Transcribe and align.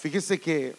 Fíjese 0.00 0.40
que 0.40 0.74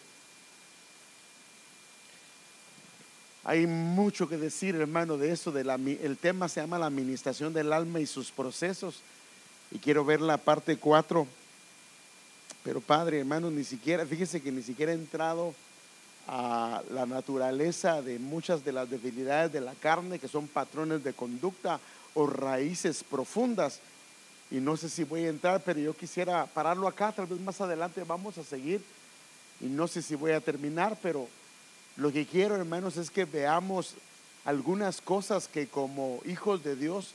hay 3.44 3.68
mucho 3.68 4.28
que 4.28 4.36
decir, 4.36 4.74
hermano, 4.74 5.16
de 5.16 5.30
eso. 5.30 5.52
De 5.52 5.62
la, 5.62 5.76
el 5.76 6.18
tema 6.18 6.48
se 6.48 6.60
llama 6.60 6.76
la 6.76 6.86
administración 6.86 7.52
del 7.52 7.72
alma 7.72 8.00
y 8.00 8.06
sus 8.06 8.32
procesos. 8.32 8.96
Y 9.70 9.78
quiero 9.78 10.04
ver 10.04 10.20
la 10.20 10.38
parte 10.38 10.76
4. 10.76 11.24
Pero 12.64 12.80
padre, 12.80 13.20
hermano, 13.20 13.48
ni 13.48 13.62
siquiera, 13.62 14.04
fíjese 14.04 14.40
que 14.40 14.50
ni 14.50 14.62
siquiera 14.62 14.90
he 14.90 14.96
entrado 14.96 15.54
a 16.26 16.82
la 16.90 17.06
naturaleza 17.06 18.02
de 18.02 18.18
muchas 18.18 18.64
de 18.64 18.72
las 18.72 18.90
debilidades 18.90 19.52
de 19.52 19.60
la 19.60 19.74
carne, 19.74 20.18
que 20.18 20.26
son 20.26 20.48
patrones 20.48 21.04
de 21.04 21.12
conducta 21.12 21.78
o 22.14 22.26
raíces 22.26 23.04
profundas. 23.04 23.78
Y 24.50 24.56
no 24.56 24.76
sé 24.76 24.88
si 24.88 25.04
voy 25.04 25.26
a 25.26 25.28
entrar, 25.28 25.62
pero 25.64 25.78
yo 25.78 25.94
quisiera 25.94 26.44
pararlo 26.46 26.88
acá, 26.88 27.12
tal 27.12 27.28
vez 27.28 27.40
más 27.40 27.60
adelante 27.60 28.02
vamos 28.02 28.36
a 28.36 28.42
seguir. 28.42 28.82
Y 29.62 29.66
no 29.66 29.88
sé 29.88 30.02
si 30.02 30.16
voy 30.16 30.32
a 30.32 30.40
terminar, 30.40 30.98
pero 31.00 31.28
lo 31.96 32.12
que 32.12 32.26
quiero, 32.26 32.56
hermanos, 32.56 32.96
es 32.96 33.10
que 33.10 33.24
veamos 33.24 33.94
algunas 34.44 35.00
cosas 35.00 35.46
que 35.46 35.68
como 35.68 36.20
hijos 36.26 36.64
de 36.64 36.74
Dios, 36.74 37.14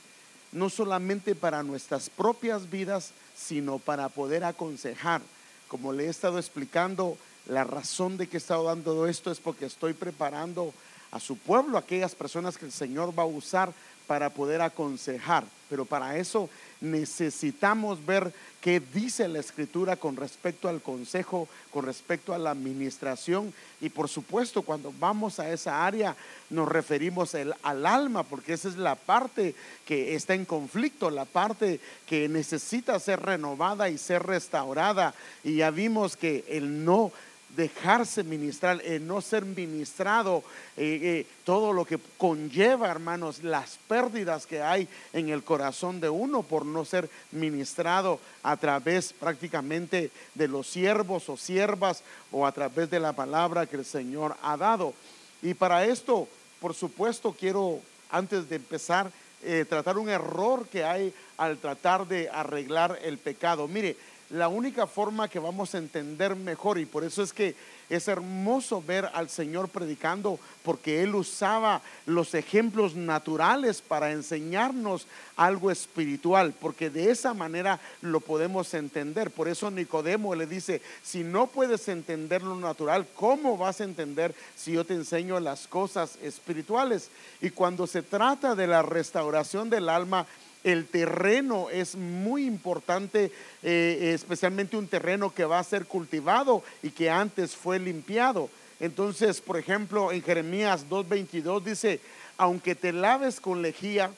no 0.50 0.70
solamente 0.70 1.34
para 1.34 1.62
nuestras 1.62 2.08
propias 2.08 2.70
vidas, 2.70 3.10
sino 3.36 3.78
para 3.78 4.08
poder 4.08 4.44
aconsejar. 4.44 5.20
Como 5.68 5.92
le 5.92 6.06
he 6.06 6.08
estado 6.08 6.38
explicando, 6.38 7.18
la 7.46 7.64
razón 7.64 8.16
de 8.16 8.26
que 8.26 8.36
he 8.36 8.38
estado 8.38 8.64
dando 8.64 9.06
esto 9.06 9.30
es 9.30 9.40
porque 9.40 9.66
estoy 9.66 9.92
preparando 9.92 10.72
a 11.10 11.20
su 11.20 11.36
pueblo, 11.36 11.76
aquellas 11.76 12.14
personas 12.14 12.56
que 12.56 12.66
el 12.66 12.72
Señor 12.72 13.18
va 13.18 13.24
a 13.24 13.26
usar 13.26 13.72
para 14.06 14.30
poder 14.30 14.62
aconsejar. 14.62 15.44
Pero 15.68 15.84
para 15.84 16.16
eso 16.16 16.48
necesitamos 16.80 18.04
ver 18.04 18.32
qué 18.60 18.80
dice 18.80 19.28
la 19.28 19.38
escritura 19.38 19.96
con 19.96 20.16
respecto 20.16 20.68
al 20.68 20.82
consejo, 20.82 21.48
con 21.70 21.84
respecto 21.84 22.34
a 22.34 22.38
la 22.38 22.50
administración. 22.50 23.52
Y 23.80 23.88
por 23.88 24.08
supuesto, 24.08 24.62
cuando 24.62 24.92
vamos 24.98 25.38
a 25.38 25.52
esa 25.52 25.86
área, 25.86 26.16
nos 26.50 26.68
referimos 26.68 27.34
al 27.34 27.86
alma, 27.86 28.24
porque 28.24 28.54
esa 28.54 28.68
es 28.68 28.76
la 28.76 28.96
parte 28.96 29.54
que 29.86 30.14
está 30.14 30.34
en 30.34 30.44
conflicto, 30.44 31.10
la 31.10 31.24
parte 31.24 31.80
que 32.06 32.28
necesita 32.28 32.98
ser 32.98 33.20
renovada 33.20 33.88
y 33.88 33.98
ser 33.98 34.24
restaurada. 34.24 35.14
Y 35.44 35.56
ya 35.56 35.70
vimos 35.70 36.16
que 36.16 36.44
el 36.48 36.84
no 36.84 37.12
dejarse 37.56 38.22
ministrar, 38.22 38.80
en 38.84 39.06
no 39.06 39.20
ser 39.20 39.44
ministrado, 39.44 40.44
eh, 40.76 41.00
eh, 41.02 41.26
todo 41.44 41.72
lo 41.72 41.84
que 41.84 41.98
conlleva, 42.16 42.88
hermanos, 42.88 43.42
las 43.42 43.78
pérdidas 43.88 44.46
que 44.46 44.62
hay 44.62 44.86
en 45.12 45.28
el 45.28 45.42
corazón 45.42 46.00
de 46.00 46.08
uno 46.08 46.42
por 46.42 46.64
no 46.64 46.84
ser 46.84 47.08
ministrado 47.32 48.20
a 48.42 48.56
través 48.56 49.12
prácticamente 49.12 50.10
de 50.34 50.48
los 50.48 50.68
siervos 50.68 51.28
o 51.28 51.36
siervas 51.36 52.02
o 52.30 52.46
a 52.46 52.52
través 52.52 52.90
de 52.90 53.00
la 53.00 53.12
palabra 53.12 53.66
que 53.66 53.76
el 53.76 53.84
Señor 53.84 54.36
ha 54.42 54.56
dado. 54.56 54.94
Y 55.42 55.54
para 55.54 55.84
esto, 55.84 56.28
por 56.60 56.74
supuesto, 56.74 57.34
quiero, 57.38 57.80
antes 58.10 58.48
de 58.48 58.56
empezar, 58.56 59.10
eh, 59.42 59.64
tratar 59.68 59.98
un 59.98 60.08
error 60.08 60.66
que 60.66 60.84
hay 60.84 61.14
al 61.36 61.58
tratar 61.58 62.08
de 62.08 62.28
arreglar 62.28 62.98
el 63.02 63.18
pecado. 63.18 63.68
Mire, 63.68 63.96
la 64.30 64.48
única 64.48 64.86
forma 64.86 65.28
que 65.28 65.38
vamos 65.38 65.74
a 65.74 65.78
entender 65.78 66.36
mejor 66.36 66.78
y 66.78 66.84
por 66.84 67.02
eso 67.02 67.22
es 67.22 67.32
que 67.32 67.54
es 67.88 68.06
hermoso 68.08 68.82
ver 68.82 69.08
al 69.14 69.30
Señor 69.30 69.70
predicando 69.70 70.38
porque 70.62 71.02
Él 71.02 71.14
usaba 71.14 71.80
los 72.04 72.34
ejemplos 72.34 72.94
naturales 72.94 73.80
para 73.80 74.12
enseñarnos 74.12 75.06
algo 75.36 75.70
espiritual, 75.70 76.52
porque 76.60 76.90
de 76.90 77.10
esa 77.10 77.32
manera 77.32 77.80
lo 78.02 78.20
podemos 78.20 78.74
entender. 78.74 79.30
Por 79.30 79.48
eso 79.48 79.70
Nicodemo 79.70 80.34
le 80.34 80.46
dice, 80.46 80.82
si 81.02 81.24
no 81.24 81.46
puedes 81.46 81.88
entender 81.88 82.42
lo 82.42 82.56
natural, 82.56 83.06
¿cómo 83.14 83.56
vas 83.56 83.80
a 83.80 83.84
entender 83.84 84.34
si 84.54 84.72
yo 84.72 84.84
te 84.84 84.92
enseño 84.92 85.40
las 85.40 85.66
cosas 85.66 86.18
espirituales? 86.22 87.08
Y 87.40 87.48
cuando 87.50 87.86
se 87.86 88.02
trata 88.02 88.54
de 88.54 88.66
la 88.66 88.82
restauración 88.82 89.70
del 89.70 89.88
alma, 89.88 90.26
el 90.64 90.86
terreno 90.86 91.70
es 91.70 91.94
muy 91.94 92.46
importante, 92.46 93.32
eh, 93.62 94.12
especialmente 94.14 94.76
un 94.76 94.88
terreno 94.88 95.32
que 95.32 95.44
va 95.44 95.58
a 95.58 95.64
ser 95.64 95.86
cultivado 95.86 96.62
y 96.82 96.90
que 96.90 97.10
antes 97.10 97.54
fue 97.56 97.78
limpiado. 97.78 98.50
Entonces, 98.80 99.40
por 99.40 99.58
ejemplo, 99.58 100.12
en 100.12 100.22
Jeremías 100.22 100.86
2.22 100.88 101.62
dice, 101.62 102.00
aunque 102.36 102.74
te 102.74 102.92
laves 102.92 103.40
con 103.40 103.62
lejía 103.62 104.10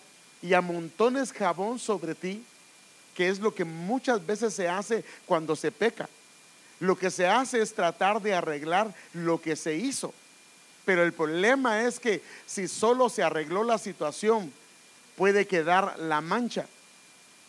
y 0.43 0.55
amontones 0.55 1.33
jabón 1.33 1.79
sobre 1.79 2.15
ti, 2.15 2.43
que 3.15 3.29
es 3.29 3.41
lo 3.41 3.55
que 3.55 3.65
muchas 3.65 4.25
veces 4.25 4.55
se 4.55 4.69
hace 4.69 5.05
cuando 5.27 5.57
se 5.57 5.71
peca. 5.71 6.09
Lo 6.79 6.97
que 6.97 7.11
se 7.11 7.27
hace 7.27 7.61
es 7.61 7.75
tratar 7.75 8.23
de 8.23 8.35
arreglar 8.35 8.95
lo 9.13 9.41
que 9.41 9.57
se 9.57 9.75
hizo. 9.77 10.15
Pero 10.85 11.03
el 11.05 11.13
problema 11.13 11.83
es 11.83 12.01
que 12.01 12.23
si 12.47 12.67
solo 12.67 13.09
se 13.09 13.23
arregló 13.23 13.65
la 13.65 13.77
situación, 13.79 14.51
puede 15.21 15.47
quedar 15.47 15.99
la 15.99 16.23
mancha. 16.23 16.65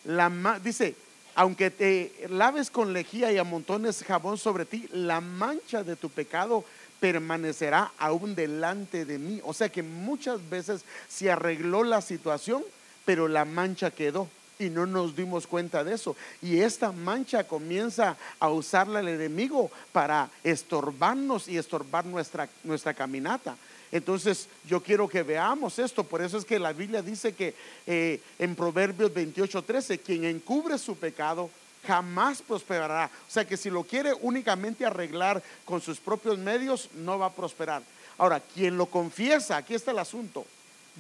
La, 0.04 0.60
dice, 0.62 0.94
aunque 1.36 1.72
te 1.72 2.12
laves 2.30 2.70
con 2.70 2.92
lejía 2.92 3.32
y 3.32 3.38
amontones 3.38 4.04
jabón 4.04 4.38
sobre 4.38 4.66
ti, 4.66 4.90
la 4.92 5.22
mancha 5.22 5.82
de 5.82 5.96
tu 5.96 6.10
pecado 6.10 6.66
permanecerá 7.00 7.94
aún 7.98 8.36
delante 8.36 9.06
de 9.06 9.18
mí. 9.18 9.40
O 9.46 9.54
sea 9.54 9.70
que 9.70 9.84
muchas 9.84 10.50
veces 10.50 10.84
se 11.08 11.32
arregló 11.32 11.86
la 11.86 12.02
situación, 12.02 12.62
pero 13.06 13.30
la 13.30 13.46
mancha 13.46 13.90
quedó 13.90 14.28
y 14.60 14.70
no 14.70 14.86
nos 14.86 15.16
dimos 15.16 15.48
cuenta 15.48 15.86
de 15.86 15.94
eso. 15.94 16.18
Y 16.42 16.60
esta 16.60 16.92
mancha 16.92 17.46
comienza 17.46 18.18
a 18.42 18.50
usarla 18.50 19.00
el 19.00 19.08
enemigo 19.08 19.72
para 19.94 20.30
estorbarnos 20.44 21.48
y 21.48 21.58
estorbar 21.58 22.06
nuestra, 22.06 22.50
nuestra 22.66 22.94
caminata. 22.94 23.56
Entonces 23.92 24.48
yo 24.68 24.82
quiero 24.82 25.08
que 25.08 25.24
veamos 25.24 25.78
esto, 25.80 26.04
por 26.04 26.22
eso 26.22 26.38
es 26.38 26.46
que 26.46 26.60
la 26.60 26.72
Biblia 26.72 27.02
dice 27.02 27.34
que 27.34 27.54
eh, 27.86 28.22
en 28.40 28.56
Proverbios 28.56 29.14
28, 29.14 29.62
13, 29.64 30.00
quien 30.00 30.26
encubre 30.26 30.78
su 30.78 30.96
pecado 30.96 31.50
jamás 31.86 32.42
prosperará. 32.42 33.10
O 33.28 33.32
sea 33.32 33.46
que 33.46 33.58
si 33.58 33.70
lo 33.70 33.84
quiere 33.84 34.14
únicamente 34.22 34.86
arreglar 34.86 35.42
con 35.66 35.82
sus 35.82 36.00
propios 36.00 36.38
medios, 36.38 36.90
no 36.96 37.20
va 37.20 37.28
a 37.28 37.34
prosperar. 37.34 37.82
Ahora, 38.18 38.40
quien 38.40 38.78
lo 38.78 38.86
confiesa, 38.86 39.58
aquí 39.58 39.74
está 39.74 39.92
el 39.92 40.00
asunto, 40.00 40.46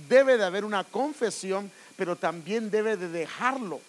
debe 0.09 0.37
de 0.37 0.43
haber 0.43 0.65
una 0.65 0.83
confesión, 0.83 1.71
pero 1.95 2.15
también 2.15 2.71
debe 2.71 2.97
de 2.97 3.09
dejarlo. 3.09 3.79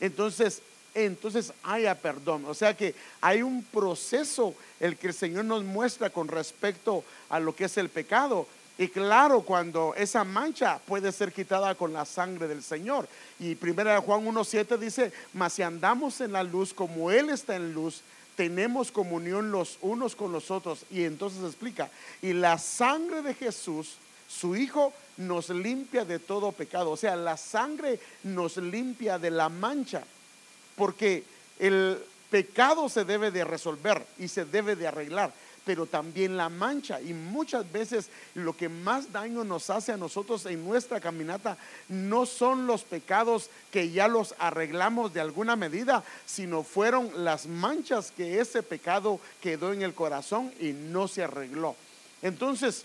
Entonces, 0.00 0.62
entonces 1.04 1.52
haya 1.62 1.94
perdón. 1.94 2.44
O 2.46 2.54
sea 2.54 2.76
que 2.76 2.94
hay 3.20 3.42
un 3.42 3.62
proceso 3.62 4.54
el 4.80 4.96
que 4.96 5.08
el 5.08 5.14
Señor 5.14 5.44
nos 5.44 5.62
muestra 5.62 6.10
con 6.10 6.28
respecto 6.28 7.04
a 7.28 7.38
lo 7.38 7.54
que 7.54 7.64
es 7.64 7.76
el 7.76 7.88
pecado. 7.88 8.46
Y 8.78 8.88
claro, 8.88 9.42
cuando 9.42 9.94
esa 9.96 10.24
mancha 10.24 10.78
puede 10.86 11.12
ser 11.12 11.32
quitada 11.32 11.74
con 11.74 11.92
la 11.92 12.04
sangre 12.04 12.46
del 12.48 12.62
Señor. 12.62 13.08
Y 13.38 13.54
primera 13.54 14.00
Juan 14.00 14.26
1.7 14.26 14.76
dice, 14.78 15.12
mas 15.32 15.54
si 15.54 15.62
andamos 15.62 16.20
en 16.20 16.32
la 16.32 16.42
luz 16.42 16.74
como 16.74 17.10
Él 17.10 17.30
está 17.30 17.56
en 17.56 17.72
luz, 17.72 18.02
tenemos 18.36 18.92
comunión 18.92 19.50
los 19.50 19.78
unos 19.80 20.14
con 20.14 20.30
los 20.30 20.50
otros. 20.50 20.84
Y 20.90 21.04
entonces 21.04 21.42
explica, 21.42 21.90
y 22.20 22.34
la 22.34 22.58
sangre 22.58 23.22
de 23.22 23.34
Jesús, 23.34 23.96
su 24.28 24.56
Hijo, 24.56 24.92
nos 25.16 25.48
limpia 25.48 26.04
de 26.04 26.18
todo 26.18 26.52
pecado. 26.52 26.90
O 26.90 26.96
sea, 26.98 27.16
la 27.16 27.38
sangre 27.38 27.98
nos 28.24 28.58
limpia 28.58 29.18
de 29.18 29.30
la 29.30 29.48
mancha 29.48 30.04
porque 30.76 31.24
el 31.58 31.98
pecado 32.30 32.88
se 32.88 33.04
debe 33.04 33.30
de 33.30 33.44
resolver 33.44 34.04
y 34.18 34.28
se 34.28 34.44
debe 34.44 34.76
de 34.76 34.86
arreglar, 34.86 35.32
pero 35.64 35.86
también 35.86 36.36
la 36.36 36.48
mancha. 36.48 37.00
Y 37.00 37.12
muchas 37.12 37.70
veces 37.72 38.08
lo 38.34 38.56
que 38.56 38.68
más 38.68 39.12
daño 39.12 39.42
nos 39.42 39.70
hace 39.70 39.92
a 39.92 39.96
nosotros 39.96 40.46
en 40.46 40.64
nuestra 40.64 41.00
caminata 41.00 41.56
no 41.88 42.26
son 42.26 42.66
los 42.66 42.82
pecados 42.82 43.50
que 43.72 43.90
ya 43.90 44.06
los 44.06 44.34
arreglamos 44.38 45.12
de 45.12 45.20
alguna 45.20 45.56
medida, 45.56 46.04
sino 46.26 46.62
fueron 46.62 47.24
las 47.24 47.46
manchas 47.46 48.10
que 48.10 48.40
ese 48.40 48.62
pecado 48.62 49.18
quedó 49.40 49.72
en 49.72 49.82
el 49.82 49.94
corazón 49.94 50.52
y 50.60 50.72
no 50.72 51.08
se 51.08 51.24
arregló. 51.24 51.74
Entonces, 52.22 52.84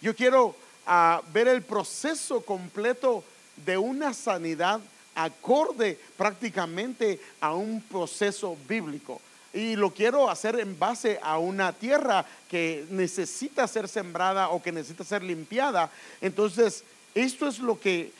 yo 0.00 0.14
quiero 0.14 0.56
ah, 0.86 1.22
ver 1.32 1.48
el 1.48 1.62
proceso 1.62 2.40
completo 2.40 3.22
de 3.64 3.76
una 3.76 4.14
sanidad 4.14 4.80
acorde 5.14 5.98
prácticamente 6.16 7.20
a 7.40 7.54
un 7.54 7.82
proceso 7.82 8.56
bíblico. 8.68 9.20
Y 9.52 9.74
lo 9.74 9.92
quiero 9.92 10.30
hacer 10.30 10.60
en 10.60 10.78
base 10.78 11.18
a 11.22 11.38
una 11.38 11.72
tierra 11.72 12.24
que 12.48 12.86
necesita 12.90 13.66
ser 13.66 13.88
sembrada 13.88 14.48
o 14.50 14.62
que 14.62 14.70
necesita 14.70 15.02
ser 15.02 15.24
limpiada. 15.24 15.90
Entonces, 16.20 16.84
esto 17.14 17.48
es 17.48 17.58
lo 17.58 17.78
que... 17.78 18.12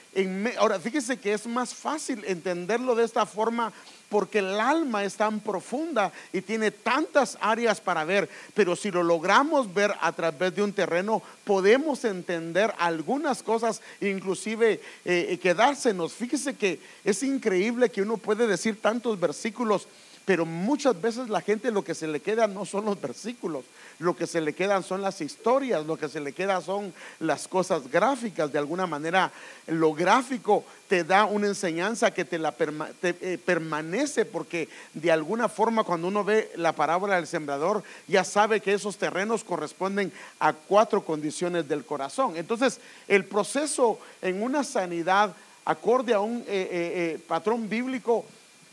Ahora, 0.59 0.81
fíjese 0.81 1.19
que 1.19 1.33
es 1.33 1.47
más 1.47 1.73
fácil 1.73 2.25
entenderlo 2.27 2.97
de 2.97 3.05
esta 3.05 3.27
forma 3.27 3.73
porque 4.09 4.41
el 4.41 4.59
alma 4.59 5.05
es 5.05 5.15
tan 5.15 5.39
profunda 5.39 6.13
y 6.33 6.41
tiene 6.41 6.73
tantas 6.73 7.39
áreas 7.41 7.81
para 7.81 8.03
ver, 8.03 8.29
pero 8.55 8.75
si 8.75 8.91
lo 8.91 9.05
logramos 9.05 9.73
ver 9.73 9.95
a 10.01 10.11
través 10.11 10.55
de 10.57 10.63
un 10.65 10.73
terreno, 10.73 11.23
podemos 11.45 12.05
entender 12.05 12.75
algunas 12.79 13.45
cosas, 13.45 13.81
inclusive 14.01 14.81
eh, 15.05 15.27
eh, 15.31 15.39
quedársenos. 15.39 16.13
Fíjese 16.13 16.55
que 16.57 16.81
es 17.05 17.23
increíble 17.23 17.89
que 17.89 18.03
uno 18.03 18.17
puede 18.17 18.49
decir 18.49 18.83
tantos 18.83 19.19
versículos 19.21 19.87
Pero 20.31 20.47
muchas 20.47 21.03
veces 21.03 21.29
la 21.29 21.41
gente 21.41 21.73
lo 21.73 21.83
que 21.83 21.93
se 21.93 22.07
le 22.07 22.21
queda 22.21 22.47
no 22.47 22.65
son 22.65 22.85
los 22.85 23.01
versículos, 23.01 23.65
lo 23.99 24.15
que 24.15 24.29
se 24.29 24.41
le 24.41 24.53
quedan 24.53 24.85
son 24.85 25.03
las 25.03 25.21
historias, 25.21 25.85
lo 25.85 25.97
que 25.97 26.09
se 26.09 26.21
le 26.21 26.33
queda 26.33 26.61
son 26.61 26.95
las 27.19 27.49
cosas 27.49 27.91
gráficas. 27.91 28.53
De 28.53 28.59
alguna 28.61 28.87
manera, 28.87 29.33
lo 29.67 29.93
gráfico 29.93 30.65
te 30.89 31.03
da 31.03 31.25
una 31.25 31.49
enseñanza 31.49 32.15
que 32.15 32.25
te 32.25 32.39
la 32.39 32.55
eh, 33.03 33.39
permanece 33.45 34.25
porque 34.25 34.69
de 34.95 35.11
alguna 35.11 35.49
forma 35.49 35.83
cuando 35.83 36.07
uno 36.07 36.23
ve 36.23 36.53
la 36.55 36.77
parábola 36.77 37.17
del 37.17 37.27
sembrador 37.27 37.83
ya 38.07 38.23
sabe 38.23 38.61
que 38.61 38.75
esos 38.75 38.99
terrenos 38.99 39.43
corresponden 39.43 40.13
a 40.39 40.53
cuatro 40.53 41.05
condiciones 41.05 41.67
del 41.67 41.85
corazón. 41.85 42.37
Entonces, 42.37 42.79
el 43.09 43.25
proceso 43.25 43.99
en 44.23 44.45
una 44.45 44.63
sanidad 44.63 45.35
acorde 45.65 46.15
a 46.15 46.21
un 46.21 46.39
eh, 46.43 46.45
eh, 46.47 47.21
patrón 47.27 47.69
bíblico, 47.69 48.25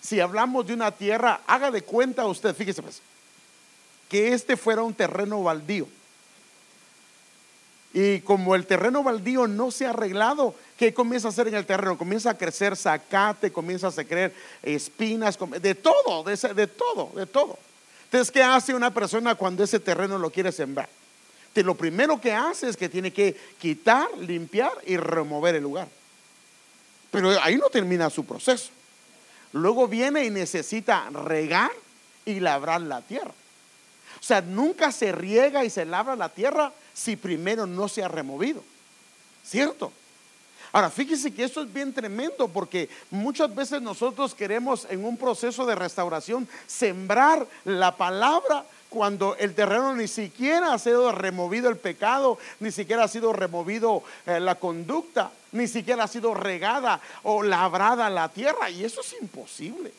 si 0.01 0.19
hablamos 0.19 0.65
de 0.67 0.73
una 0.73 0.91
tierra, 0.91 1.41
haga 1.47 1.71
de 1.71 1.81
cuenta 1.81 2.25
usted, 2.25 2.55
fíjese 2.55 2.81
pues, 2.81 3.01
que 4.09 4.33
este 4.33 4.57
fuera 4.57 4.83
un 4.83 4.93
terreno 4.93 5.43
baldío. 5.43 5.87
Y 7.93 8.19
como 8.19 8.53
el 8.55 8.65
terreno 8.65 9.01
baldío 9.01 9.47
no 9.47 9.71
se 9.71 9.85
ha 9.85 9.89
arreglado, 9.89 10.53
¿qué 10.77 10.93
comienza 10.93 11.27
a 11.27 11.31
hacer 11.31 11.47
en 11.47 11.55
el 11.55 11.65
terreno? 11.65 11.97
Comienza 11.97 12.31
a 12.31 12.37
crecer 12.37 12.75
zacate, 12.75 13.51
comienza 13.51 13.87
a 13.87 13.91
crecer 13.91 14.35
espinas, 14.61 15.37
de 15.61 15.75
todo, 15.75 16.23
de, 16.23 16.67
todo, 16.67 17.11
de 17.15 17.25
todo. 17.25 17.57
Entonces, 18.03 18.31
¿qué 18.31 18.43
hace 18.43 18.73
una 18.73 18.93
persona 18.93 19.35
cuando 19.35 19.63
ese 19.63 19.79
terreno 19.79 20.17
lo 20.17 20.29
quiere 20.29 20.51
sembrar? 20.51 20.89
lo 21.63 21.75
primero 21.75 22.21
que 22.21 22.31
hace 22.33 22.69
es 22.69 22.77
que 22.77 22.89
tiene 22.89 23.11
que 23.11 23.35
quitar, 23.59 24.07
limpiar 24.17 24.71
y 24.85 24.97
remover 24.97 25.55
el 25.55 25.63
lugar. 25.63 25.87
Pero 27.11 27.31
ahí 27.41 27.55
no 27.55 27.69
termina 27.69 28.09
su 28.11 28.25
proceso. 28.25 28.69
Luego 29.53 29.87
viene 29.87 30.25
y 30.25 30.29
necesita 30.29 31.09
regar 31.09 31.71
y 32.25 32.39
labrar 32.39 32.81
la 32.81 33.01
tierra. 33.01 33.31
O 34.19 34.23
sea, 34.23 34.41
nunca 34.41 34.91
se 34.91 35.11
riega 35.11 35.63
y 35.63 35.69
se 35.69 35.85
labra 35.85 36.15
la 36.15 36.29
tierra 36.29 36.73
si 36.93 37.15
primero 37.15 37.65
no 37.65 37.87
se 37.87 38.03
ha 38.03 38.07
removido. 38.07 38.63
¿Cierto? 39.45 39.91
Ahora, 40.71 40.89
fíjese 40.89 41.33
que 41.33 41.43
esto 41.43 41.61
es 41.61 41.71
bien 41.71 41.93
tremendo 41.93 42.47
porque 42.47 42.89
muchas 43.09 43.53
veces 43.53 43.81
nosotros 43.81 44.35
queremos 44.35 44.85
en 44.89 45.05
un 45.05 45.17
proceso 45.17 45.65
de 45.65 45.75
restauración 45.75 46.47
sembrar 46.65 47.47
la 47.63 47.95
palabra 47.95 48.65
cuando 48.89 49.35
el 49.35 49.53
terreno 49.53 49.95
ni 49.95 50.07
siquiera 50.07 50.73
ha 50.73 50.79
sido 50.79 51.11
removido 51.11 51.69
el 51.69 51.77
pecado, 51.77 52.37
ni 52.59 52.71
siquiera 52.71 53.03
ha 53.03 53.07
sido 53.07 53.33
removido 53.33 54.03
eh, 54.25 54.39
la 54.39 54.55
conducta, 54.55 55.31
ni 55.51 55.67
siquiera 55.67 56.05
ha 56.05 56.07
sido 56.07 56.33
regada 56.33 57.01
o 57.23 57.43
labrada 57.43 58.09
la 58.09 58.29
tierra. 58.29 58.69
Y 58.69 58.85
eso 58.85 59.01
es 59.01 59.15
imposible. 59.21 59.91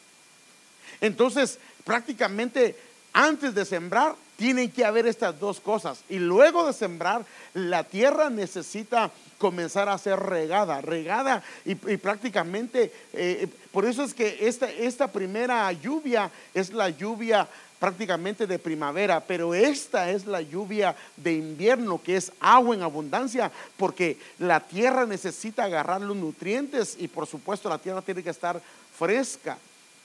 Entonces, 1.01 1.59
prácticamente 1.85 2.77
antes 3.13 3.55
de 3.55 3.65
sembrar, 3.65 4.15
tienen 4.37 4.71
que 4.71 4.85
haber 4.85 5.07
estas 5.07 5.39
dos 5.41 5.61
cosas. 5.61 6.05
Y 6.09 6.19
luego 6.19 6.67
de 6.67 6.73
sembrar, 6.73 7.25
la 7.55 7.83
tierra 7.83 8.31
necesita 8.31 9.11
comenzar 9.39 9.89
a 9.89 9.99
ser 9.99 10.19
regada, 10.19 10.81
regada 10.81 11.43
y, 11.65 11.75
prácticamente, 11.75 12.93
eh, 13.13 13.49
por 13.73 13.87
eso 13.87 14.03
es 14.03 14.15
que 14.15 14.49
esta, 14.49 14.71
esta 14.71 15.11
primera 15.11 15.71
lluvia 15.73 16.31
es 16.55 16.73
la 16.73 16.91
lluvia 16.91 17.49
prácticamente 17.79 18.47
de 18.47 18.59
primavera, 18.59 19.21
pero 19.21 19.55
esta 19.55 20.11
es 20.11 20.27
la 20.27 20.41
lluvia 20.41 20.97
de 21.17 21.35
invierno, 21.35 22.01
que 22.03 22.17
es 22.17 22.33
agua 22.41 22.75
en 22.75 22.83
abundancia, 22.83 23.53
porque 23.77 24.19
la 24.39 24.61
tierra 24.61 25.07
necesita 25.07 25.65
agarrar 25.65 26.01
los 26.01 26.17
nutrientes 26.17 26.97
y 26.99 27.09
por 27.09 27.27
supuesto 27.27 27.69
la 27.69 27.79
tierra 27.79 28.03
tiene 28.03 28.23
que 28.23 28.31
estar 28.31 28.61
fresca. 28.97 29.59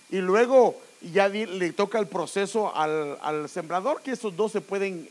Y 0.09 0.17
luego 0.17 0.79
ya 1.11 1.27
le 1.27 1.73
toca 1.73 1.99
el 1.99 2.07
proceso 2.07 2.73
al, 2.75 3.49
sembrador, 3.49 4.01
que 4.01 4.11
esos 4.11 4.35
dos 4.35 4.51
se 4.51 4.61
pueden 4.61 5.09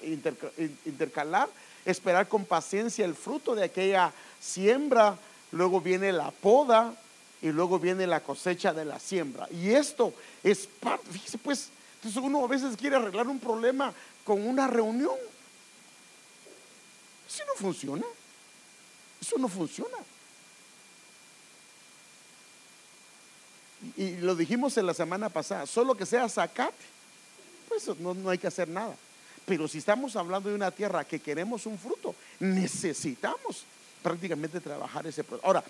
intercalar, 0.86 1.48
esperar 1.84 2.28
con 2.28 2.44
paciencia 2.44 3.04
el 3.04 3.14
fruto 3.14 3.54
de 3.54 3.64
aquella 3.64 4.12
siembra, 4.40 5.16
luego 5.50 5.80
viene 5.80 6.12
la 6.12 6.30
poda 6.30 6.94
y 7.42 7.48
luego 7.50 7.78
viene 7.78 8.06
la 8.06 8.20
cosecha 8.20 8.72
de 8.72 8.84
la 8.84 9.00
siembra. 9.00 9.48
Y 9.50 9.70
esto 9.70 10.14
es 10.44 10.68
parte, 10.80 11.04
pues, 11.42 11.70
entonces 12.02 12.20
uno 12.20 12.44
a 12.44 12.48
veces 12.48 12.76
quiere 12.76 12.96
arreglar 12.96 13.28
un 13.28 13.38
problema 13.38 13.94
con 14.24 14.44
una 14.44 14.66
reunión. 14.66 15.14
Eso 17.28 17.44
no 17.46 17.54
funciona. 17.54 18.04
Eso 19.20 19.38
no 19.38 19.46
funciona. 19.46 19.98
Y, 23.96 24.16
lo 24.16 24.34
dijimos 24.34 24.76
en 24.78 24.86
la 24.86 24.94
semana 24.94 25.28
pasada, 25.28 25.64
solo 25.64 25.94
que 25.94 26.04
sea 26.04 26.28
zacate, 26.28 26.74
pues 27.68 27.86
no, 28.00 28.14
no 28.14 28.30
hay 28.30 28.38
que 28.38 28.48
hacer 28.48 28.66
nada. 28.66 28.96
Pero 29.46 29.68
si 29.68 29.78
estamos 29.78 30.16
hablando 30.16 30.48
de 30.48 30.56
una 30.56 30.72
tierra 30.72 31.04
que 31.04 31.20
queremos 31.20 31.66
un 31.66 31.78
fruto, 31.78 32.16
necesitamos 32.40 33.62
prácticamente 34.02 34.60
trabajar 34.60 35.06
ese 35.06 35.22
proceso. 35.22 35.46
Ahora, 35.46 35.62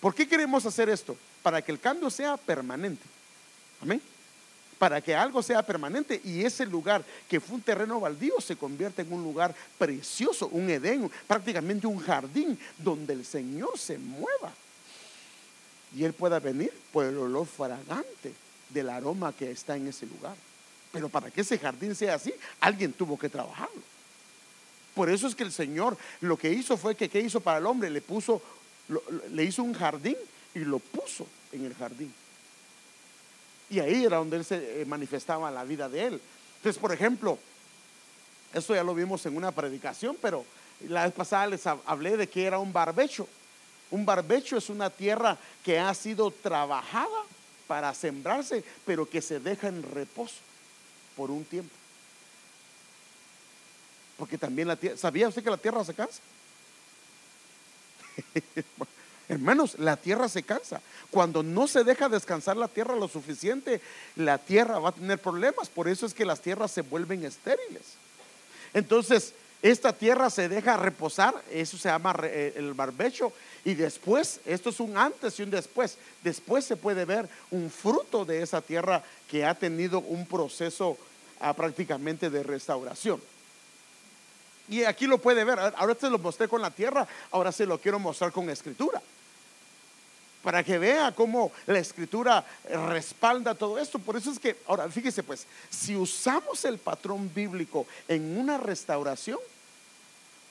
¿por 0.00 0.16
qué 0.16 0.26
queremos 0.26 0.66
hacer 0.66 0.88
esto? 0.88 1.16
Para 1.44 1.62
que 1.62 1.70
el 1.70 1.78
cambio 1.78 2.10
sea 2.10 2.36
permanente. 2.36 3.04
Amén 3.80 4.13
para 4.84 5.00
que 5.00 5.14
algo 5.14 5.42
sea 5.42 5.62
permanente 5.62 6.20
y 6.24 6.44
ese 6.44 6.66
lugar 6.66 7.02
que 7.26 7.40
fue 7.40 7.54
un 7.54 7.62
terreno 7.62 8.00
baldío 8.00 8.38
se 8.38 8.54
convierte 8.54 9.00
en 9.00 9.10
un 9.14 9.22
lugar 9.22 9.54
precioso, 9.78 10.48
un 10.48 10.68
Edén, 10.68 11.10
prácticamente 11.26 11.86
un 11.86 11.98
jardín 11.98 12.58
donde 12.76 13.14
el 13.14 13.24
Señor 13.24 13.78
se 13.78 13.96
mueva 13.96 14.52
y 15.96 16.04
Él 16.04 16.12
pueda 16.12 16.38
venir 16.38 16.70
por 16.92 17.06
el 17.06 17.16
olor 17.16 17.46
fragante 17.46 18.34
del 18.68 18.90
aroma 18.90 19.32
que 19.32 19.52
está 19.52 19.74
en 19.74 19.88
ese 19.88 20.04
lugar. 20.04 20.36
Pero 20.92 21.08
para 21.08 21.30
que 21.30 21.40
ese 21.40 21.58
jardín 21.58 21.94
sea 21.94 22.16
así, 22.16 22.34
alguien 22.60 22.92
tuvo 22.92 23.18
que 23.18 23.30
trabajarlo. 23.30 23.80
Por 24.94 25.08
eso 25.08 25.26
es 25.26 25.34
que 25.34 25.44
el 25.44 25.52
Señor 25.52 25.96
lo 26.20 26.36
que 26.36 26.52
hizo 26.52 26.76
fue 26.76 26.94
que, 26.94 27.08
¿qué 27.08 27.20
hizo 27.20 27.40
para 27.40 27.56
el 27.56 27.64
hombre? 27.64 27.88
Le 27.88 28.02
puso, 28.02 28.42
le 29.32 29.44
hizo 29.44 29.62
un 29.62 29.72
jardín 29.72 30.16
y 30.54 30.58
lo 30.58 30.78
puso 30.78 31.26
en 31.52 31.64
el 31.64 31.74
jardín. 31.74 32.12
Y 33.70 33.80
ahí 33.80 34.04
era 34.04 34.18
donde 34.18 34.36
él 34.36 34.44
se 34.44 34.82
eh, 34.82 34.84
manifestaba 34.84 35.50
la 35.50 35.64
vida 35.64 35.88
de 35.88 36.06
él. 36.06 36.20
Entonces, 36.56 36.80
por 36.80 36.92
ejemplo, 36.92 37.38
esto 38.52 38.74
ya 38.74 38.84
lo 38.84 38.94
vimos 38.94 39.24
en 39.26 39.36
una 39.36 39.52
predicación, 39.52 40.16
pero 40.20 40.44
la 40.88 41.04
vez 41.04 41.12
pasada 41.12 41.46
les 41.46 41.66
hablé 41.66 42.16
de 42.16 42.28
que 42.28 42.44
era 42.44 42.58
un 42.58 42.72
barbecho. 42.72 43.26
Un 43.90 44.06
barbecho 44.06 44.56
es 44.56 44.68
una 44.70 44.90
tierra 44.90 45.36
que 45.64 45.78
ha 45.78 45.92
sido 45.94 46.30
trabajada 46.30 47.24
para 47.66 47.92
sembrarse, 47.94 48.64
pero 48.84 49.08
que 49.08 49.22
se 49.22 49.40
deja 49.40 49.68
en 49.68 49.82
reposo 49.82 50.36
por 51.16 51.30
un 51.30 51.44
tiempo. 51.44 51.74
Porque 54.16 54.38
también 54.38 54.68
la 54.68 54.76
tierra, 54.76 54.96
¿sabía 54.96 55.28
usted 55.28 55.42
que 55.42 55.50
la 55.50 55.56
tierra 55.56 55.84
se 55.84 55.94
cansa? 55.94 56.20
Hermanos, 59.28 59.78
la 59.78 59.96
tierra 59.96 60.28
se 60.28 60.42
cansa. 60.42 60.80
Cuando 61.10 61.42
no 61.42 61.66
se 61.66 61.84
deja 61.84 62.08
descansar 62.08 62.56
la 62.56 62.68
tierra 62.68 62.94
lo 62.94 63.08
suficiente, 63.08 63.80
la 64.16 64.38
tierra 64.38 64.78
va 64.78 64.90
a 64.90 64.92
tener 64.92 65.18
problemas. 65.18 65.68
Por 65.68 65.88
eso 65.88 66.04
es 66.04 66.12
que 66.12 66.26
las 66.26 66.40
tierras 66.40 66.70
se 66.70 66.82
vuelven 66.82 67.24
estériles. 67.24 67.82
Entonces, 68.74 69.32
esta 69.62 69.94
tierra 69.94 70.28
se 70.28 70.50
deja 70.50 70.76
reposar, 70.76 71.34
eso 71.50 71.78
se 71.78 71.88
llama 71.88 72.14
eh, 72.24 72.52
el 72.56 72.74
barbecho, 72.74 73.32
y 73.64 73.72
después, 73.72 74.40
esto 74.44 74.68
es 74.68 74.78
un 74.78 74.98
antes 74.98 75.38
y 75.38 75.42
un 75.42 75.50
después, 75.50 75.96
después 76.22 76.66
se 76.66 76.76
puede 76.76 77.06
ver 77.06 77.26
un 77.50 77.70
fruto 77.70 78.26
de 78.26 78.42
esa 78.42 78.60
tierra 78.60 79.02
que 79.30 79.46
ha 79.46 79.54
tenido 79.54 80.00
un 80.00 80.26
proceso 80.26 80.98
ah, 81.40 81.54
prácticamente 81.54 82.28
de 82.28 82.42
restauración. 82.42 83.22
Y 84.68 84.84
aquí 84.84 85.06
lo 85.06 85.16
puede 85.16 85.44
ver, 85.44 85.58
ahora 85.58 85.96
se 85.98 86.10
lo 86.10 86.18
mostré 86.18 86.46
con 86.46 86.60
la 86.60 86.70
tierra, 86.70 87.06
ahora 87.30 87.50
se 87.50 87.64
lo 87.64 87.78
quiero 87.78 87.98
mostrar 87.98 88.32
con 88.32 88.50
escritura 88.50 89.00
para 90.44 90.62
que 90.62 90.78
vea 90.78 91.10
cómo 91.12 91.50
la 91.66 91.78
escritura 91.78 92.44
respalda 92.88 93.54
todo 93.54 93.78
esto. 93.78 93.98
Por 93.98 94.16
eso 94.16 94.30
es 94.30 94.38
que, 94.38 94.58
ahora 94.66 94.88
fíjese 94.90 95.22
pues, 95.22 95.46
si 95.70 95.96
usamos 95.96 96.64
el 96.66 96.78
patrón 96.78 97.32
bíblico 97.34 97.86
en 98.06 98.36
una 98.38 98.58
restauración, 98.58 99.38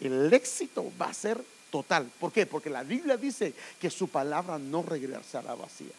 el 0.01 0.33
éxito 0.33 0.91
va 0.99 1.05
a 1.05 1.13
ser 1.13 1.39
total. 1.71 2.09
¿Por 2.19 2.31
qué? 2.31 2.45
Porque 2.45 2.69
la 2.69 2.83
Biblia 2.83 3.15
dice 3.15 3.53
que 3.79 3.89
su 3.89 4.09
palabra 4.09 4.57
no 4.57 4.81
regresará 4.81 5.53
vacía. 5.53 5.93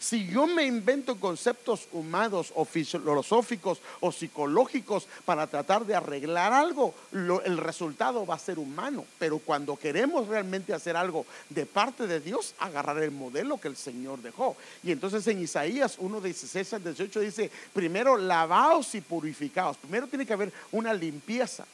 Si 0.00 0.28
yo 0.28 0.46
me 0.46 0.64
invento 0.64 1.18
conceptos 1.18 1.88
humanos 1.90 2.52
o 2.54 2.64
filosóficos 2.64 3.80
o 3.98 4.12
psicológicos 4.12 5.08
para 5.24 5.48
tratar 5.48 5.84
de 5.84 5.96
arreglar 5.96 6.52
algo, 6.52 6.94
el 7.12 7.58
resultado 7.58 8.24
va 8.24 8.36
a 8.36 8.38
ser 8.38 8.60
humano. 8.60 9.04
Pero 9.18 9.38
cuando 9.40 9.76
queremos 9.76 10.28
realmente 10.28 10.72
hacer 10.72 10.96
algo 10.96 11.26
de 11.48 11.66
parte 11.66 12.06
de 12.06 12.20
Dios, 12.20 12.54
agarrar 12.60 13.02
el 13.02 13.10
modelo 13.10 13.58
que 13.58 13.66
el 13.66 13.76
Señor 13.76 14.22
dejó. 14.22 14.56
Y 14.84 14.92
entonces 14.92 15.26
en 15.26 15.42
Isaías 15.42 15.96
1, 15.98 16.20
16 16.20 16.74
al 16.74 16.84
18 16.84 17.20
dice, 17.20 17.50
primero 17.72 18.16
lavaos 18.16 18.94
y 18.94 19.00
purificaos. 19.00 19.76
Primero 19.78 20.06
tiene 20.06 20.24
que 20.24 20.32
haber 20.32 20.52
una 20.70 20.94
limpieza. 20.94 21.64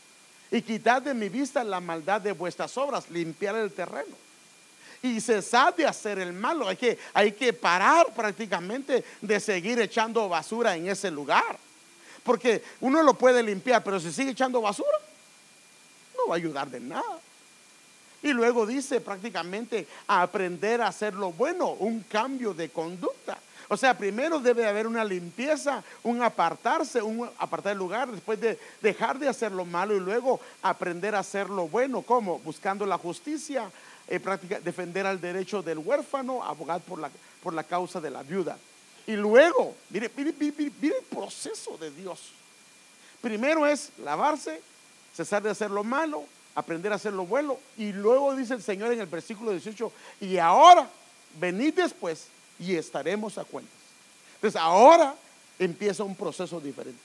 Y 0.50 0.62
quitad 0.62 1.02
de 1.02 1.12
mi 1.12 1.28
vista 1.28 1.62
la 1.62 1.80
maldad 1.80 2.22
de 2.22 2.32
vuestras 2.32 2.78
obras, 2.78 3.10
limpiar 3.10 3.56
el 3.56 3.70
terreno. 3.70 4.23
Y 5.04 5.20
cesar 5.20 5.76
de 5.76 5.86
hacer 5.86 6.18
el 6.18 6.32
malo. 6.32 6.66
Hay 6.66 6.76
que, 6.76 6.98
hay 7.12 7.32
que 7.32 7.52
parar 7.52 8.06
prácticamente 8.14 9.04
de 9.20 9.38
seguir 9.38 9.78
echando 9.78 10.28
basura 10.30 10.74
en 10.76 10.88
ese 10.88 11.10
lugar. 11.10 11.58
Porque 12.22 12.64
uno 12.80 13.02
lo 13.02 13.12
puede 13.12 13.42
limpiar, 13.42 13.84
pero 13.84 14.00
si 14.00 14.10
sigue 14.10 14.30
echando 14.30 14.62
basura, 14.62 14.96
no 16.16 16.28
va 16.28 16.36
a 16.36 16.38
ayudar 16.38 16.70
de 16.70 16.80
nada. 16.80 17.18
Y 18.22 18.32
luego 18.32 18.64
dice 18.64 19.02
prácticamente 19.02 19.86
aprender 20.06 20.80
a 20.80 20.88
hacer 20.88 21.12
lo 21.12 21.32
bueno, 21.32 21.72
un 21.72 22.00
cambio 22.04 22.54
de 22.54 22.70
conducta. 22.70 23.36
O 23.68 23.76
sea, 23.76 23.96
primero 23.96 24.40
debe 24.40 24.66
haber 24.66 24.86
una 24.86 25.04
limpieza, 25.04 25.82
un 26.02 26.22
apartarse, 26.22 27.02
un 27.02 27.28
apartar 27.38 27.72
el 27.72 27.78
lugar, 27.78 28.10
después 28.10 28.40
de 28.40 28.58
dejar 28.80 29.18
de 29.18 29.28
hacer 29.28 29.52
lo 29.52 29.66
malo 29.66 29.94
y 29.94 30.00
luego 30.00 30.40
aprender 30.62 31.14
a 31.14 31.18
hacer 31.18 31.50
lo 31.50 31.68
bueno. 31.68 32.00
¿Cómo? 32.00 32.38
Buscando 32.38 32.86
la 32.86 32.96
justicia, 32.96 33.70
eh, 34.08 34.20
defender 34.62 35.06
al 35.06 35.20
derecho 35.20 35.62
del 35.62 35.78
huérfano, 35.78 36.42
abogar 36.42 36.80
por 36.80 36.98
la, 36.98 37.10
por 37.42 37.54
la 37.54 37.64
causa 37.64 38.00
de 38.00 38.10
la 38.10 38.22
viuda. 38.22 38.58
Y 39.06 39.12
luego, 39.12 39.74
mire, 39.90 40.10
mire, 40.16 40.34
mire, 40.38 40.96
el 40.98 41.04
proceso 41.04 41.76
de 41.78 41.90
Dios. 41.90 42.20
Primero 43.20 43.66
es 43.66 43.90
lavarse, 43.98 44.60
cesar 45.14 45.42
de 45.42 45.50
hacer 45.50 45.70
lo 45.70 45.84
malo, 45.84 46.24
aprender 46.54 46.92
a 46.92 46.96
hacer 46.96 47.12
lo 47.12 47.26
bueno. 47.26 47.58
Y 47.76 47.92
luego 47.92 48.34
dice 48.34 48.54
el 48.54 48.62
Señor 48.62 48.92
en 48.92 49.00
el 49.00 49.06
versículo 49.06 49.50
18, 49.50 49.92
y 50.20 50.38
ahora 50.38 50.88
venid 51.38 51.74
después 51.74 52.28
y 52.58 52.74
estaremos 52.74 53.38
a 53.38 53.44
cuentas. 53.44 53.74
Entonces 54.36 54.60
ahora 54.60 55.14
empieza 55.58 56.04
un 56.04 56.14
proceso 56.14 56.60
diferente. 56.60 57.00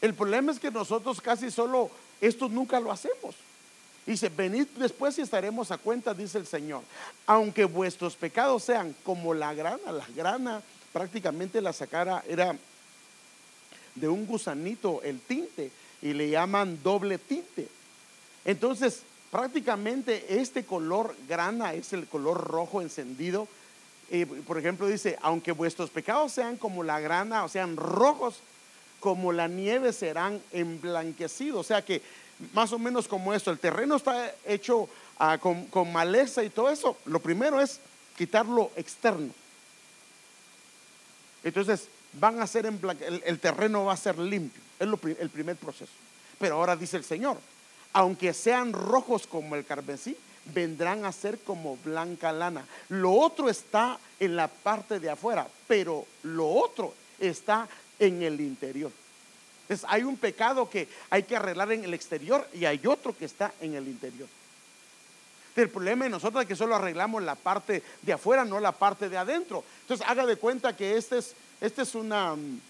El 0.00 0.14
problema 0.14 0.52
es 0.52 0.58
que 0.58 0.70
nosotros 0.70 1.20
casi 1.20 1.50
solo 1.50 1.90
esto 2.20 2.48
nunca 2.48 2.80
lo 2.80 2.92
hacemos. 2.92 3.34
Dice, 4.06 4.28
venid 4.28 4.66
después 4.76 5.18
y 5.18 5.22
estaremos 5.22 5.70
a 5.70 5.78
cuentas, 5.78 6.16
dice 6.16 6.38
el 6.38 6.46
Señor. 6.46 6.82
Aunque 7.26 7.64
vuestros 7.64 8.16
pecados 8.16 8.64
sean 8.64 8.94
como 9.02 9.32
la 9.32 9.54
grana, 9.54 9.92
la 9.92 10.06
grana 10.14 10.62
prácticamente 10.92 11.60
la 11.60 11.72
sacara 11.72 12.22
era 12.28 12.56
de 13.94 14.08
un 14.08 14.26
gusanito 14.26 15.00
el 15.02 15.20
tinte 15.20 15.70
y 16.02 16.12
le 16.12 16.28
llaman 16.28 16.80
doble 16.82 17.18
tinte. 17.18 17.68
Entonces, 18.44 19.02
prácticamente 19.30 20.40
este 20.40 20.64
color 20.64 21.16
grana 21.26 21.72
es 21.72 21.92
el 21.92 22.06
color 22.06 22.44
rojo 22.44 22.82
encendido 22.82 23.48
por 24.46 24.58
ejemplo, 24.58 24.86
dice, 24.86 25.18
aunque 25.22 25.52
vuestros 25.52 25.90
pecados 25.90 26.32
sean 26.32 26.56
como 26.56 26.82
la 26.82 27.00
grana, 27.00 27.44
o 27.44 27.48
sean 27.48 27.76
rojos, 27.76 28.36
como 29.00 29.32
la 29.32 29.48
nieve 29.48 29.92
serán 29.92 30.40
emblanquecidos. 30.52 31.60
O 31.60 31.64
sea 31.64 31.82
que 31.82 32.02
más 32.52 32.72
o 32.72 32.78
menos 32.78 33.08
como 33.08 33.32
esto, 33.32 33.50
el 33.50 33.58
terreno 33.58 33.96
está 33.96 34.32
hecho 34.44 34.88
ah, 35.18 35.38
con, 35.38 35.92
maleza 35.92 36.42
y 36.42 36.50
todo 36.50 36.70
eso. 36.70 36.96
Lo 37.06 37.20
primero 37.20 37.60
es 37.60 37.80
quitar 38.16 38.46
lo 38.46 38.70
externo. 38.76 39.32
Entonces, 41.42 41.88
van 42.14 42.40
a 42.40 42.46
ser 42.46 42.66
el, 42.66 42.78
el, 43.24 43.38
terreno 43.38 43.84
va 43.84 43.92
a 43.92 43.96
ser 43.96 44.18
limpio. 44.18 44.62
Es 44.78 44.88
el 45.20 45.30
primer 45.30 45.56
proceso. 45.56 45.92
Pero 46.38 46.56
ahora 46.56 46.76
dice 46.76 46.96
el 46.96 47.04
Señor, 47.04 47.38
aunque 47.92 48.32
sean 48.32 48.72
rojos 48.72 49.26
como 49.26 49.54
el 49.54 49.64
carmesí, 49.64 50.16
vendrán 50.52 51.04
a 51.04 51.12
ser 51.12 51.38
como 51.38 51.76
blanca 51.78 52.32
lana. 52.32 52.66
Lo 52.88 53.12
otro 53.12 53.48
está 53.48 53.98
en 54.18 54.36
la 54.36 54.48
parte 54.48 55.00
de 55.00 55.10
afuera, 55.10 55.46
pero 55.66 56.06
lo 56.22 56.48
otro 56.48 56.94
está 57.18 57.68
en 57.98 58.22
el 58.22 58.40
interior. 58.40 58.90
Entonces 59.64 59.86
hay 59.88 60.02
un 60.02 60.16
pecado 60.16 60.68
que 60.68 60.88
hay 61.08 61.22
que 61.22 61.36
arreglar 61.36 61.72
en 61.72 61.84
el 61.84 61.94
exterior 61.94 62.46
y 62.52 62.66
hay 62.66 62.80
otro 62.86 63.16
que 63.16 63.24
está 63.24 63.52
en 63.60 63.74
el 63.74 63.88
interior. 63.88 64.28
El 65.56 65.70
problema 65.70 66.04
de 66.04 66.10
nosotros 66.10 66.42
es 66.42 66.48
que 66.48 66.56
solo 66.56 66.74
arreglamos 66.74 67.22
la 67.22 67.34
parte 67.34 67.82
de 68.02 68.12
afuera, 68.12 68.44
no 68.44 68.60
la 68.60 68.72
parte 68.72 69.08
de 69.08 69.16
adentro. 69.16 69.64
Entonces 69.82 70.06
haga 70.06 70.26
de 70.26 70.36
cuenta 70.36 70.76
que 70.76 70.96
este 70.96 71.18
es, 71.18 71.34
este 71.60 71.82
es 71.82 71.94
una 71.94 72.34
mm, 72.34 72.60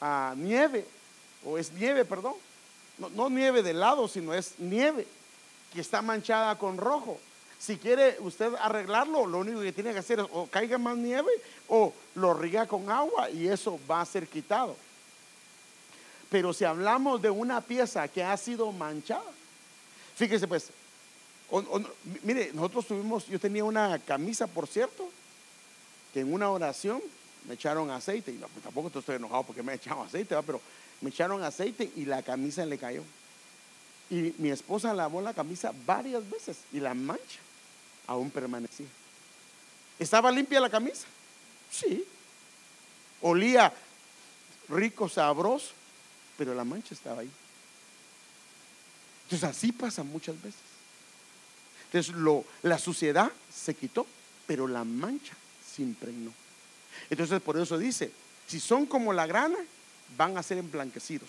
ah, 0.00 0.34
nieve, 0.36 0.86
o 1.44 1.58
es 1.58 1.72
nieve, 1.72 2.04
perdón. 2.04 2.34
No, 2.98 3.10
no 3.10 3.28
nieve 3.28 3.62
de 3.62 3.74
lado, 3.74 4.08
sino 4.08 4.32
es 4.32 4.54
nieve 4.58 5.06
que 5.74 5.80
está 5.80 6.00
manchada 6.00 6.56
con 6.56 6.78
rojo. 6.78 7.18
Si 7.58 7.76
quiere 7.76 8.16
usted 8.20 8.54
arreglarlo, 8.60 9.26
lo 9.26 9.38
único 9.38 9.60
que 9.60 9.72
tiene 9.72 9.92
que 9.92 9.98
hacer 9.98 10.20
es 10.20 10.26
o 10.32 10.46
caiga 10.46 10.78
más 10.78 10.96
nieve 10.96 11.30
o 11.68 11.92
lo 12.14 12.34
riega 12.34 12.66
con 12.66 12.90
agua 12.90 13.30
y 13.30 13.48
eso 13.48 13.78
va 13.90 14.00
a 14.00 14.06
ser 14.06 14.26
quitado. 14.28 14.76
Pero 16.32 16.54
si 16.54 16.64
hablamos 16.64 17.20
de 17.20 17.28
una 17.28 17.60
pieza 17.60 18.08
que 18.08 18.24
ha 18.24 18.34
sido 18.38 18.72
manchada, 18.72 19.30
fíjese 20.16 20.48
pues, 20.48 20.70
mire, 22.22 22.50
nosotros 22.54 22.86
tuvimos, 22.86 23.26
yo 23.26 23.38
tenía 23.38 23.62
una 23.64 23.98
camisa, 23.98 24.46
por 24.46 24.66
cierto, 24.66 25.10
que 26.14 26.20
en 26.20 26.32
una 26.32 26.48
oración 26.48 27.02
me 27.46 27.52
echaron 27.52 27.90
aceite, 27.90 28.30
y 28.30 28.38
pues, 28.38 28.64
tampoco 28.64 28.98
estoy 28.98 29.16
enojado 29.16 29.42
porque 29.42 29.62
me 29.62 29.74
echaron 29.74 30.06
aceite, 30.06 30.34
pero 30.46 30.58
me 31.02 31.10
echaron 31.10 31.44
aceite 31.44 31.92
y 31.96 32.06
la 32.06 32.22
camisa 32.22 32.64
le 32.64 32.78
cayó. 32.78 33.02
Y 34.08 34.34
mi 34.38 34.48
esposa 34.48 34.94
lavó 34.94 35.20
la 35.20 35.34
camisa 35.34 35.74
varias 35.84 36.28
veces 36.30 36.60
y 36.72 36.80
la 36.80 36.94
mancha 36.94 37.40
aún 38.06 38.30
permanecía. 38.30 38.86
¿Estaba 39.98 40.30
limpia 40.30 40.60
la 40.60 40.70
camisa? 40.70 41.06
Sí. 41.70 42.06
Olía 43.20 43.70
rico, 44.70 45.10
sabroso, 45.10 45.81
pero 46.44 46.56
la 46.56 46.64
mancha 46.64 46.92
estaba 46.92 47.20
ahí. 47.20 47.30
Entonces 49.26 49.48
así 49.48 49.70
pasa 49.70 50.02
muchas 50.02 50.34
veces. 50.42 50.58
Entonces 51.84 52.16
lo, 52.16 52.44
la 52.62 52.80
suciedad 52.80 53.30
se 53.48 53.74
quitó, 53.74 54.08
pero 54.44 54.66
la 54.66 54.82
mancha 54.82 55.34
se 55.64 55.82
impregnó. 55.82 56.32
Entonces 57.08 57.40
por 57.40 57.56
eso 57.56 57.78
dice, 57.78 58.10
si 58.48 58.58
son 58.58 58.86
como 58.86 59.12
la 59.12 59.24
grana, 59.28 59.56
van 60.16 60.36
a 60.36 60.42
ser 60.42 60.58
emblanquecidos. 60.58 61.28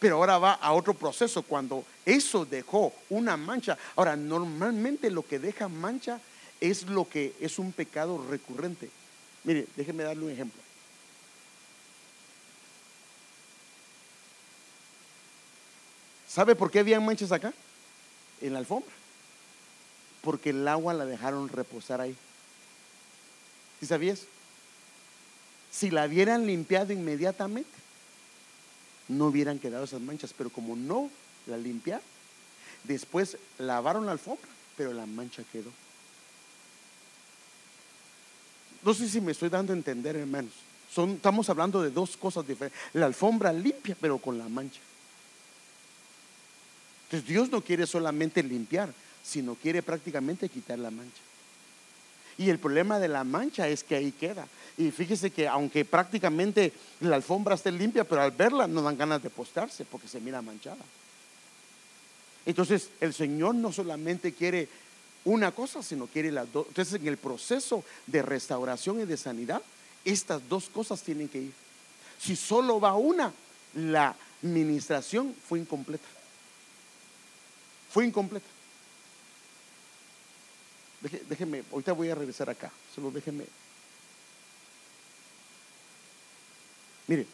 Pero 0.00 0.16
ahora 0.16 0.38
va 0.38 0.54
a 0.54 0.72
otro 0.72 0.94
proceso 0.94 1.42
cuando 1.42 1.84
eso 2.04 2.44
dejó 2.44 2.92
una 3.10 3.36
mancha. 3.36 3.78
Ahora, 3.94 4.16
normalmente 4.16 5.08
lo 5.08 5.24
que 5.24 5.38
deja 5.38 5.68
mancha 5.68 6.20
es 6.60 6.88
lo 6.88 7.08
que 7.08 7.32
es 7.38 7.60
un 7.60 7.70
pecado 7.70 8.26
recurrente. 8.28 8.90
Mire, 9.44 9.68
déjeme 9.76 10.02
darle 10.02 10.24
un 10.24 10.32
ejemplo. 10.32 10.60
¿Sabe 16.32 16.56
por 16.56 16.70
qué 16.70 16.78
habían 16.78 17.04
manchas 17.04 17.30
acá? 17.30 17.52
En 18.40 18.54
la 18.54 18.60
alfombra. 18.60 18.90
Porque 20.22 20.48
el 20.48 20.66
agua 20.66 20.94
la 20.94 21.04
dejaron 21.04 21.50
reposar 21.50 22.00
ahí. 22.00 22.16
¿Sí 23.80 23.84
sabías? 23.84 24.22
Si 25.70 25.90
la 25.90 26.06
hubieran 26.06 26.46
limpiado 26.46 26.94
inmediatamente, 26.94 27.70
no 29.08 29.26
hubieran 29.26 29.58
quedado 29.58 29.84
esas 29.84 30.00
manchas, 30.00 30.32
pero 30.32 30.48
como 30.48 30.74
no 30.74 31.10
la 31.46 31.58
limpiaron, 31.58 32.04
después 32.84 33.36
lavaron 33.58 34.06
la 34.06 34.12
alfombra, 34.12 34.48
pero 34.74 34.94
la 34.94 35.04
mancha 35.04 35.42
quedó. 35.52 35.70
No 38.82 38.94
sé 38.94 39.06
si 39.06 39.20
me 39.20 39.32
estoy 39.32 39.50
dando 39.50 39.74
a 39.74 39.76
entender, 39.76 40.16
hermanos. 40.16 40.52
Estamos 40.88 41.50
hablando 41.50 41.82
de 41.82 41.90
dos 41.90 42.16
cosas 42.16 42.46
diferentes. 42.46 42.80
La 42.94 43.04
alfombra 43.04 43.52
limpia, 43.52 43.94
pero 44.00 44.16
con 44.16 44.38
la 44.38 44.48
mancha. 44.48 44.80
Entonces 47.12 47.28
Dios 47.28 47.50
no 47.50 47.60
quiere 47.60 47.86
solamente 47.86 48.42
limpiar, 48.42 48.90
sino 49.22 49.54
quiere 49.54 49.82
prácticamente 49.82 50.48
quitar 50.48 50.78
la 50.78 50.90
mancha. 50.90 51.20
Y 52.38 52.48
el 52.48 52.58
problema 52.58 52.98
de 52.98 53.08
la 53.08 53.22
mancha 53.22 53.68
es 53.68 53.84
que 53.84 53.96
ahí 53.96 54.12
queda. 54.12 54.48
Y 54.78 54.90
fíjese 54.90 55.30
que 55.30 55.46
aunque 55.46 55.84
prácticamente 55.84 56.72
la 57.00 57.16
alfombra 57.16 57.54
esté 57.54 57.70
limpia, 57.70 58.04
pero 58.04 58.22
al 58.22 58.30
verla 58.30 58.66
no 58.66 58.80
dan 58.80 58.96
ganas 58.96 59.22
de 59.22 59.28
postrarse 59.28 59.84
porque 59.84 60.08
se 60.08 60.20
mira 60.20 60.40
manchada. 60.40 60.82
Entonces 62.46 62.88
el 62.98 63.12
Señor 63.12 63.56
no 63.56 63.72
solamente 63.72 64.32
quiere 64.32 64.70
una 65.26 65.52
cosa, 65.52 65.82
sino 65.82 66.06
quiere 66.06 66.32
las 66.32 66.50
dos. 66.50 66.66
Entonces 66.68 66.94
en 66.94 67.08
el 67.08 67.18
proceso 67.18 67.84
de 68.06 68.22
restauración 68.22 69.02
y 69.02 69.04
de 69.04 69.18
sanidad, 69.18 69.60
estas 70.06 70.48
dos 70.48 70.70
cosas 70.70 71.02
tienen 71.02 71.28
que 71.28 71.42
ir. 71.42 71.52
Si 72.18 72.36
solo 72.36 72.80
va 72.80 72.94
una, 72.94 73.34
la 73.74 74.16
administración 74.42 75.34
fue 75.46 75.58
incompleta. 75.58 76.21
Fue 77.92 78.06
incompleta. 78.06 78.46
Déjeme, 81.28 81.64
ahorita 81.72 81.92
voy 81.92 82.10
a 82.10 82.14
regresar 82.14 82.48
acá. 82.48 82.70
Solo 82.94 83.10
déjeme 83.10 83.44
Mire, 87.08 87.26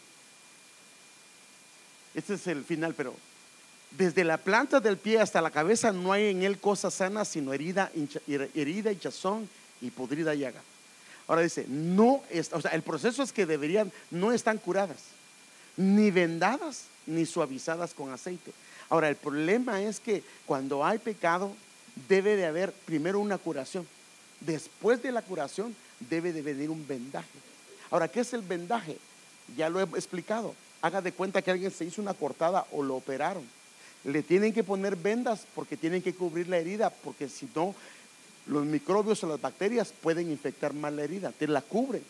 este 2.15 2.35
es 2.35 2.47
el 2.47 2.65
final, 2.65 2.95
pero 2.95 3.15
desde 3.93 4.25
la 4.25 4.39
planta 4.39 4.81
del 4.81 4.97
pie 4.97 5.21
hasta 5.21 5.41
la 5.41 5.51
cabeza 5.51 5.93
no 5.93 6.13
hay 6.13 6.29
en 6.29 6.43
él 6.43 6.59
cosa 6.59 6.91
sana, 6.91 7.25
sino 7.25 7.53
herida, 7.53 7.93
herida, 8.27 8.91
hinchazón 8.91 9.49
y 9.81 9.91
podrida 9.91 10.35
llaga. 10.35 10.61
Ahora 11.27 11.43
dice, 11.43 11.67
no 11.69 12.23
está, 12.31 12.57
o 12.57 12.61
sea, 12.63 12.73
el 12.73 12.83
proceso 12.83 13.23
es 13.23 13.33
que 13.33 13.47
deberían, 13.47 13.93
no 14.11 14.33
están 14.33 14.59
curadas, 14.59 14.99
ni 15.77 16.11
vendadas, 16.11 16.85
ni 17.07 17.27
suavizadas 17.27 17.93
con 17.93 18.11
aceite. 18.11 18.53
Ahora, 18.91 19.09
el 19.09 19.17
problema 19.17 19.83
es 19.83 20.01
que 20.01 20.23
cuando 20.47 20.85
hay 20.85 20.99
pecado, 20.99 21.55
debe 22.09 22.37
de 22.37 22.47
haber 22.47 22.73
primero 22.73 23.21
una 23.21 23.39
curación. 23.39 23.87
después 24.41 25.03
de 25.03 25.11
la 25.11 25.23
curación 25.23 25.75
debe 26.09 26.33
de 26.33 26.43
venir 26.43 26.71
un 26.71 26.87
vendaje. 26.87 27.29
Ahora, 27.91 28.07
¿qué 28.07 28.21
es 28.21 28.33
el 28.33 28.43
vendaje? 28.43 28.97
Ya 29.57 29.69
lo 29.69 29.81
he 29.81 29.83
explicado. 29.83 30.55
Haga 30.81 31.01
de 31.01 31.13
cuenta 31.13 31.43
que 31.43 31.51
alguien 31.51 31.73
se 31.73 31.85
hizo 31.85 32.01
una 32.01 32.15
cortada 32.15 32.67
o 32.71 32.83
lo 32.83 32.95
operaron. 32.95 33.43
Le 34.05 34.23
tienen 34.23 34.53
que 34.53 34.63
poner 34.63 34.95
vendas 34.95 35.45
porque 35.55 35.77
tienen 35.77 36.03
que 36.03 36.15
cubrir 36.15 36.49
la 36.49 36.59
herida, 36.59 36.91
porque 36.91 37.29
si 37.29 37.49
no, 37.55 37.75
los 38.47 38.65
microbios 38.65 39.25
o 39.25 39.27
las 39.27 39.41
bacterias 39.41 39.93
pueden 40.01 40.31
infectar 40.31 40.73
mal 40.73 40.95
la 40.95 41.03
herida. 41.03 41.33
Te 41.33 41.49
la 41.49 41.63
cubren. 41.63 42.05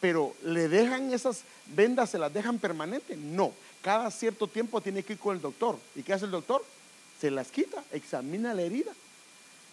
Pero 0.00 0.34
le 0.44 0.68
dejan 0.68 1.12
esas 1.12 1.42
vendas, 1.74 2.10
se 2.10 2.18
las 2.18 2.32
dejan 2.32 2.58
permanentes. 2.58 3.16
No. 3.16 3.52
Cada 3.82 4.10
cierto 4.10 4.46
tiempo 4.46 4.80
tiene 4.80 5.02
que 5.02 5.14
ir 5.14 5.18
con 5.18 5.36
el 5.36 5.42
doctor. 5.42 5.78
¿Y 5.94 6.02
qué 6.02 6.12
hace 6.12 6.26
el 6.26 6.30
doctor? 6.30 6.64
Se 7.20 7.30
las 7.30 7.50
quita, 7.50 7.82
examina 7.92 8.54
la 8.54 8.62
herida, 8.62 8.92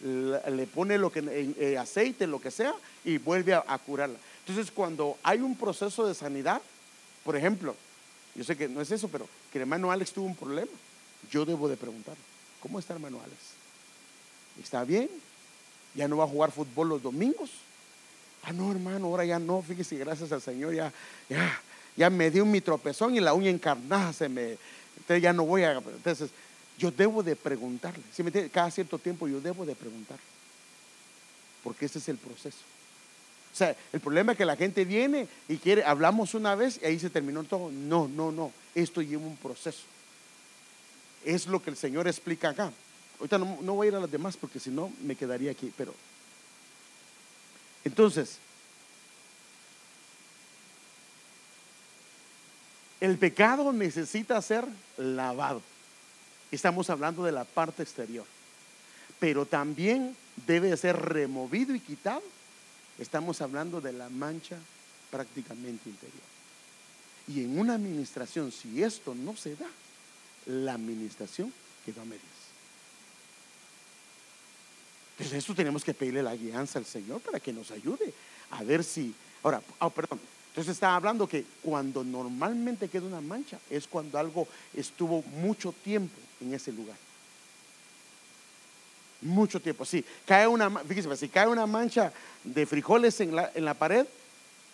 le 0.02 0.68
pone 0.68 0.98
lo 0.98 1.12
que, 1.12 1.24
eh, 1.58 1.78
aceite, 1.78 2.28
lo 2.28 2.40
que 2.40 2.52
sea, 2.52 2.74
y 3.04 3.18
vuelve 3.18 3.54
a 3.54 3.78
curarla. 3.86 4.18
Entonces, 4.48 4.72
cuando 4.72 5.18
hay 5.24 5.40
un 5.40 5.58
proceso 5.58 6.08
de 6.08 6.14
sanidad, 6.14 6.62
por 7.26 7.36
ejemplo, 7.36 7.76
yo 8.34 8.44
sé 8.44 8.56
que 8.56 8.70
no 8.70 8.80
es 8.80 8.92
eso, 8.92 9.10
pero 9.10 9.28
que 9.52 9.58
el 9.58 9.64
hermano 9.64 9.92
Alex 9.92 10.14
tuvo 10.14 10.26
un 10.26 10.36
problema, 10.36 10.72
yo 11.30 11.44
debo 11.44 11.68
de 11.68 11.76
preguntarle, 11.76 12.22
¿cómo 12.62 12.80
está 12.80 12.94
hermano 12.94 13.20
Alex? 13.20 13.38
¿Está 14.64 14.84
bien? 14.84 15.10
¿Ya 15.96 16.08
no 16.08 16.18
va 16.18 16.24
a 16.24 16.28
jugar 16.28 16.52
fútbol 16.52 16.88
los 16.88 17.02
domingos? 17.04 17.50
Ah, 18.44 18.54
no, 18.54 18.72
hermano, 18.72 19.08
ahora 19.08 19.26
ya 19.26 19.40
no, 19.40 19.62
fíjese, 19.62 19.98
gracias 19.98 20.32
al 20.32 20.42
Señor, 20.42 20.74
ya, 20.74 20.94
ya, 21.28 21.60
ya 21.98 22.10
me 22.10 22.32
dio 22.32 22.46
mi 22.46 22.62
tropezón 22.62 23.16
y 23.16 23.20
la 23.20 23.34
uña 23.34 23.50
encarnada 23.50 24.14
se 24.14 24.30
me, 24.30 24.58
entonces 24.98 25.22
ya 25.22 25.34
no 25.34 25.44
voy 25.46 25.64
a, 25.64 25.74
entonces 25.74 26.30
yo 26.78 26.92
debo 26.92 27.24
de 27.24 27.36
preguntarle, 27.36 28.04
si 28.14 28.24
me 28.24 28.32
cada 28.50 28.72
cierto 28.72 29.00
tiempo 29.00 29.28
yo 29.28 29.42
debo 29.42 29.66
de 29.66 29.76
preguntarle, 29.76 30.24
porque 31.64 31.86
ese 31.86 32.00
es 32.00 32.08
el 32.08 32.18
proceso. 32.18 32.60
O 33.54 33.58
sea, 33.58 33.76
el 33.92 34.00
problema 34.00 34.34
es 34.34 34.38
que 34.38 34.46
la 34.46 34.56
gente 34.56 34.86
viene 34.86 35.28
y 35.50 35.58
quiere, 35.58 35.84
hablamos 35.84 36.36
una 36.36 36.54
vez 36.54 36.80
y 36.80 36.86
ahí 36.86 37.00
se 37.00 37.10
terminó 37.10 37.44
todo. 37.44 37.72
No, 37.72 38.08
no, 38.08 38.32
no. 38.32 38.52
Esto 38.76 39.02
lleva 39.02 39.24
un 39.24 39.36
proceso. 39.36 39.82
Es 41.26 41.48
lo 41.48 41.64
que 41.64 41.72
el 41.72 41.76
Señor 41.76 42.08
explica 42.08 42.50
acá. 42.50 42.72
Ahorita 43.18 43.40
no, 43.40 43.58
no 43.64 43.74
voy 43.74 43.88
a 43.88 43.90
ir 43.90 43.96
a 43.96 44.00
las 44.00 44.12
demás 44.12 44.38
porque 44.38 44.60
si 44.60 44.70
no 44.70 44.92
me 45.02 45.16
quedaría 45.16 45.50
aquí. 45.50 45.74
Pero 45.76 45.96
entonces, 47.84 48.38
el 53.02 53.18
pecado 53.18 53.72
necesita 53.74 54.42
ser 54.42 54.66
lavado. 54.98 55.62
Estamos 56.52 56.90
hablando 56.90 57.24
de 57.24 57.32
la 57.32 57.44
parte 57.44 57.84
exterior. 57.84 58.26
Pero 59.20 59.46
también 59.46 60.16
debe 60.46 60.76
ser 60.78 60.96
removido 60.96 61.74
y 61.74 61.80
quitado 61.80 62.22
Estamos 63.00 63.42
hablando 63.42 63.80
de 63.80 63.94
la 63.94 64.10
mancha 64.10 64.58
prácticamente 65.12 65.90
interior. 65.90 66.24
Y 67.28 67.44
en 67.44 67.60
una 67.60 67.76
administración, 67.76 68.52
si 68.52 68.82
esto 68.82 69.14
no 69.14 69.36
se 69.36 69.56
da, 69.56 69.68
la 70.48 70.74
administración 70.74 71.54
quedó 71.86 72.02
a 72.02 72.06
medias. 72.06 72.24
Entonces, 75.12 75.38
esto 75.38 75.54
tenemos 75.54 75.84
que 75.84 75.94
pedirle 75.94 76.24
la 76.24 76.36
guianza 76.36 76.80
al 76.80 76.86
Señor 76.86 77.22
para 77.22 77.40
que 77.40 77.54
nos 77.54 77.72
ayude 77.72 78.14
a 78.52 78.64
ver 78.64 78.84
si. 78.84 79.14
Ahora, 79.44 79.62
oh, 79.80 79.90
perdón. 79.90 80.20
Entonces 80.58 80.74
estaba 80.74 80.96
hablando 80.96 81.30
que 81.30 81.46
cuando 81.62 82.04
normalmente 82.04 82.90
queda 82.90 83.06
una 83.06 83.22
mancha 83.22 83.60
es 83.70 83.86
cuando 83.86 84.18
algo 84.18 84.48
estuvo 84.74 85.22
mucho 85.40 85.72
tiempo 85.72 86.18
en 86.42 86.52
ese 86.52 86.72
lugar. 86.72 86.98
Mucho 89.22 89.60
tiempo, 89.60 89.86
sí. 89.86 90.04
Cae 90.26 90.48
una, 90.48 90.68
fíjese, 90.80 91.16
si 91.16 91.30
cae 91.30 91.46
una 91.46 91.68
mancha 91.68 92.12
de 92.44 92.66
frijoles 92.66 93.20
en 93.20 93.36
la, 93.36 93.52
en 93.54 93.66
la 93.66 93.76
pared 93.76 94.08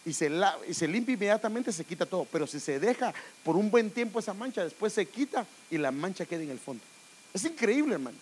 y 0.05 0.13
se, 0.13 0.31
y 0.69 0.73
se 0.73 0.87
limpia 0.87 1.15
inmediatamente, 1.15 1.73
se 1.73 1.83
quita 1.83 2.05
todo. 2.05 2.25
Pero 2.31 2.47
si 2.47 2.61
se 2.61 2.79
deja 2.79 3.13
por 3.43 3.57
un 3.57 3.69
buen 3.69 3.91
tiempo 3.91 4.19
esa 4.19 4.33
mancha, 4.33 4.63
después 4.63 4.93
se 4.93 5.05
quita 5.05 5.45
y 5.69 5.77
la 5.77 5.91
mancha 5.91 6.25
queda 6.25 6.43
en 6.43 6.51
el 6.51 6.59
fondo. 6.59 6.81
Es 7.33 7.43
increíble, 7.43 7.95
hermano. 7.95 8.17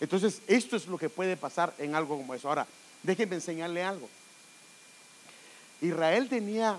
Entonces, 0.00 0.40
esto 0.46 0.76
es 0.76 0.86
lo 0.86 0.96
que 0.96 1.10
puede 1.10 1.36
pasar 1.36 1.74
en 1.76 1.94
algo 1.94 2.16
como 2.16 2.32
eso. 2.32 2.48
Ahora, 2.48 2.66
déjenme 3.02 3.34
enseñarle 3.34 3.82
algo. 3.82 4.08
Israel 5.82 6.28
tenía 6.28 6.78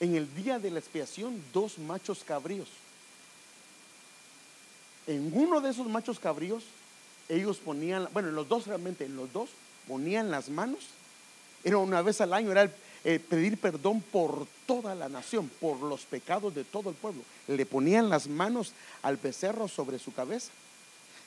en 0.00 0.16
el 0.16 0.34
día 0.34 0.58
de 0.58 0.70
la 0.70 0.78
expiación 0.78 1.40
dos 1.52 1.78
machos 1.78 2.24
cabríos. 2.24 2.68
En 5.06 5.30
uno 5.34 5.60
de 5.60 5.70
esos 5.70 5.86
machos 5.86 6.18
cabríos 6.18 6.64
ellos 7.28 7.58
ponían, 7.58 8.08
bueno, 8.12 8.30
en 8.30 8.34
los 8.34 8.48
dos 8.48 8.66
realmente, 8.66 9.04
en 9.04 9.14
los 9.14 9.32
dos 9.32 9.50
ponían 9.86 10.30
las 10.30 10.48
manos. 10.48 10.80
Era 11.62 11.76
una 11.76 12.00
vez 12.00 12.20
al 12.22 12.32
año, 12.32 12.50
era 12.50 12.72
pedir 13.02 13.58
perdón 13.58 14.00
por 14.00 14.46
toda 14.66 14.94
la 14.94 15.08
nación, 15.08 15.50
por 15.60 15.80
los 15.80 16.06
pecados 16.06 16.54
de 16.54 16.64
todo 16.64 16.90
el 16.90 16.96
pueblo. 16.96 17.22
Le 17.46 17.66
ponían 17.66 18.08
las 18.08 18.26
manos 18.26 18.72
al 19.02 19.18
becerro 19.18 19.68
sobre 19.68 19.98
su 19.98 20.12
cabeza 20.14 20.50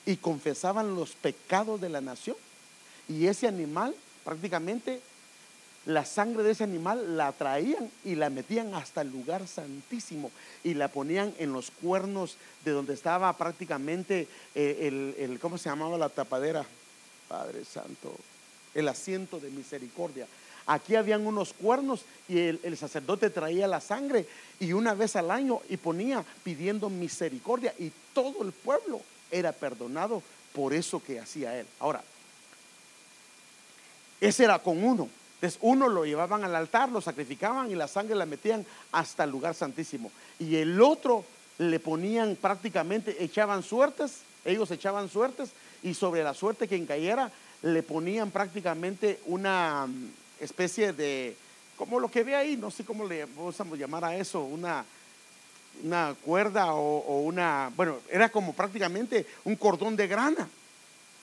y 0.06 0.18
confesaban 0.18 0.96
los 0.96 1.12
pecados 1.12 1.80
de 1.80 1.90
la 1.90 2.02
nación. 2.02 2.36
Y 3.08 3.28
ese 3.28 3.48
animal 3.48 3.96
prácticamente 4.24 5.02
la 5.86 6.06
sangre 6.06 6.44
de 6.44 6.52
ese 6.52 6.64
animal 6.64 7.18
la 7.18 7.32
traían 7.34 7.90
y 8.06 8.16
la 8.16 8.30
metían 8.30 8.74
hasta 8.74 9.02
el 9.02 9.12
lugar 9.12 9.48
santísimo 9.48 10.32
y 10.64 10.76
la 10.76 10.88
ponían 10.88 11.34
en 11.40 11.52
los 11.52 11.72
cuernos 11.72 12.38
de 12.64 12.72
donde 12.72 12.94
estaba 12.94 13.36
prácticamente 13.36 14.28
eh, 14.56 15.16
el, 15.20 15.40
¿cómo 15.40 15.58
se 15.58 15.70
llamaba 15.70 15.98
la 15.98 16.10
tapadera? 16.10 16.66
Padre 17.28 17.66
Santo, 17.66 18.16
el 18.74 18.88
asiento 18.88 19.40
de 19.40 19.50
misericordia. 19.50 20.28
Aquí 20.66 20.96
habían 20.96 21.28
unos 21.28 21.52
cuernos 21.52 22.06
y 22.30 22.40
el, 22.40 22.60
el, 22.64 22.78
sacerdote 22.78 23.30
traía 23.30 23.68
la 23.68 23.82
sangre 23.82 24.26
y 24.62 24.72
una 24.72 24.94
vez 24.94 25.18
al 25.18 25.32
año 25.32 25.60
y 25.68 25.76
ponía 25.76 26.24
pidiendo 26.44 26.90
misericordia 26.90 27.74
y 27.78 27.92
todo 28.14 28.44
el 28.44 28.54
pueblo 28.54 29.02
era 29.30 29.52
perdonado 29.52 30.24
por 30.54 30.74
eso 30.74 31.04
que 31.04 31.20
hacía 31.20 31.60
él. 31.60 31.66
Ahora, 31.80 32.02
ese 34.22 34.46
era 34.46 34.60
con 34.60 34.82
uno. 34.82 35.10
Entonces 35.44 35.60
uno 35.62 35.90
lo 35.90 36.06
llevaban 36.06 36.46
al 36.46 36.56
altar, 36.56 36.88
lo 36.88 37.02
sacrificaban 37.02 37.70
y 37.70 37.76
la 37.76 37.90
sangre 37.90 38.16
la 38.16 38.26
metían 38.26 38.66
hasta 38.94 39.26
el 39.26 39.32
lugar 39.32 39.54
santísimo. 39.54 40.10
Y 40.40 40.56
el 40.56 40.82
otro 40.82 41.26
le 41.58 41.82
ponían 41.82 42.38
prácticamente, 42.38 43.22
echaban 43.22 43.62
suertes, 43.62 44.20
ellos 44.46 44.72
echaban 44.72 45.10
suertes 45.10 45.50
y 45.84 45.96
sobre 45.96 46.24
la 46.24 46.34
suerte 46.34 46.70
que 46.70 46.86
cayera 46.86 47.30
le 47.62 47.84
ponían 47.84 48.32
prácticamente 48.32 49.20
una 49.26 49.86
mm, 49.86 50.12
especie 50.40 50.94
de, 50.94 51.36
como 51.76 52.00
lo 52.00 52.10
que 52.10 52.24
ve 52.24 52.36
ahí, 52.36 52.56
no 52.56 52.72
sé 52.72 52.86
cómo 52.86 53.06
le 53.06 53.24
a 53.24 53.76
llamar 53.76 54.06
a 54.06 54.16
eso, 54.16 54.46
una, 54.46 54.86
una 55.84 56.16
cuerda 56.24 56.74
o 56.74 57.20
una, 57.20 57.70
bueno, 57.76 57.98
era 58.10 58.30
como 58.30 58.54
prácticamente 58.54 59.26
un 59.44 59.58
cordón 59.58 59.98
de 59.98 60.08
grana. 60.08 60.48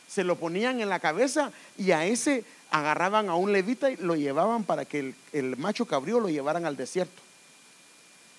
Se 0.06 0.24
lo 0.24 0.36
ponían 0.36 0.80
en 0.80 0.90
la 0.90 0.98
cabeza 0.98 1.52
y 1.78 1.92
a 1.92 2.04
ese 2.04 2.44
agarraban 2.70 3.28
a 3.28 3.34
un 3.34 3.52
levita 3.52 3.90
y 3.90 3.96
lo 3.96 4.14
llevaban 4.14 4.64
para 4.64 4.84
que 4.84 5.14
el, 5.32 5.56
macho 5.56 5.86
cabrío 5.86 6.20
lo 6.20 6.28
llevaran 6.28 6.64
al 6.64 6.76
desierto. 6.76 7.20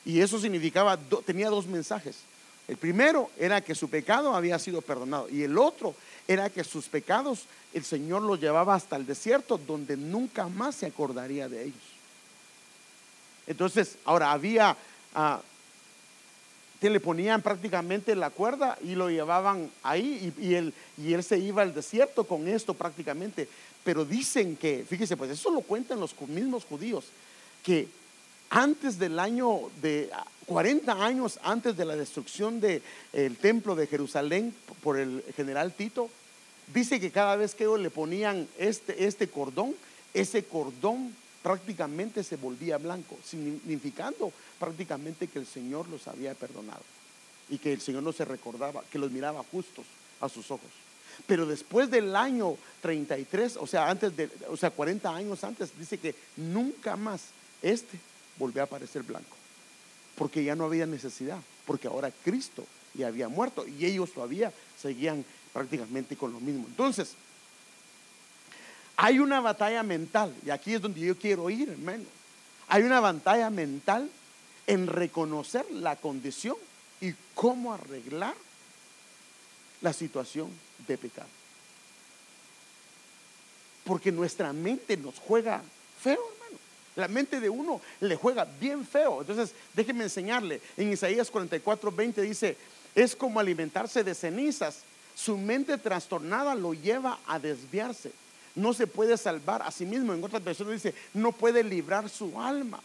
Y 0.05 0.21
eso 0.21 0.39
significaba, 0.39 0.97
tenía 1.25 1.49
dos 1.49 1.67
mensajes. 1.67 2.17
El 2.67 2.77
primero 2.77 3.29
era 3.37 3.61
que 3.61 3.75
su 3.75 3.89
pecado 3.89 4.35
había 4.35 4.57
sido 4.57 4.81
perdonado 4.81 5.27
y 5.29 5.43
el 5.43 5.57
otro 5.57 5.93
era 6.27 6.49
que 6.49 6.63
sus 6.63 6.87
pecados 6.87 7.45
el 7.73 7.83
Señor 7.83 8.21
los 8.21 8.39
llevaba 8.39 8.75
hasta 8.75 8.95
el 8.95 9.05
desierto 9.05 9.57
donde 9.57 9.97
nunca 9.97 10.47
más 10.47 10.75
se 10.75 10.85
acordaría 10.85 11.49
de 11.49 11.63
ellos. 11.63 11.83
Entonces, 13.47 13.97
ahora 14.05 14.31
había, 14.31 14.77
uh, 15.15 16.87
le 16.87 16.99
ponían 16.99 17.41
prácticamente 17.41 18.15
la 18.15 18.29
cuerda 18.29 18.77
y 18.81 18.95
lo 18.95 19.09
llevaban 19.09 19.69
ahí 19.83 20.33
y 20.97 21.13
él 21.13 21.23
se 21.23 21.37
iba 21.37 21.61
al 21.61 21.73
desierto 21.73 22.23
con 22.23 22.47
esto 22.47 22.73
prácticamente. 22.73 23.49
Pero 23.83 24.05
dicen 24.05 24.55
que, 24.57 24.85
fíjese, 24.87 25.17
pues 25.17 25.31
eso 25.31 25.49
lo 25.49 25.61
cuentan 25.61 25.99
los 25.99 26.19
mismos 26.21 26.65
judíos, 26.65 27.05
que 27.63 27.87
antes 28.49 28.99
del 28.99 29.17
año 29.17 29.69
de 29.81 30.09
40 30.45 31.03
años 31.03 31.39
antes 31.43 31.77
de 31.77 31.85
la 31.85 31.95
destrucción 31.95 32.59
del 32.59 32.81
templo 33.39 33.75
de 33.75 33.87
Jerusalén 33.87 34.53
por 34.83 34.99
el 34.99 35.23
general 35.35 35.73
Tito, 35.73 36.09
dice 36.73 36.99
que 36.99 37.11
cada 37.11 37.35
vez 37.35 37.55
que 37.55 37.63
ellos 37.63 37.79
le 37.79 37.89
ponían 37.89 38.47
este, 38.57 39.05
este 39.05 39.29
cordón, 39.29 39.73
ese 40.13 40.43
cordón 40.43 41.15
prácticamente 41.41 42.23
se 42.23 42.35
volvía 42.35 42.77
blanco, 42.77 43.17
significando 43.25 44.31
prácticamente 44.59 45.27
que 45.27 45.39
el 45.39 45.47
Señor 45.47 45.87
los 45.87 46.07
había 46.07 46.33
perdonado 46.33 46.83
y 47.49 47.57
que 47.57 47.73
el 47.73 47.81
Señor 47.81 48.03
no 48.03 48.11
se 48.11 48.25
recordaba, 48.25 48.83
que 48.91 48.99
los 48.99 49.11
miraba 49.11 49.43
justos 49.51 49.85
a 50.19 50.29
sus 50.29 50.51
ojos. 50.51 50.69
Pero 51.27 51.45
después 51.45 51.89
del 51.89 52.15
año 52.15 52.57
33, 52.81 53.57
o 53.57 53.67
sea, 53.67 53.89
antes 53.89 54.15
de, 54.15 54.29
o 54.49 54.57
sea, 54.57 54.71
40 54.71 55.09
años 55.15 55.43
antes, 55.43 55.77
dice 55.77 55.97
que 55.97 56.15
nunca 56.37 56.95
más 56.95 57.21
este 57.61 57.97
volvió 58.37 58.61
a 58.61 58.65
aparecer 58.65 59.03
blanco. 59.03 59.35
Porque 60.15 60.43
ya 60.43 60.55
no 60.55 60.65
había 60.65 60.85
necesidad, 60.85 61.39
porque 61.65 61.87
ahora 61.87 62.11
Cristo 62.23 62.65
ya 62.93 63.07
había 63.07 63.29
muerto 63.29 63.65
y 63.67 63.85
ellos 63.85 64.11
todavía 64.11 64.51
seguían 64.79 65.23
prácticamente 65.53 66.15
con 66.15 66.33
lo 66.33 66.39
mismo. 66.39 66.65
Entonces, 66.67 67.13
hay 68.97 69.19
una 69.19 69.39
batalla 69.39 69.83
mental, 69.83 70.35
y 70.45 70.49
aquí 70.49 70.73
es 70.73 70.81
donde 70.81 70.99
yo 70.99 71.17
quiero 71.17 71.49
ir, 71.49 71.69
hermano. 71.69 72.03
Hay 72.67 72.83
una 72.83 72.99
batalla 72.99 73.49
mental 73.49 74.09
en 74.67 74.87
reconocer 74.87 75.65
la 75.71 75.95
condición 75.95 76.55
y 76.99 77.13
cómo 77.33 77.73
arreglar 77.73 78.35
la 79.81 79.93
situación 79.93 80.49
de 80.87 80.97
pecado. 80.97 81.27
Porque 83.83 84.11
nuestra 84.11 84.53
mente 84.53 84.95
nos 84.97 85.17
juega 85.19 85.61
feo, 86.01 86.19
hermano. 86.33 86.59
La 86.95 87.07
mente 87.07 87.39
de 87.39 87.49
uno 87.49 87.81
le 87.99 88.15
juega 88.15 88.45
bien 88.59 88.85
feo. 88.85 89.21
Entonces, 89.21 89.53
déjeme 89.73 90.03
enseñarle. 90.03 90.61
En 90.77 90.91
Isaías 90.91 91.31
44, 91.31 91.91
20 91.91 92.21
dice, 92.21 92.57
es 92.93 93.15
como 93.15 93.39
alimentarse 93.39 94.03
de 94.03 94.13
cenizas. 94.13 94.79
Su 95.15 95.37
mente 95.37 95.77
trastornada 95.77 96.55
lo 96.55 96.73
lleva 96.73 97.19
a 97.27 97.39
desviarse. 97.39 98.11
No 98.55 98.73
se 98.73 98.87
puede 98.87 99.17
salvar 99.17 99.61
a 99.61 99.71
sí 99.71 99.85
mismo. 99.85 100.13
En 100.13 100.23
otras 100.23 100.43
versiones 100.43 100.83
dice, 100.83 100.95
no 101.13 101.31
puede 101.31 101.63
librar 101.63 102.09
su 102.09 102.39
alma. 102.39 102.81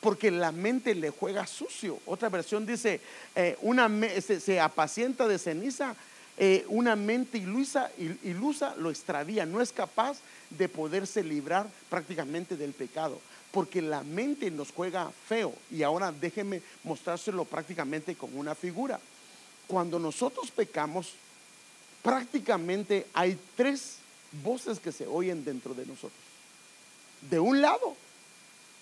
Porque 0.00 0.30
la 0.30 0.52
mente 0.52 0.94
le 0.94 1.10
juega 1.10 1.46
sucio. 1.46 1.98
Otra 2.06 2.28
versión 2.28 2.66
dice, 2.66 3.00
eh, 3.34 3.56
una 3.62 3.90
se, 4.20 4.60
apacienta 4.60 5.28
de 5.28 5.38
ceniza. 5.38 5.94
Eh, 6.36 6.64
una 6.68 6.96
mente 6.96 7.38
ilusa, 7.38 7.90
ilusa 8.24 8.74
lo 8.76 8.90
extravía. 8.90 9.46
No 9.46 9.60
es 9.60 9.72
capaz 9.72 10.18
de 10.50 10.68
poderse 10.68 11.22
librar 11.22 11.68
prácticamente 11.88 12.56
del 12.56 12.72
pecado 12.72 13.20
porque 13.54 13.80
la 13.80 14.02
mente 14.02 14.50
nos 14.50 14.72
juega 14.72 15.12
feo. 15.28 15.54
Y 15.70 15.84
ahora 15.84 16.10
déjenme 16.10 16.60
mostrárselo 16.82 17.44
prácticamente 17.44 18.16
con 18.16 18.36
una 18.36 18.56
figura. 18.56 18.98
Cuando 19.68 20.00
nosotros 20.00 20.50
pecamos, 20.50 21.12
prácticamente 22.02 23.06
hay 23.14 23.38
tres 23.56 23.98
voces 24.42 24.80
que 24.80 24.90
se 24.90 25.06
oyen 25.06 25.44
dentro 25.44 25.72
de 25.72 25.86
nosotros. 25.86 26.20
De 27.30 27.38
un 27.38 27.62
lado 27.62 27.96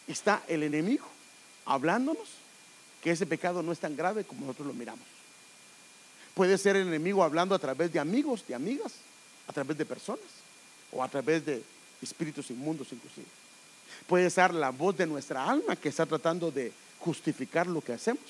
está 0.08 0.42
el 0.48 0.62
enemigo 0.62 1.06
hablándonos 1.66 2.28
que 3.02 3.10
ese 3.10 3.26
pecado 3.26 3.62
no 3.62 3.72
es 3.72 3.78
tan 3.78 3.94
grave 3.94 4.24
como 4.24 4.46
nosotros 4.46 4.68
lo 4.68 4.74
miramos. 4.74 5.04
Puede 6.34 6.56
ser 6.58 6.76
el 6.76 6.88
enemigo 6.88 7.22
hablando 7.22 7.54
a 7.54 7.58
través 7.58 7.92
de 7.92 7.98
amigos, 7.98 8.44
de 8.46 8.54
amigas, 8.54 8.92
a 9.46 9.52
través 9.52 9.76
de 9.76 9.84
personas 9.84 10.24
o 10.90 11.02
a 11.02 11.08
través 11.08 11.44
de 11.44 11.62
espíritus 12.00 12.50
inmundos 12.50 12.92
inclusive. 12.92 13.26
Puede 14.06 14.30
ser 14.30 14.54
la 14.54 14.70
voz 14.70 14.96
de 14.96 15.06
nuestra 15.06 15.48
alma 15.48 15.76
que 15.76 15.88
está 15.88 16.06
tratando 16.06 16.50
de 16.50 16.72
justificar 16.98 17.66
lo 17.66 17.80
que 17.80 17.92
hacemos. 17.92 18.24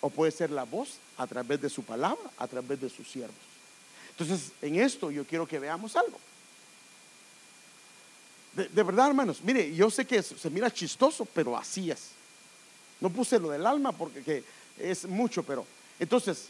O 0.00 0.10
puede 0.10 0.32
ser 0.32 0.50
la 0.50 0.64
voz 0.64 0.98
a 1.16 1.26
través 1.26 1.60
de 1.62 1.70
su 1.70 1.82
palabra, 1.82 2.30
a 2.38 2.46
través 2.46 2.80
de 2.80 2.90
sus 2.90 3.08
siervos. 3.08 3.34
Entonces, 4.10 4.52
en 4.60 4.76
esto 4.76 5.10
yo 5.10 5.24
quiero 5.24 5.48
que 5.48 5.58
veamos 5.58 5.96
algo. 5.96 6.18
De, 8.54 8.82
verdad, 8.84 9.08
hermanos, 9.08 9.38
mire, 9.42 9.74
yo 9.74 9.90
sé 9.90 10.04
que 10.04 10.22
se 10.22 10.50
mira 10.50 10.70
chistoso, 10.70 11.24
pero 11.24 11.56
así 11.56 11.90
es. 11.90 12.10
No 13.00 13.10
puse 13.10 13.40
lo 13.40 13.50
del 13.50 13.66
alma 13.66 13.90
porque 13.90 14.44
es 14.78 15.06
mucho, 15.06 15.42
pero 15.42 15.66
entonces, 15.98 16.48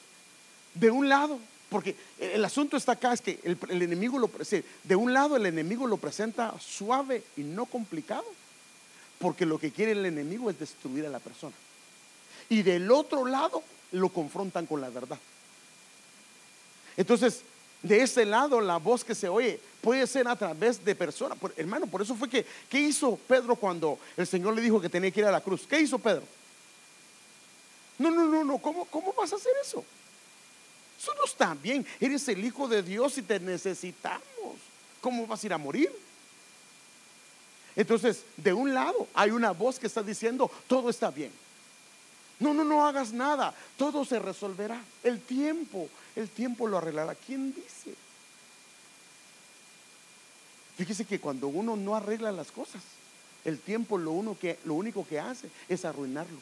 de 0.74 0.90
un 0.90 1.08
lado, 1.08 1.38
porque 1.68 1.96
el 2.18 2.44
asunto 2.44 2.76
está 2.76 2.92
acá, 2.92 3.12
es 3.12 3.20
que 3.20 3.40
el, 3.42 3.82
enemigo 3.82 4.18
lo 4.18 4.28
presenta, 4.28 4.68
de 4.82 4.96
un 4.96 5.12
lado 5.12 5.36
el 5.36 5.46
enemigo 5.46 5.86
lo 5.86 5.96
presenta 5.96 6.54
suave 6.60 7.22
y 7.36 7.42
no 7.42 7.66
complicado, 7.66 8.24
porque 9.18 9.46
lo 9.46 9.58
que 9.58 9.70
quiere 9.70 9.92
el 9.92 10.04
enemigo 10.06 10.50
es 10.50 10.58
destruir 10.58 11.06
a 11.06 11.10
la 11.10 11.20
persona. 11.20 11.54
Y 12.48 12.62
del 12.62 12.90
otro 12.90 13.24
lado 13.24 13.62
lo 13.92 14.08
confrontan 14.10 14.66
con 14.66 14.80
la 14.80 14.90
verdad. 14.90 15.18
Entonces, 16.96 17.42
de 17.82 18.02
ese 18.02 18.24
lado 18.24 18.60
la 18.60 18.78
voz 18.78 19.04
que 19.04 19.14
se 19.14 19.28
oye 19.28 19.60
puede 19.80 20.06
ser 20.06 20.26
a 20.28 20.36
través 20.36 20.84
de 20.84 20.94
personas. 20.94 21.38
hermano, 21.56 21.86
por 21.86 22.02
eso 22.02 22.14
fue 22.14 22.28
que, 22.28 22.46
¿qué 22.68 22.80
hizo 22.80 23.18
Pedro 23.28 23.56
cuando 23.56 23.98
el 24.16 24.26
Señor 24.26 24.54
le 24.54 24.62
dijo 24.62 24.80
que 24.80 24.88
tenía 24.88 25.10
que 25.10 25.20
ir 25.20 25.26
a 25.26 25.32
la 25.32 25.40
cruz? 25.40 25.66
¿Qué 25.68 25.80
hizo 25.80 25.98
Pedro? 25.98 26.22
No, 27.98 28.10
no, 28.10 28.26
no, 28.26 28.44
no, 28.44 28.58
¿cómo, 28.58 28.86
cómo 28.86 29.12
vas 29.12 29.32
a 29.32 29.36
hacer 29.36 29.52
eso? 29.62 29.84
Eso 31.04 31.12
no 31.16 31.26
está 31.26 31.52
bien. 31.52 31.86
Eres 32.00 32.26
el 32.28 32.42
Hijo 32.42 32.66
de 32.66 32.82
Dios 32.82 33.18
y 33.18 33.22
te 33.22 33.38
necesitamos. 33.38 34.22
¿Cómo 35.02 35.26
vas 35.26 35.42
a 35.42 35.46
ir 35.46 35.52
a 35.52 35.58
morir? 35.58 35.92
Entonces, 37.76 38.24
de 38.38 38.54
un 38.54 38.72
lado 38.72 39.06
hay 39.12 39.30
una 39.30 39.50
voz 39.50 39.78
que 39.78 39.86
está 39.86 40.02
diciendo, 40.02 40.50
todo 40.66 40.88
está 40.88 41.10
bien. 41.10 41.30
No, 42.40 42.54
no, 42.54 42.64
no 42.64 42.86
hagas 42.86 43.12
nada. 43.12 43.54
Todo 43.76 44.06
se 44.06 44.18
resolverá. 44.18 44.82
El 45.02 45.20
tiempo, 45.20 45.90
el 46.16 46.30
tiempo 46.30 46.66
lo 46.66 46.78
arreglará. 46.78 47.14
¿Quién 47.14 47.54
dice? 47.54 47.94
Fíjese 50.78 51.04
que 51.04 51.20
cuando 51.20 51.48
uno 51.48 51.76
no 51.76 51.94
arregla 51.94 52.32
las 52.32 52.50
cosas, 52.50 52.82
el 53.44 53.58
tiempo 53.58 53.98
lo, 53.98 54.38
que, 54.40 54.58
lo 54.64 54.72
único 54.72 55.06
que 55.06 55.20
hace 55.20 55.50
es 55.68 55.84
arruinarlo. 55.84 56.38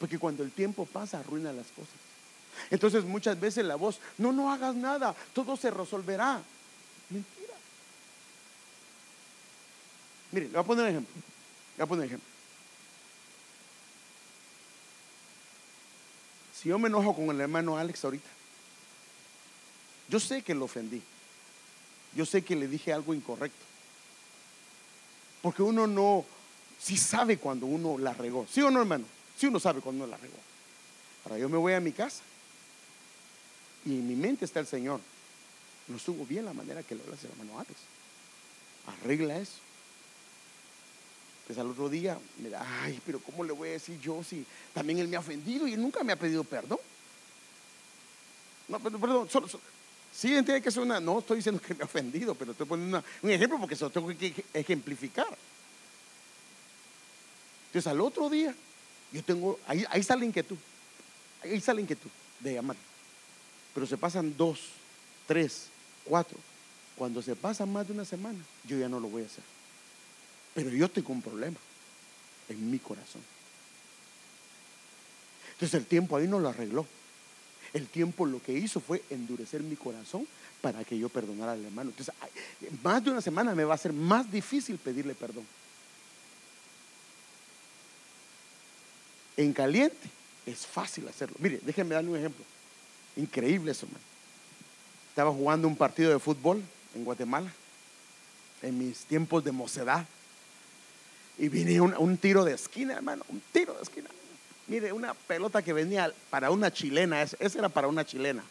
Porque 0.00 0.18
cuando 0.18 0.42
el 0.42 0.50
tiempo 0.50 0.86
pasa, 0.86 1.18
arruina 1.18 1.52
las 1.52 1.66
cosas. 1.66 2.05
Entonces 2.70 3.04
muchas 3.04 3.38
veces 3.38 3.64
la 3.64 3.76
voz, 3.76 3.98
no, 4.18 4.32
no 4.32 4.52
hagas 4.52 4.74
nada, 4.74 5.14
todo 5.32 5.56
se 5.56 5.70
resolverá. 5.70 6.42
Mentira. 7.10 7.54
Mire, 10.32 10.46
le 10.46 10.52
voy 10.52 10.60
a 10.60 10.64
poner 10.64 10.84
un 10.84 10.90
ejemplo. 10.90 11.14
Le 11.14 11.76
voy 11.76 11.84
a 11.84 11.86
poner 11.86 12.02
un 12.02 12.06
ejemplo. 12.06 12.30
Si 16.54 16.68
yo 16.68 16.78
me 16.78 16.88
enojo 16.88 17.14
con 17.14 17.30
el 17.30 17.40
hermano 17.40 17.76
Alex 17.76 18.04
ahorita, 18.04 18.28
yo 20.08 20.20
sé 20.20 20.42
que 20.42 20.54
lo 20.54 20.64
ofendí. 20.64 21.02
Yo 22.14 22.24
sé 22.24 22.42
que 22.42 22.56
le 22.56 22.66
dije 22.66 22.92
algo 22.92 23.12
incorrecto. 23.12 23.64
Porque 25.42 25.62
uno 25.62 25.86
no, 25.86 26.24
si 26.80 26.96
sabe 26.96 27.38
cuando 27.38 27.66
uno 27.66 27.98
la 27.98 28.14
regó. 28.14 28.46
¿Sí 28.50 28.62
o 28.62 28.70
no, 28.70 28.80
hermano? 28.80 29.04
Si 29.36 29.46
uno 29.46 29.60
sabe 29.60 29.80
cuando 29.80 30.04
uno 30.04 30.10
la 30.10 30.16
regó. 30.16 30.36
Ahora 31.24 31.38
yo 31.38 31.48
me 31.48 31.58
voy 31.58 31.74
a 31.74 31.80
mi 31.80 31.92
casa 31.92 32.22
y 33.86 33.92
en 33.92 34.06
mi 34.06 34.16
mente 34.16 34.44
está 34.44 34.60
el 34.60 34.66
Señor. 34.66 35.00
No 35.86 35.96
estuvo 35.96 36.26
bien 36.26 36.44
la 36.44 36.52
manera 36.52 36.82
que 36.82 36.96
lo 36.96 37.02
el 37.04 37.30
hermano 37.30 37.60
Alex. 37.60 37.74
Arregla 38.86 39.38
eso. 39.38 39.60
Pues 41.46 41.56
al 41.58 41.70
otro 41.70 41.88
día, 41.88 42.18
mira, 42.38 42.66
ay, 42.82 43.00
pero 43.06 43.20
¿cómo 43.20 43.44
le 43.44 43.52
voy 43.52 43.68
a 43.68 43.72
decir 43.72 44.00
yo 44.00 44.24
si 44.24 44.44
también 44.74 44.98
él 44.98 45.06
me 45.06 45.16
ha 45.16 45.20
ofendido 45.20 45.68
y 45.68 45.74
él 45.74 45.80
nunca 45.80 46.02
me 46.02 46.12
ha 46.12 46.16
pedido 46.16 46.42
perdón? 46.42 46.80
No, 48.66 48.80
perdón, 48.80 49.30
solo, 49.30 49.46
sí 50.12 50.28
tiene 50.42 50.60
que 50.60 50.72
ser 50.72 50.82
una, 50.82 50.98
no 50.98 51.20
estoy 51.20 51.36
diciendo 51.36 51.62
que 51.62 51.72
me 51.72 51.82
ha 51.82 51.84
ofendido, 51.84 52.34
pero 52.34 52.50
estoy 52.50 52.66
poniendo 52.66 53.04
un 53.22 53.30
ejemplo 53.30 53.60
porque 53.60 53.76
se 53.76 53.84
lo 53.84 53.90
tengo 53.90 54.08
que 54.08 54.44
ejemplificar. 54.52 55.38
Entonces 57.68 57.86
al 57.86 58.00
otro 58.00 58.28
día, 58.28 58.52
yo 59.12 59.22
tengo, 59.22 59.60
ahí, 59.68 59.84
ahí 59.88 60.00
está 60.00 60.16
la 60.16 60.24
inquietud, 60.24 60.58
ahí 61.44 61.54
está 61.54 61.72
la 61.72 61.80
inquietud 61.80 62.10
de 62.40 62.54
llamar. 62.54 62.76
Pero 63.76 63.86
se 63.86 63.98
pasan 63.98 64.34
dos, 64.38 64.58
tres, 65.26 65.66
cuatro. 66.02 66.38
Cuando 66.96 67.20
se 67.20 67.36
pasa 67.36 67.66
más 67.66 67.86
de 67.86 67.92
una 67.92 68.06
semana, 68.06 68.38
yo 68.64 68.78
ya 68.78 68.88
no 68.88 68.98
lo 68.98 69.08
voy 69.08 69.22
a 69.22 69.26
hacer. 69.26 69.44
Pero 70.54 70.70
yo 70.70 70.88
tengo 70.90 71.12
un 71.12 71.20
problema 71.20 71.58
en 72.48 72.70
mi 72.70 72.78
corazón. 72.78 73.20
Entonces 75.52 75.74
el 75.78 75.84
tiempo 75.84 76.16
ahí 76.16 76.26
no 76.26 76.40
lo 76.40 76.48
arregló. 76.48 76.86
El 77.74 77.86
tiempo 77.86 78.24
lo 78.24 78.42
que 78.42 78.54
hizo 78.54 78.80
fue 78.80 79.04
endurecer 79.10 79.62
mi 79.62 79.76
corazón 79.76 80.26
para 80.62 80.82
que 80.82 80.98
yo 80.98 81.10
perdonara 81.10 81.52
al 81.52 81.62
hermano. 81.62 81.90
Entonces, 81.90 82.14
más 82.82 83.04
de 83.04 83.10
una 83.10 83.20
semana 83.20 83.54
me 83.54 83.64
va 83.64 83.74
a 83.74 83.78
ser 83.78 83.92
más 83.92 84.32
difícil 84.32 84.78
pedirle 84.78 85.14
perdón. 85.14 85.46
En 89.36 89.52
caliente 89.52 90.08
es 90.46 90.66
fácil 90.66 91.06
hacerlo. 91.08 91.36
Mire, 91.40 91.60
déjenme 91.62 91.94
darle 91.94 92.08
un 92.12 92.16
ejemplo. 92.16 92.55
Increíble 93.16 93.72
eso. 93.72 93.86
Estaba 95.08 95.32
jugando 95.32 95.66
un 95.66 95.76
partido 95.76 96.12
de 96.12 96.18
fútbol 96.18 96.62
en 96.94 97.04
Guatemala, 97.04 97.50
en 98.62 98.78
mis 98.78 98.98
tiempos 99.04 99.42
de 99.42 99.52
mocedad. 99.52 100.06
Y 101.38 101.48
vine 101.48 101.80
un, 101.80 102.16
tiro 102.16 102.44
de 102.44 102.54
esquina, 102.54 102.94
hermano, 102.94 103.24
un 103.28 103.42
tiro 103.52 103.74
de 103.74 103.82
esquina. 103.82 104.08
Mire, 104.68 104.92
una 104.92 105.14
pelota 105.14 105.62
que 105.62 105.72
venía 105.72 106.12
para 106.30 106.50
una 106.50 106.72
chilena, 106.72 107.22
esa 107.22 107.58
era 107.58 107.68
para 107.68 107.88
una 107.88 108.04
chilena. 108.04 108.42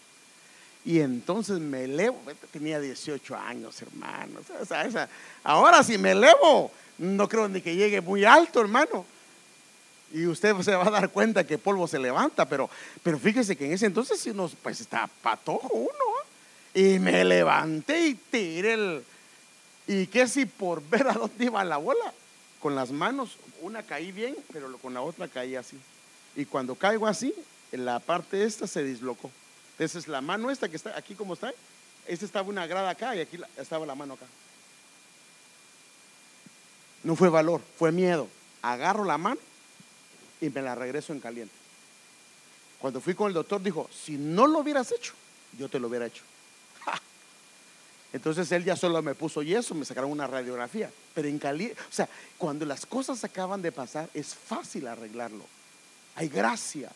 Y 0.86 1.00
entonces 1.00 1.60
me 1.60 1.86
elevo, 1.86 2.20
tenía 2.52 2.80
18 2.80 3.36
años, 3.36 3.82
hermano. 3.82 4.40
ahora 5.44 5.84
si 5.84 5.98
me 5.98 6.12
elevo, 6.12 6.72
no 7.00 7.28
creo 7.28 7.48
ni 7.48 7.60
que 7.60 7.76
llegue 7.76 8.02
muy 8.02 8.24
alto, 8.24 8.62
hermano. 8.62 9.06
Y 10.16 10.28
usted 10.28 10.56
se 10.62 10.74
va 10.74 10.88
a 10.88 10.92
dar 10.92 11.10
cuenta 11.10 11.46
que 11.46 11.58
polvo 11.58 11.90
se 11.90 12.00
levanta, 12.00 12.46
pero, 12.46 12.70
pero 13.04 13.20
fíjese 13.20 13.58
que 13.58 13.66
en 13.66 13.74
ese 13.74 13.88
entonces 13.88 14.18
sí 14.18 14.32
nos, 14.32 14.56
pues 14.56 14.80
está 14.80 15.10
patojo 15.22 15.68
uno. 15.74 15.90
Y 16.74 17.00
me 17.00 17.26
levanté 17.26 18.08
y 18.08 18.14
tiré 18.16 18.74
el... 18.76 19.04
Y 19.88 20.08
que 20.08 20.26
si 20.30 20.46
por 20.46 20.82
ver 20.90 21.10
a 21.10 21.14
dónde 21.14 21.44
iba 21.44 21.62
la 21.66 21.76
bola, 21.76 22.14
con 22.62 22.76
las 22.76 22.92
manos, 22.92 23.36
una 23.62 23.84
caí 23.84 24.14
bien, 24.14 24.38
pero 24.54 24.78
con 24.78 24.94
la 24.94 25.02
otra 25.02 25.28
caí 25.28 25.58
así. 25.58 25.78
Y 26.38 26.46
cuando 26.46 26.76
caigo 26.76 27.08
así, 27.08 27.36
la 27.74 28.00
parte 28.00 28.46
esta 28.46 28.68
se 28.68 28.86
dislocó. 28.86 29.30
Entonces 29.72 30.08
la 30.08 30.22
mano 30.22 30.50
esta 30.50 30.70
que 30.70 30.78
está 30.78 30.98
aquí 30.98 31.16
como 31.16 31.34
está, 31.34 31.52
Este 32.08 32.26
estaba 32.26 32.48
una 32.48 32.66
grada 32.68 32.90
acá 32.90 33.14
y 33.18 33.20
aquí 33.20 33.38
estaba 33.58 33.86
la 33.86 33.96
mano 33.96 34.14
acá. 34.14 34.26
No 37.04 37.18
fue 37.18 37.28
valor, 37.28 37.60
fue 37.78 37.92
miedo. 37.92 38.30
Agarro 38.62 39.04
la 39.04 39.18
mano 39.18 39.42
y 40.42 40.50
me 40.50 40.62
la 40.62 40.76
regreso 40.76 41.14
en 41.14 41.20
caliente. 41.20 41.54
Cuando 42.80 43.02
fui 43.02 43.16
con 43.16 43.28
el 43.28 43.34
doctor 43.34 43.62
dijo, 43.62 43.90
si 43.92 44.14
no 44.14 44.48
lo 44.48 44.60
hubieras 44.60 44.92
hecho, 44.92 45.14
yo 45.58 45.70
te 45.70 45.80
lo 45.80 45.88
hubiera 45.88 46.06
hecho. 46.06 46.24
Entonces 48.14 48.50
él 48.54 48.64
ya 48.64 48.78
solo 48.78 49.02
me 49.02 49.14
puso 49.14 49.42
yeso, 49.42 49.76
me 49.76 49.84
sacaron 49.84 50.10
una 50.10 50.26
radiografía. 50.26 50.90
Pero 51.14 51.28
en 51.28 51.38
caliente, 51.38 51.76
o 51.82 51.94
sea, 51.94 52.08
cuando 52.38 52.66
las 52.66 52.86
cosas 52.86 53.22
acaban 53.24 53.62
de 53.62 53.74
pasar, 53.74 54.10
es 54.14 54.34
fácil 54.34 54.88
arreglarlo. 54.88 55.46
Hay 56.16 56.30
gracia. 56.30 56.90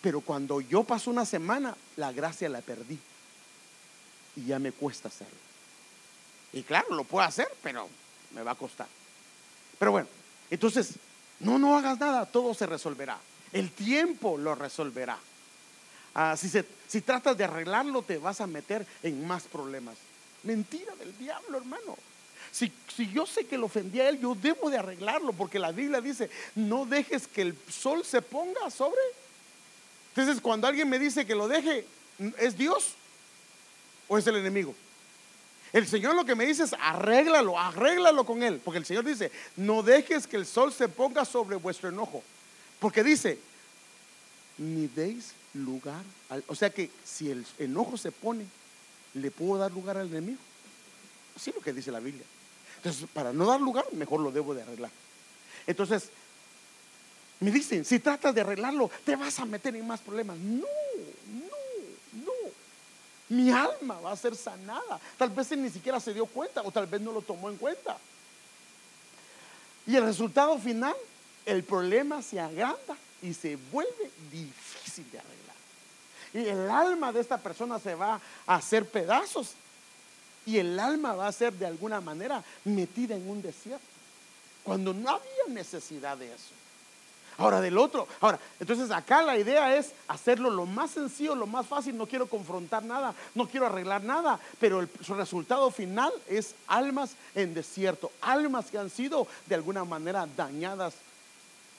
Pero 0.00 0.20
cuando 0.20 0.60
yo 0.60 0.84
paso 0.84 1.10
una 1.10 1.24
semana, 1.24 1.76
la 1.96 2.12
gracia 2.12 2.48
la 2.48 2.60
perdí. 2.60 2.96
Y 4.36 4.44
ya 4.46 4.60
me 4.60 4.70
cuesta 4.70 5.08
hacerlo. 5.08 5.34
Y 6.52 6.62
claro, 6.62 6.94
lo 6.94 7.02
puedo 7.04 7.26
hacer, 7.26 7.48
pero 7.60 7.88
me 8.32 8.42
va 8.42 8.52
a 8.52 8.56
costar. 8.56 8.86
Pero 9.78 9.90
bueno, 9.90 10.08
entonces, 10.48 10.90
no, 11.42 11.58
no 11.58 11.76
hagas 11.76 11.98
nada, 11.98 12.26
todo 12.26 12.54
se 12.54 12.66
resolverá. 12.66 13.18
El 13.52 13.70
tiempo 13.70 14.38
lo 14.38 14.54
resolverá. 14.54 15.18
Ah, 16.14 16.36
si, 16.36 16.50
si 16.88 17.00
tratas 17.00 17.36
de 17.36 17.44
arreglarlo, 17.44 18.02
te 18.02 18.18
vas 18.18 18.40
a 18.40 18.46
meter 18.46 18.86
en 19.02 19.26
más 19.26 19.44
problemas. 19.44 19.96
Mentira 20.44 20.94
del 20.96 21.16
diablo, 21.18 21.58
hermano. 21.58 21.96
Si, 22.50 22.70
si, 22.94 23.10
yo 23.10 23.26
sé 23.26 23.46
que 23.46 23.56
lo 23.56 23.66
ofendí 23.66 24.00
a 24.00 24.08
él, 24.08 24.20
yo 24.20 24.34
debo 24.34 24.70
de 24.70 24.78
arreglarlo, 24.78 25.32
porque 25.32 25.58
la 25.58 25.72
Biblia 25.72 26.00
dice, 26.00 26.30
no 26.54 26.84
dejes 26.84 27.26
que 27.26 27.42
el 27.42 27.56
sol 27.70 28.04
se 28.04 28.22
ponga 28.22 28.70
sobre. 28.70 29.00
Entonces, 30.14 30.40
cuando 30.40 30.66
alguien 30.66 30.88
me 30.88 30.98
dice 30.98 31.26
que 31.26 31.34
lo 31.34 31.48
deje, 31.48 31.86
¿es 32.38 32.56
Dios 32.56 32.92
o 34.06 34.18
es 34.18 34.26
el 34.26 34.36
enemigo? 34.36 34.74
El 35.72 35.86
Señor 35.86 36.14
lo 36.14 36.24
que 36.24 36.34
me 36.34 36.46
dice 36.46 36.64
es, 36.64 36.74
arréglalo, 36.78 37.58
arréglalo 37.58 38.24
con 38.24 38.42
él, 38.42 38.60
porque 38.62 38.78
el 38.78 38.84
Señor 38.84 39.04
dice, 39.04 39.32
no 39.56 39.82
dejes 39.82 40.26
que 40.26 40.36
el 40.36 40.44
sol 40.44 40.72
se 40.72 40.88
ponga 40.88 41.24
sobre 41.24 41.56
vuestro 41.56 41.88
enojo, 41.88 42.22
porque 42.78 43.02
dice, 43.02 43.38
ni 44.58 44.86
deis 44.88 45.32
lugar, 45.54 46.02
al, 46.28 46.44
o 46.46 46.54
sea 46.54 46.70
que 46.70 46.90
si 47.04 47.30
el 47.30 47.46
enojo 47.58 47.96
se 47.96 48.12
pone, 48.12 48.46
¿le 49.14 49.30
puedo 49.30 49.58
dar 49.58 49.72
lugar 49.72 49.96
al 49.96 50.08
enemigo? 50.08 50.38
Así 51.36 51.50
es 51.50 51.56
lo 51.56 51.62
que 51.62 51.72
dice 51.72 51.90
la 51.90 52.00
Biblia. 52.00 52.24
Entonces, 52.76 53.08
para 53.12 53.32
no 53.32 53.46
dar 53.46 53.60
lugar, 53.60 53.86
mejor 53.92 54.20
lo 54.20 54.30
debo 54.30 54.54
de 54.54 54.62
arreglar. 54.62 54.90
Entonces, 55.66 56.10
me 57.40 57.50
dicen, 57.50 57.84
si 57.84 57.98
tratas 57.98 58.34
de 58.34 58.40
arreglarlo, 58.40 58.90
te 59.04 59.16
vas 59.16 59.38
a 59.38 59.44
meter 59.44 59.74
en 59.74 59.86
más 59.86 60.00
problemas. 60.00 60.36
No. 60.36 60.66
Mi 63.32 63.50
alma 63.50 64.00
va 64.00 64.12
a 64.12 64.16
ser 64.16 64.36
sanada. 64.36 65.00
Tal 65.16 65.30
vez 65.30 65.50
él 65.52 65.62
ni 65.62 65.70
siquiera 65.70 66.00
se 66.00 66.12
dio 66.12 66.26
cuenta 66.26 66.62
o 66.62 66.70
tal 66.70 66.86
vez 66.86 67.00
no 67.00 67.12
lo 67.12 67.22
tomó 67.22 67.48
en 67.48 67.56
cuenta. 67.56 67.96
Y 69.86 69.96
el 69.96 70.04
resultado 70.04 70.58
final, 70.58 70.94
el 71.46 71.64
problema 71.64 72.22
se 72.22 72.38
agranda 72.38 72.96
y 73.20 73.34
se 73.34 73.56
vuelve 73.70 74.10
difícil 74.30 75.10
de 75.10 75.18
arreglar 75.18 75.42
y 76.34 76.46
el 76.48 76.70
alma 76.70 77.12
de 77.12 77.20
esta 77.20 77.38
persona 77.38 77.78
se 77.78 77.94
va 77.94 78.20
a 78.46 78.54
hacer 78.54 78.88
pedazos 78.88 79.50
y 80.46 80.58
el 80.58 80.78
alma 80.78 81.14
va 81.14 81.28
a 81.28 81.32
ser 81.32 81.52
de 81.52 81.66
alguna 81.66 82.00
manera 82.00 82.42
metida 82.64 83.14
en 83.14 83.28
un 83.28 83.42
desierto, 83.42 83.84
cuando 84.64 84.92
no 84.92 85.10
había 85.10 85.54
necesidad 85.54 86.16
de 86.16 86.26
eso. 86.26 86.61
Ahora 87.38 87.60
del 87.60 87.78
otro, 87.78 88.06
ahora, 88.20 88.38
entonces 88.60 88.90
acá 88.90 89.22
la 89.22 89.38
idea 89.38 89.76
es 89.76 89.92
hacerlo 90.08 90.50
lo 90.50 90.66
más 90.66 90.90
sencillo, 90.90 91.34
lo 91.34 91.46
más 91.46 91.66
fácil, 91.66 91.96
no 91.96 92.06
quiero 92.06 92.26
confrontar 92.26 92.82
nada, 92.84 93.14
no 93.34 93.48
quiero 93.48 93.66
arreglar 93.66 94.02
nada, 94.02 94.38
pero 94.60 94.80
el 94.80 94.88
resultado 95.08 95.70
final 95.70 96.12
es 96.28 96.54
almas 96.66 97.12
en 97.34 97.54
desierto, 97.54 98.12
almas 98.20 98.66
que 98.66 98.78
han 98.78 98.90
sido 98.90 99.26
de 99.46 99.54
alguna 99.54 99.84
manera 99.84 100.28
dañadas 100.36 100.94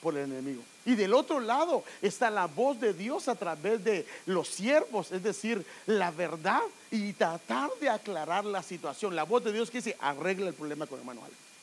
por 0.02 0.16
el 0.16 0.30
enemigo. 0.30 0.62
Y 0.84 0.96
del 0.96 1.14
otro 1.14 1.40
lado 1.40 1.82
está 2.02 2.28
la 2.28 2.46
voz 2.46 2.78
de 2.78 2.92
Dios 2.92 3.28
a 3.28 3.34
través 3.34 3.82
de 3.82 4.06
los 4.26 4.48
siervos, 4.48 5.10
es 5.12 5.22
decir, 5.22 5.64
la 5.86 6.10
verdad 6.10 6.60
y 6.90 7.14
tratar 7.14 7.70
de 7.80 7.88
aclarar 7.88 8.44
la 8.44 8.62
situación. 8.62 9.16
La 9.16 9.24
voz 9.24 9.42
de 9.44 9.52
Dios 9.52 9.70
que 9.70 9.78
dice, 9.78 9.96
arregla 9.98 10.48
el 10.48 10.54
problema 10.54 10.86
con 10.86 10.98
hermano 10.98 11.22
Alex. 11.24 11.53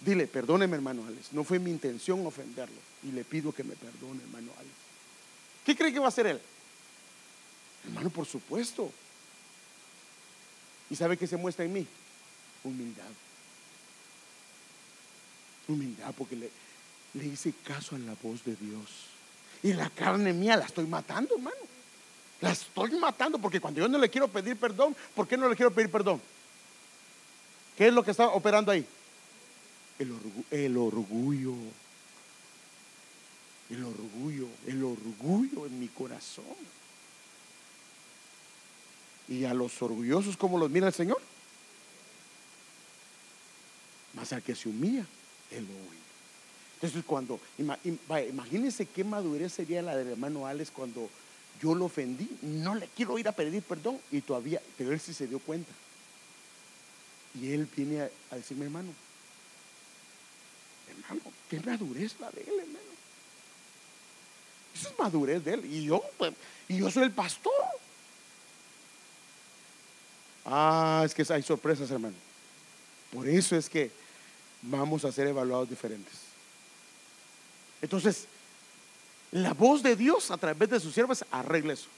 Dile, 0.00 0.26
perdóneme 0.26 0.76
hermano 0.76 1.04
Alex, 1.06 1.32
no 1.32 1.44
fue 1.44 1.58
mi 1.58 1.70
intención 1.70 2.26
ofenderlo 2.26 2.76
y 3.02 3.12
le 3.12 3.24
pido 3.24 3.52
que 3.52 3.64
me 3.64 3.74
perdone 3.74 4.22
hermano 4.22 4.50
Alex. 4.58 4.74
¿Qué 5.64 5.76
cree 5.76 5.92
que 5.92 5.98
va 5.98 6.06
a 6.06 6.08
hacer 6.08 6.26
él? 6.26 6.40
Hermano, 7.84 8.10
por 8.10 8.26
supuesto. 8.26 8.90
¿Y 10.88 10.96
sabe 10.96 11.16
qué 11.16 11.26
se 11.26 11.36
muestra 11.36 11.64
en 11.64 11.72
mí? 11.72 11.86
Humildad. 12.64 13.04
Humildad, 15.68 16.14
porque 16.16 16.36
le, 16.36 16.50
le 17.14 17.26
hice 17.26 17.52
caso 17.64 17.94
a 17.94 17.98
la 17.98 18.14
voz 18.22 18.42
de 18.44 18.56
Dios. 18.56 19.06
Y 19.62 19.74
la 19.74 19.90
carne 19.90 20.32
mía 20.32 20.56
la 20.56 20.64
estoy 20.64 20.86
matando, 20.86 21.36
hermano. 21.36 21.56
La 22.40 22.52
estoy 22.52 22.92
matando 22.98 23.38
porque 23.38 23.60
cuando 23.60 23.80
yo 23.80 23.88
no 23.88 23.98
le 23.98 24.08
quiero 24.08 24.28
pedir 24.28 24.56
perdón, 24.56 24.96
¿por 25.14 25.28
qué 25.28 25.36
no 25.36 25.48
le 25.48 25.56
quiero 25.56 25.70
pedir 25.70 25.90
perdón? 25.90 26.20
¿Qué 27.76 27.88
es 27.88 27.92
lo 27.92 28.02
que 28.02 28.12
está 28.12 28.28
operando 28.28 28.72
ahí? 28.72 28.86
El, 30.00 30.12
el 30.50 30.76
orgullo. 30.76 31.54
El 33.70 33.84
orgullo, 33.84 34.48
el 34.66 34.82
orgullo 34.82 35.66
en 35.66 35.78
mi 35.78 35.86
corazón. 35.86 36.44
Y 39.28 39.44
a 39.44 39.54
los 39.54 39.80
orgullosos, 39.80 40.36
¿cómo 40.36 40.58
los 40.58 40.68
mira 40.68 40.88
el 40.88 40.92
Señor? 40.92 41.20
Más 44.14 44.32
al 44.32 44.42
que 44.42 44.56
se 44.56 44.68
humilla, 44.68 45.06
Él 45.52 45.64
lo 45.68 46.00
entonces 46.80 47.04
cuando, 47.04 47.38
imagínense 47.58 48.86
qué 48.86 49.04
madurez 49.04 49.52
sería 49.52 49.82
la 49.82 49.94
del 49.94 50.08
hermano 50.08 50.46
Alex 50.46 50.70
cuando 50.70 51.10
yo 51.60 51.74
lo 51.74 51.84
ofendí, 51.84 52.26
no 52.40 52.74
le 52.74 52.88
quiero 52.96 53.18
ir 53.18 53.28
a 53.28 53.32
pedir 53.32 53.62
perdón 53.62 53.98
y 54.10 54.22
todavía, 54.22 54.62
pero 54.78 54.90
él 54.90 54.98
sí 54.98 55.12
se 55.12 55.26
dio 55.26 55.40
cuenta. 55.40 55.70
Y 57.38 57.52
él 57.52 57.68
viene 57.76 58.08
a, 58.30 58.34
decirme, 58.34 58.64
hermano, 58.64 58.94
hermano, 60.90 61.32
qué 61.48 61.60
madurez 61.60 62.14
la 62.20 62.30
de 62.30 62.42
él, 62.42 62.54
hermano. 62.60 62.78
Esa 64.74 64.88
es 64.88 64.98
madurez 64.98 65.44
de 65.44 65.54
él. 65.54 65.64
Y 65.66 65.84
yo, 65.84 66.02
pues, 66.18 66.32
y 66.68 66.78
yo 66.78 66.90
soy 66.90 67.04
el 67.04 67.12
pastor. 67.12 67.52
Ah, 70.44 71.02
es 71.04 71.14
que 71.14 71.24
hay 71.32 71.42
sorpresas, 71.42 71.90
hermano. 71.90 72.14
Por 73.12 73.28
eso 73.28 73.56
es 73.56 73.68
que 73.68 73.90
vamos 74.62 75.04
a 75.04 75.12
ser 75.12 75.26
evaluados 75.26 75.68
diferentes. 75.68 76.14
Entonces, 77.82 78.26
la 79.32 79.54
voz 79.54 79.82
de 79.82 79.96
Dios 79.96 80.30
a 80.30 80.36
través 80.36 80.68
de 80.70 80.80
sus 80.80 80.94
siervos 80.94 81.24
arregla 81.30 81.72
eso, 81.72 81.88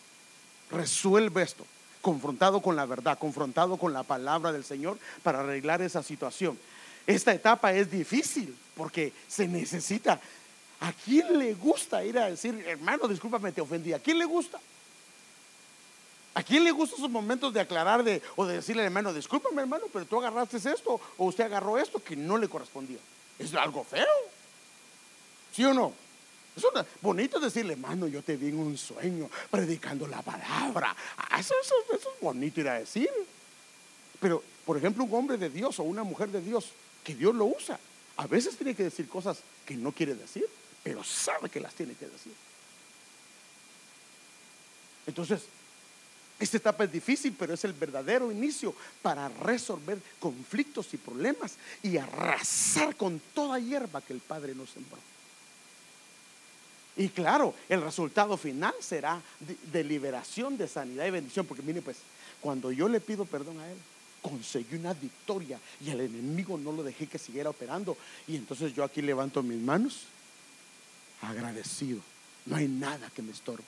resuelve 0.70 1.42
esto, 1.42 1.66
confrontado 2.00 2.61
con 2.61 2.76
la 2.76 2.87
verdad, 2.87 3.18
confrontado 3.18 3.76
con 3.76 3.92
la 3.92 4.02
palabra 4.02 4.52
del 4.52 4.64
Señor 4.64 4.98
para 5.22 5.40
arreglar 5.40 5.83
esa 5.83 6.02
situación. 6.02 6.59
Esta 7.07 7.33
etapa 7.33 7.73
es 7.73 7.91
difícil 7.91 8.57
porque 8.77 9.12
se 9.29 9.47
necesita. 9.47 10.21
¿A 10.81 10.93
quién 10.93 11.38
le 11.38 11.55
gusta 11.55 12.05
ir 12.05 12.19
a 12.19 12.31
decir, 12.31 12.65
hermano, 12.67 13.07
discúlpame, 13.07 13.53
te 13.53 13.61
ofendí? 13.61 13.93
¿A 13.93 14.01
quién 14.01 14.19
le 14.19 14.25
gusta? 14.25 14.59
¿A 16.35 16.43
quién 16.43 16.65
le 16.65 16.71
gustan 16.71 16.99
esos 16.99 17.11
momentos 17.11 17.53
de 17.53 17.61
aclarar 17.61 18.03
de, 18.03 18.23
o 18.37 18.47
de 18.47 18.57
decirle, 18.57 18.85
hermano, 18.85 19.12
discúlpame, 19.12 19.62
hermano, 19.62 19.85
pero 19.93 20.07
tú 20.07 20.19
agarraste 20.19 20.57
esto 20.57 21.01
o 21.19 21.25
usted 21.27 21.45
agarró 21.45 21.79
esto 21.79 22.03
que 22.03 22.17
no 22.17 22.38
le 22.38 22.49
correspondía? 22.49 22.99
Es 23.38 23.55
algo 23.55 23.85
feo. 23.85 24.07
¿Sí 25.55 25.65
o 25.65 25.75
no? 25.75 25.93
Es 26.57 26.65
bonito 27.01 27.41
decirle, 27.41 27.75
hermano, 27.75 28.07
yo 28.07 28.23
te 28.23 28.37
vi 28.37 28.49
en 28.49 28.59
un 28.59 28.77
sueño 28.77 29.31
predicando 29.51 30.07
la 30.07 30.21
palabra. 30.21 30.95
Ah, 31.17 31.41
eso, 31.41 31.55
es 31.62 32.03
bonito 32.21 32.61
ir 32.61 32.69
a 32.69 32.79
decir. 32.79 33.11
Pero, 34.21 34.43
por 34.67 34.77
ejemplo, 34.77 35.05
un 35.05 35.15
hombre 35.15 35.38
de 35.38 35.49
Dios 35.49 35.79
o 35.79 35.83
una 35.83 36.03
mujer 36.03 36.29
de 36.29 36.41
Dios, 36.41 36.71
que 37.03 37.15
Dios 37.15 37.35
lo 37.35 37.47
usa, 37.47 37.79
a 38.17 38.27
veces 38.27 38.57
tiene 38.57 38.75
que 38.75 38.85
decir 38.85 39.09
cosas 39.09 39.38
que 39.67 39.77
no 39.77 39.93
quiere 39.93 40.15
decir, 40.15 40.47
pero 40.83 41.03
sabe 41.03 41.49
que 41.49 41.61
las 41.61 41.75
tiene 41.75 41.95
que 41.95 42.07
decir. 42.07 42.33
Entonces, 45.07 45.43
esta 46.38 46.57
etapa 46.57 46.85
es 46.85 46.93
difícil, 46.93 47.35
pero 47.38 47.55
es 47.55 47.65
el 47.65 47.73
verdadero 47.73 48.33
inicio 48.33 48.75
para 49.01 49.29
resolver 49.29 49.99
conflictos 50.19 50.93
y 50.93 50.97
problemas 50.97 51.55
y 51.83 51.97
arrasar 51.97 52.97
con 52.97 53.21
toda 53.33 53.59
hierba 53.59 54.01
que 54.01 54.12
el 54.12 54.21
Padre 54.21 54.55
nos 54.55 54.71
sembró. 54.71 54.99
Y 56.97 57.09
claro, 57.09 57.55
el 57.69 57.81
resultado 57.81 58.37
final 58.37 58.75
será 58.81 59.21
de, 59.73 59.85
liberación, 59.85 60.59
de 60.59 60.69
sanidad 60.69 61.07
y 61.07 61.11
bendición. 61.11 61.47
Porque 61.47 61.62
mire, 61.62 61.81
pues, 61.81 61.99
cuando 62.41 62.71
yo 62.71 62.88
le 62.88 63.01
pido 63.01 63.25
perdón 63.25 63.61
a 63.61 63.71
Él, 63.71 63.79
conseguí 64.22 64.76
una 64.76 64.94
victoria 64.94 65.58
y 65.85 65.90
al 65.90 66.00
enemigo 66.00 66.56
no 66.56 66.72
lo 66.72 66.82
dejé 66.82 67.08
que 67.08 67.18
siguiera 67.18 67.50
operando. 67.50 67.96
Y 68.28 68.37
entonces 68.37 68.74
yo 68.74 68.85
aquí 68.85 69.02
levanto 69.02 69.42
mis 69.42 69.61
manos 69.61 70.04
agradecido. 71.20 72.00
No 72.46 72.56
hay 72.56 72.68
nada 72.68 73.11
que 73.14 73.22
me 73.22 73.32
estorbe, 73.32 73.64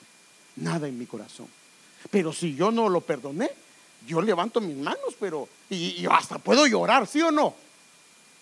nada 0.55 0.87
en 0.87 0.97
mi 0.97 1.05
corazón. 1.05 1.47
Pero 2.09 2.33
si 2.33 2.55
yo 2.55 2.71
no 2.71 2.89
lo 2.89 3.01
perdoné, 3.01 3.49
yo 4.07 4.21
levanto 4.21 4.61
mis 4.61 4.75
manos, 4.75 5.15
pero 5.19 5.47
y, 5.69 6.05
hasta 6.09 6.37
puedo 6.37 6.65
llorar, 6.67 7.07
¿sí 7.07 7.21
o 7.21 7.31
no? 7.31 7.53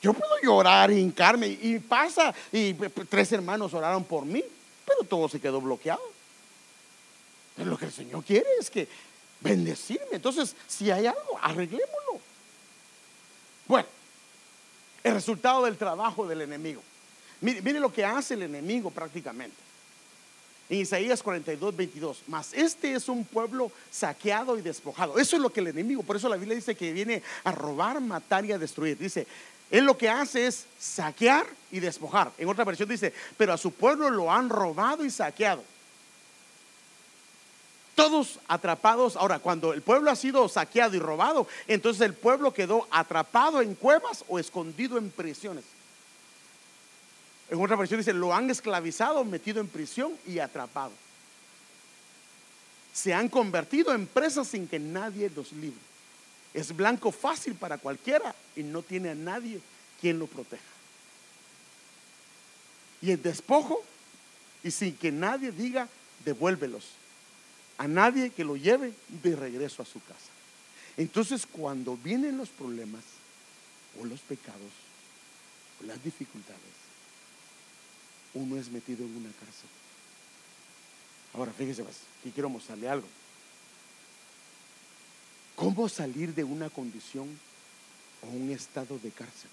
Yo 0.01 0.13
puedo 0.13 0.33
llorar, 0.43 0.91
hincarme 0.91 1.47
y 1.47 1.79
pasa 1.79 2.33
y 2.51 2.73
tres 2.73 3.31
hermanos 3.31 3.73
oraron 3.73 4.03
por 4.03 4.25
mí, 4.25 4.43
pero 4.85 5.07
todo 5.07 5.29
se 5.29 5.39
quedó 5.39 5.61
bloqueado. 5.61 6.01
Lo 7.57 7.77
que 7.77 7.85
el 7.85 7.93
Señor 7.93 8.23
quiere 8.23 8.47
es 8.59 8.69
que 8.69 8.87
bendecirme. 9.39 10.07
Entonces, 10.13 10.55
si 10.67 10.91
hay 10.91 11.05
algo, 11.05 11.39
arreglémoslo. 11.41 12.02
Bueno, 13.73 13.87
el 15.03 15.15
resultado 15.15 15.65
del 15.65 15.77
trabajo 15.77 16.27
del 16.27 16.41
enemigo. 16.41 16.79
Mire, 17.41 17.79
lo 17.79 17.91
que 17.91 18.05
hace 18.05 18.35
el 18.35 18.43
enemigo 18.43 18.91
prácticamente. 18.91 19.55
En 20.69 20.77
Isaías 20.77 21.23
42, 21.23 21.75
22. 21.75 22.21
Mas 22.27 22.53
este 22.53 22.93
es 22.93 23.09
un 23.09 23.25
pueblo 23.25 23.71
saqueado 23.89 24.59
y 24.59 24.61
despojado. 24.61 25.17
Eso 25.17 25.37
es 25.37 25.41
lo 25.41 25.51
que 25.51 25.61
el 25.61 25.69
enemigo, 25.69 26.03
por 26.03 26.15
eso 26.15 26.29
la 26.29 26.35
Biblia 26.35 26.55
dice 26.55 26.75
que 26.75 26.93
viene 26.93 27.23
a 27.43 27.51
robar, 27.51 27.99
matar 27.99 28.45
y 28.45 28.51
a 28.51 28.59
destruir. 28.59 28.95
Dice, 28.95 29.25
él 29.71 29.85
lo 29.85 29.97
que 29.97 30.07
hace 30.07 30.45
es 30.45 30.67
saquear 30.77 31.47
y 31.71 31.79
despojar. 31.79 32.31
En 32.37 32.49
otra 32.49 32.65
versión 32.65 32.87
dice, 32.87 33.11
pero 33.37 33.53
a 33.53 33.57
su 33.57 33.71
pueblo 33.71 34.11
lo 34.11 34.31
han 34.31 34.49
robado 34.49 35.03
y 35.03 35.09
saqueado. 35.09 35.63
Todos 37.95 38.39
atrapados. 38.47 39.15
Ahora, 39.15 39.39
cuando 39.39 39.73
el 39.73 39.81
pueblo 39.81 40.09
ha 40.09 40.15
sido 40.15 40.49
saqueado 40.49 40.95
y 40.95 40.99
robado, 40.99 41.47
entonces 41.67 42.01
el 42.01 42.13
pueblo 42.13 42.53
quedó 42.53 42.87
atrapado 42.89 43.61
en 43.61 43.75
cuevas 43.75 44.25
o 44.27 44.39
escondido 44.39 44.97
en 44.97 45.11
prisiones. 45.11 45.63
En 47.49 47.61
otra 47.61 47.75
versión 47.75 47.99
dice, 47.99 48.13
lo 48.13 48.33
han 48.33 48.49
esclavizado, 48.49 49.23
metido 49.23 49.61
en 49.61 49.67
prisión 49.67 50.13
y 50.25 50.39
atrapado. 50.39 50.91
Se 52.93 53.13
han 53.13 53.29
convertido 53.29 53.93
en 53.93 54.07
presas 54.07 54.47
sin 54.47 54.67
que 54.67 54.79
nadie 54.79 55.29
los 55.35 55.51
libre. 55.51 55.79
Es 56.53 56.75
blanco 56.75 57.11
fácil 57.11 57.55
para 57.55 57.77
cualquiera 57.77 58.33
y 58.55 58.63
no 58.63 58.81
tiene 58.81 59.09
a 59.09 59.15
nadie 59.15 59.59
quien 59.99 60.19
lo 60.19 60.27
proteja. 60.27 60.63
Y 63.01 63.11
el 63.11 63.21
despojo 63.21 63.83
y 64.63 64.71
sin 64.71 64.95
que 64.95 65.11
nadie 65.11 65.51
diga, 65.51 65.87
devuélvelos. 66.23 66.85
A 67.77 67.87
nadie 67.87 68.29
que 68.29 68.43
lo 68.43 68.55
lleve 68.55 68.93
de 69.23 69.35
regreso 69.35 69.81
a 69.81 69.85
su 69.85 70.01
casa. 70.03 70.31
Entonces 70.97 71.45
cuando 71.45 71.97
vienen 71.97 72.37
los 72.37 72.49
problemas 72.49 73.03
o 73.99 74.05
los 74.05 74.19
pecados 74.21 74.71
o 75.81 75.85
las 75.85 76.03
dificultades, 76.03 76.61
uno 78.33 78.57
es 78.57 78.69
metido 78.69 79.05
en 79.05 79.15
una 79.15 79.31
cárcel. 79.31 79.69
Ahora, 81.33 81.51
fíjese 81.51 81.83
más, 81.83 81.95
aquí 82.19 82.31
quiero 82.31 82.49
mostrarle 82.49 82.87
algo. 82.87 83.07
¿Cómo 85.55 85.89
salir 85.89 86.33
de 86.33 86.43
una 86.43 86.69
condición 86.69 87.27
o 88.21 88.27
un 88.27 88.51
estado 88.51 88.97
de 88.99 89.11
cárcel? 89.11 89.49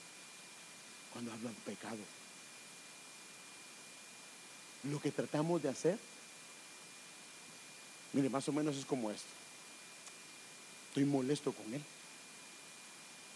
Cuando 1.12 1.32
hablan 1.32 1.54
pecado. 1.64 1.98
Lo 4.84 5.00
que 5.00 5.10
tratamos 5.10 5.62
de 5.62 5.68
hacer, 5.68 5.98
mire, 8.12 8.28
más 8.28 8.48
o 8.48 8.52
menos 8.52 8.76
es 8.76 8.84
como 8.84 9.10
esto. 9.10 9.28
Estoy 10.88 11.04
molesto 11.04 11.52
con 11.52 11.72
él. 11.72 11.82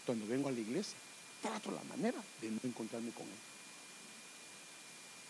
Cuando 0.05 0.27
vengo 0.27 0.49
a 0.49 0.51
la 0.51 0.59
iglesia, 0.59 0.97
trato 1.41 1.71
la 1.71 1.83
manera 1.83 2.17
de 2.41 2.51
no 2.51 2.59
encontrarme 2.63 3.11
con 3.11 3.23
él. 3.23 3.39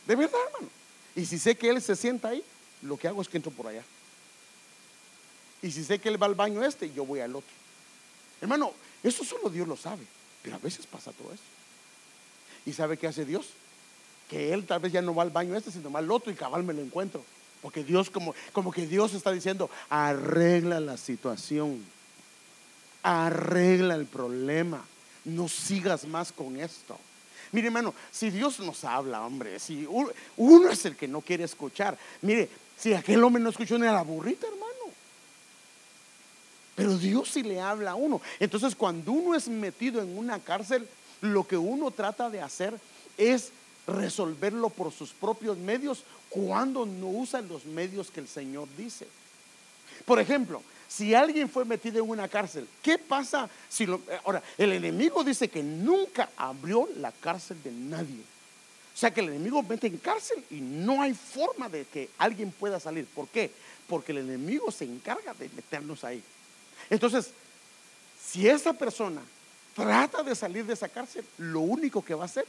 De 0.07 0.15
verdad, 0.15 0.39
hermano. 0.47 0.69
Y 1.15 1.25
si 1.25 1.39
sé 1.39 1.55
que 1.55 1.69
él 1.69 1.81
se 1.81 1.95
sienta 1.95 2.29
ahí, 2.29 2.43
lo 2.81 2.97
que 2.97 3.07
hago 3.07 3.21
es 3.21 3.29
que 3.29 3.37
entro 3.37 3.51
por 3.51 3.67
allá. 3.67 3.83
Y 5.61 5.71
si 5.71 5.83
sé 5.83 5.99
que 5.99 6.09
él 6.09 6.21
va 6.21 6.27
al 6.27 6.35
baño 6.35 6.63
este, 6.63 6.91
yo 6.91 7.05
voy 7.05 7.21
al 7.21 7.35
otro. 7.35 7.49
Hermano, 8.41 8.73
eso 9.03 9.23
solo 9.23 9.49
Dios 9.49 9.67
lo 9.67 9.77
sabe. 9.77 10.03
Pero 10.43 10.57
a 10.57 10.59
veces 10.59 10.85
pasa 10.85 11.11
todo 11.11 11.33
eso. 11.33 11.43
¿Y 12.65 12.73
sabe 12.73 12.97
qué 12.97 13.07
hace 13.07 13.25
Dios? 13.25 13.47
Que 14.29 14.53
él 14.53 14.65
tal 14.65 14.79
vez 14.79 14.91
ya 14.91 15.01
no 15.01 15.15
va 15.15 15.23
al 15.23 15.29
baño 15.29 15.55
este, 15.55 15.71
sino 15.71 15.91
va 15.91 15.99
al 15.99 16.11
otro 16.11 16.31
y 16.31 16.35
cabal 16.35 16.63
me 16.63 16.73
lo 16.73 16.81
encuentro. 16.81 17.23
Porque 17.65 17.83
Dios, 17.83 18.11
como, 18.11 18.35
como 18.53 18.71
que 18.71 18.85
Dios 18.85 19.15
está 19.15 19.31
diciendo, 19.31 19.71
arregla 19.89 20.79
la 20.79 20.97
situación. 20.97 21.83
Arregla 23.01 23.95
el 23.95 24.05
problema. 24.05 24.85
No 25.23 25.47
sigas 25.47 26.05
más 26.05 26.31
con 26.31 26.57
esto. 26.57 26.95
Mire, 27.51 27.65
hermano, 27.65 27.95
si 28.11 28.29
Dios 28.29 28.59
nos 28.59 28.83
habla, 28.83 29.25
hombre, 29.25 29.57
si 29.59 29.87
uno, 29.87 30.69
es 30.69 30.85
el 30.85 30.95
que 30.95 31.07
no 31.07 31.21
quiere 31.21 31.43
escuchar. 31.43 31.97
Mire, 32.21 32.49
si 32.77 32.93
aquel 32.93 33.23
hombre 33.23 33.41
no 33.41 33.49
escuchó 33.49 33.79
ni 33.79 33.87
a 33.87 33.93
la 33.93 34.03
burrita, 34.03 34.45
hermano. 34.45 34.93
Pero 36.75 36.99
Dios 36.99 37.31
sí 37.31 37.41
le 37.41 37.59
habla 37.59 37.91
a 37.91 37.95
uno. 37.95 38.21
Entonces, 38.39 38.75
cuando 38.75 39.11
uno 39.11 39.35
es 39.35 39.47
metido 39.47 40.03
en 40.03 40.15
una 40.15 40.37
cárcel, 40.37 40.87
lo 41.19 41.47
que 41.47 41.57
uno 41.57 41.89
trata 41.89 42.29
de 42.29 42.41
hacer 42.41 42.79
es 43.17 43.49
resolverlo 43.87 44.69
por 44.69 44.91
sus 44.91 45.11
propios 45.11 45.57
medios 45.57 46.03
cuando 46.29 46.85
no 46.85 47.07
usa 47.07 47.41
los 47.41 47.65
medios 47.65 48.09
que 48.11 48.19
el 48.19 48.27
Señor 48.27 48.67
dice. 48.77 49.07
Por 50.05 50.19
ejemplo, 50.19 50.61
si 50.87 51.13
alguien 51.13 51.49
fue 51.49 51.65
metido 51.65 52.03
en 52.03 52.09
una 52.09 52.27
cárcel, 52.27 52.67
¿qué 52.81 52.97
pasa 52.97 53.49
si 53.69 53.85
lo... 53.85 53.97
Eh, 54.09 54.19
ahora, 54.23 54.43
el 54.57 54.73
enemigo 54.73 55.23
dice 55.23 55.49
que 55.49 55.63
nunca 55.63 56.29
abrió 56.37 56.87
la 56.97 57.11
cárcel 57.11 57.61
de 57.63 57.71
nadie. 57.71 58.21
O 58.93 58.97
sea 58.97 59.11
que 59.11 59.21
el 59.21 59.29
enemigo 59.29 59.61
mete 59.63 59.87
en 59.87 59.97
cárcel 59.97 60.43
y 60.49 60.61
no 60.61 61.01
hay 61.01 61.13
forma 61.13 61.67
de 61.67 61.85
que 61.85 62.09
alguien 62.17 62.51
pueda 62.51 62.79
salir. 62.79 63.05
¿Por 63.07 63.27
qué? 63.27 63.51
Porque 63.87 64.11
el 64.11 64.19
enemigo 64.19 64.71
se 64.71 64.85
encarga 64.85 65.33
de 65.33 65.49
meternos 65.49 66.03
ahí. 66.03 66.23
Entonces, 66.89 67.31
si 68.23 68.47
esa 68.47 68.73
persona 68.73 69.21
trata 69.75 70.23
de 70.23 70.33
salir 70.33 70.65
de 70.65 70.73
esa 70.73 70.87
cárcel, 70.87 71.25
lo 71.37 71.59
único 71.61 72.03
que 72.03 72.13
va 72.13 72.23
a 72.23 72.27
hacer 72.27 72.45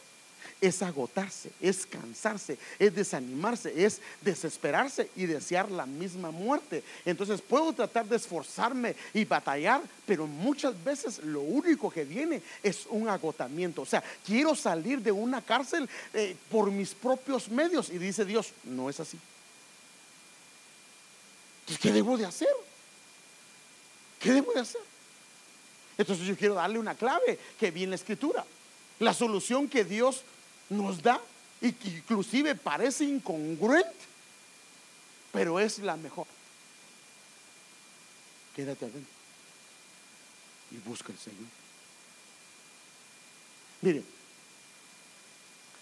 es 0.61 0.83
agotarse, 0.83 1.51
es 1.61 1.85
cansarse, 1.87 2.59
es 2.79 2.95
desanimarse, 2.95 3.85
es 3.85 4.01
desesperarse 4.23 5.11
y 5.14 5.27
desear 5.27 5.71
la 5.71 5.85
misma 5.87 6.31
muerte. 6.31 6.83
Entonces 7.05 7.42
puedo 7.42 7.73
tratar 7.73 8.07
de 8.07 8.16
esforzarme 8.16 8.97
y 9.12 9.25
batallar, 9.25 9.83
pero 10.07 10.27
muchas 10.27 10.83
veces 10.83 11.19
lo 11.19 11.40
único 11.40 11.90
que 11.90 12.05
viene 12.05 12.40
es 12.62 12.87
un 12.88 13.09
agotamiento. 13.09 13.83
O 13.83 13.87
sea, 13.87 14.03
quiero 14.25 14.55
salir 14.55 15.01
de 15.01 15.12
una 15.12 15.42
cárcel 15.42 15.88
eh, 16.14 16.37
por 16.51 16.71
mis 16.71 16.95
propios 16.95 17.49
medios 17.49 17.90
y 17.90 17.99
dice 17.99 18.25
Dios, 18.25 18.53
no 18.64 18.88
es 18.88 19.01
así. 19.01 19.19
¿qué 21.81 21.90
debo 21.92 22.16
de 22.16 22.25
hacer? 22.25 22.49
¿Qué 24.21 24.33
debo 24.33 24.53
de 24.53 24.61
hacer? 24.61 24.81
Entonces 25.99 26.27
yo 26.27 26.37
quiero 26.37 26.55
darle 26.55 26.79
una 26.79 26.95
clave 26.95 27.38
que 27.59 27.71
viene 27.71 27.85
en 27.85 27.90
la 27.90 27.97
escritura. 27.97 28.45
La 29.01 29.12
solución 29.12 29.69
que 29.69 29.85
Dios 29.85 30.23
nos 30.68 31.02
da 31.02 31.20
y 31.61 31.72
que 31.72 31.88
inclusive 31.88 32.55
parece 32.55 33.05
incongruente, 33.05 33.90
pero 35.33 35.59
es 35.61 35.79
la 35.79 35.96
mejor. 35.96 36.26
Quédate 38.55 38.87
adentro 38.87 39.14
y 40.70 40.76
busca 40.79 41.12
al 41.12 41.18
Señor. 41.18 41.48
Mire, 43.83 44.02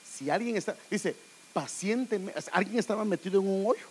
si 0.05 0.31
alguien 0.31 0.57
está, 0.57 0.77
dice, 0.91 1.17
pacientemente, 1.53 2.41
alguien 2.53 2.79
estaba 2.79 3.05
metido 3.05 3.41
en 3.41 3.49
un 3.49 3.67
hoyo, 3.67 3.87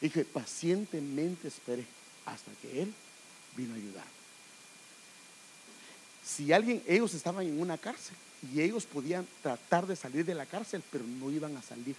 y 0.00 0.06
dije, 0.06 0.24
pacientemente 0.24 1.48
esperé 1.48 1.86
hasta 2.24 2.50
que 2.60 2.82
Él 2.82 2.92
vino 3.56 3.74
a 3.74 3.76
ayudar. 3.76 4.04
Si 6.24 6.52
alguien, 6.52 6.82
ellos 6.86 7.14
estaban 7.14 7.46
en 7.46 7.60
una 7.60 7.78
cárcel, 7.78 8.16
y 8.52 8.60
ellos 8.60 8.84
podían 8.84 9.26
tratar 9.42 9.86
de 9.86 9.96
salir 9.96 10.24
de 10.24 10.34
la 10.34 10.46
cárcel, 10.46 10.82
pero 10.90 11.04
no 11.04 11.30
iban 11.30 11.56
a 11.56 11.62
salir. 11.62 11.96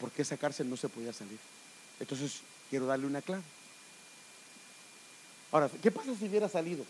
Porque 0.00 0.22
esa 0.22 0.36
cárcel 0.36 0.68
no 0.68 0.76
se 0.76 0.88
podía 0.88 1.12
salir. 1.12 1.38
Entonces, 1.98 2.40
quiero 2.70 2.86
darle 2.86 3.06
una 3.06 3.22
clave. 3.22 3.42
Ahora, 5.50 5.70
¿qué 5.82 5.90
pasa 5.90 6.14
si 6.14 6.28
hubiera 6.28 6.48
salido? 6.48 6.84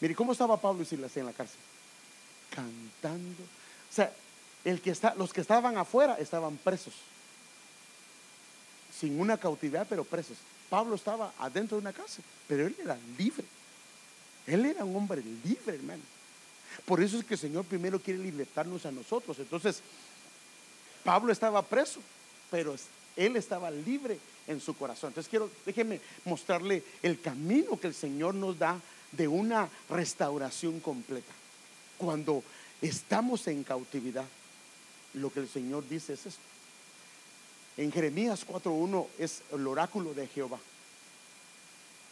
Mire, 0.00 0.14
¿cómo 0.14 0.32
estaba 0.32 0.60
Pablo 0.60 0.82
y 0.82 0.86
Silas 0.86 1.16
en 1.16 1.26
la 1.26 1.32
cárcel? 1.32 1.58
Cantando. 2.50 3.42
O 3.42 3.94
sea, 3.94 4.12
los 5.16 5.32
que 5.32 5.40
estaban 5.40 5.78
afuera 5.78 6.16
estaban 6.18 6.56
presos. 6.56 6.94
Sin 8.98 9.18
una 9.20 9.38
cautividad, 9.38 9.86
pero 9.88 10.04
presos. 10.04 10.36
Pablo 10.68 10.96
estaba 10.96 11.32
adentro 11.38 11.76
de 11.76 11.82
una 11.82 11.92
cárcel, 11.92 12.24
pero 12.48 12.66
él 12.66 12.76
era 12.82 12.98
libre. 13.16 13.44
Él 14.46 14.66
era 14.66 14.84
un 14.84 14.96
hombre 14.96 15.22
libre, 15.44 15.76
hermano. 15.76 16.02
Por 16.84 17.02
eso 17.02 17.18
es 17.18 17.24
que 17.24 17.34
el 17.34 17.40
Señor 17.40 17.64
primero 17.64 18.00
quiere 18.00 18.20
libertarnos 18.20 18.84
a 18.84 18.92
nosotros. 18.92 19.38
Entonces, 19.38 19.80
Pablo 21.02 21.32
estaba 21.32 21.62
preso, 21.62 22.00
pero 22.50 22.76
él 23.16 23.36
estaba 23.36 23.70
libre 23.70 24.18
en 24.46 24.60
su 24.60 24.74
corazón. 24.76 25.08
Entonces 25.08 25.30
quiero, 25.30 25.50
déjeme 25.64 26.00
mostrarle 26.24 26.82
el 27.02 27.20
camino 27.20 27.78
que 27.78 27.86
el 27.86 27.94
Señor 27.94 28.34
nos 28.34 28.58
da 28.58 28.80
de 29.12 29.28
una 29.28 29.68
restauración 29.88 30.80
completa. 30.80 31.32
Cuando 31.96 32.42
estamos 32.82 33.46
en 33.46 33.64
cautividad, 33.64 34.26
lo 35.14 35.32
que 35.32 35.40
el 35.40 35.48
Señor 35.48 35.88
dice 35.88 36.14
es 36.14 36.26
esto. 36.26 36.42
En 37.76 37.90
Jeremías 37.90 38.46
4.1 38.46 39.06
es 39.18 39.42
el 39.52 39.66
oráculo 39.66 40.14
de 40.14 40.26
Jehová. 40.28 40.58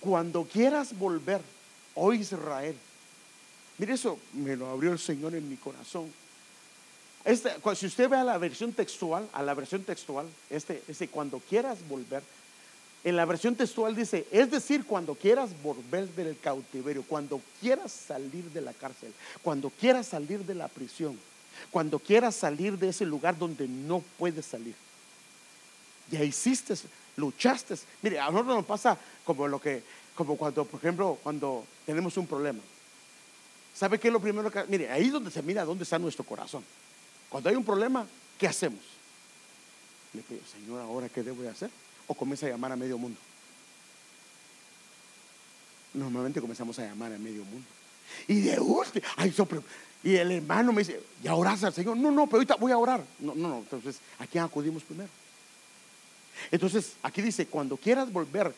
Cuando 0.00 0.44
quieras 0.44 0.96
volver, 0.98 1.40
oh 1.94 2.12
Israel, 2.12 2.76
mire 3.78 3.94
eso, 3.94 4.18
me 4.32 4.56
lo 4.56 4.68
abrió 4.68 4.92
el 4.92 4.98
Señor 4.98 5.34
en 5.34 5.48
mi 5.48 5.56
corazón. 5.56 6.12
Este, 7.24 7.50
si 7.76 7.86
usted 7.86 8.08
ve 8.08 8.16
a 8.16 8.24
la 8.24 8.38
versión 8.38 8.72
textual, 8.72 9.28
a 9.32 9.42
la 9.42 9.54
versión 9.54 9.84
textual, 9.84 10.26
este, 10.50 10.82
ese 10.88 11.08
cuando 11.08 11.38
quieras 11.38 11.78
volver, 11.88 12.22
en 13.04 13.16
la 13.16 13.24
versión 13.24 13.56
textual 13.56 13.96
dice, 13.96 14.26
es 14.30 14.50
decir, 14.50 14.84
cuando 14.84 15.14
quieras 15.14 15.50
volver 15.62 16.08
del 16.14 16.38
cautiverio, 16.38 17.02
cuando 17.02 17.40
quieras 17.60 17.90
salir 17.90 18.44
de 18.52 18.60
la 18.60 18.72
cárcel, 18.72 19.12
cuando 19.42 19.70
quieras 19.70 20.06
salir 20.06 20.44
de 20.44 20.54
la 20.54 20.68
prisión, 20.68 21.18
cuando 21.70 21.98
quieras 21.98 22.36
salir 22.36 22.78
de 22.78 22.90
ese 22.90 23.04
lugar 23.04 23.36
donde 23.36 23.66
no 23.66 24.04
puedes 24.18 24.46
salir. 24.46 24.74
Ya 26.10 26.22
hiciste, 26.22 26.74
luchaste. 27.16 27.74
Mire, 28.02 28.20
a 28.20 28.30
nosotros 28.30 28.56
nos 28.56 28.66
pasa 28.66 28.96
como 29.24 29.48
lo 29.48 29.60
que, 29.60 29.82
como 30.14 30.36
cuando, 30.36 30.64
por 30.64 30.78
ejemplo, 30.80 31.18
cuando 31.22 31.64
tenemos 31.86 32.16
un 32.16 32.26
problema. 32.26 32.60
¿Sabe 33.74 33.98
qué 33.98 34.08
es 34.08 34.12
lo 34.12 34.20
primero 34.20 34.50
que? 34.50 34.64
Mire, 34.64 34.90
ahí 34.90 35.06
es 35.06 35.12
donde 35.12 35.30
se 35.30 35.42
mira 35.42 35.64
dónde 35.64 35.84
está 35.84 35.98
nuestro 35.98 36.24
corazón. 36.24 36.62
Cuando 37.28 37.48
hay 37.48 37.56
un 37.56 37.64
problema, 37.64 38.06
¿qué 38.38 38.46
hacemos? 38.46 38.80
Le 40.12 40.22
pido, 40.22 40.40
Señor, 40.50 40.80
¿ahora 40.82 41.08
qué 41.08 41.22
debo 41.22 41.42
de 41.42 41.48
hacer? 41.48 41.70
O 42.06 42.14
comienza 42.14 42.46
a 42.46 42.50
llamar 42.50 42.72
a 42.72 42.76
medio 42.76 42.98
mundo. 42.98 43.18
Normalmente 45.94 46.40
comenzamos 46.40 46.78
a 46.78 46.82
llamar 46.84 47.12
a 47.14 47.18
medio 47.18 47.44
mundo. 47.44 47.66
Y 48.28 48.42
de 48.42 48.60
último, 48.60 49.06
ay, 49.16 49.32
y 50.04 50.16
el 50.16 50.32
hermano 50.32 50.72
me 50.72 50.82
dice, 50.82 51.00
¿ya 51.22 51.34
oras 51.34 51.62
al 51.62 51.72
Señor? 51.72 51.96
No, 51.96 52.10
no, 52.10 52.26
pero 52.26 52.38
ahorita 52.38 52.56
voy 52.56 52.72
a 52.72 52.78
orar. 52.78 53.04
No, 53.20 53.34
no, 53.34 53.48
no. 53.48 53.58
Entonces, 53.58 54.00
¿a 54.18 54.26
quién 54.26 54.42
acudimos 54.42 54.82
primero? 54.82 55.08
Entonces, 56.50 56.94
aquí 57.02 57.22
dice, 57.22 57.46
cuando 57.46 57.76
quieras 57.76 58.12
volver 58.12 58.52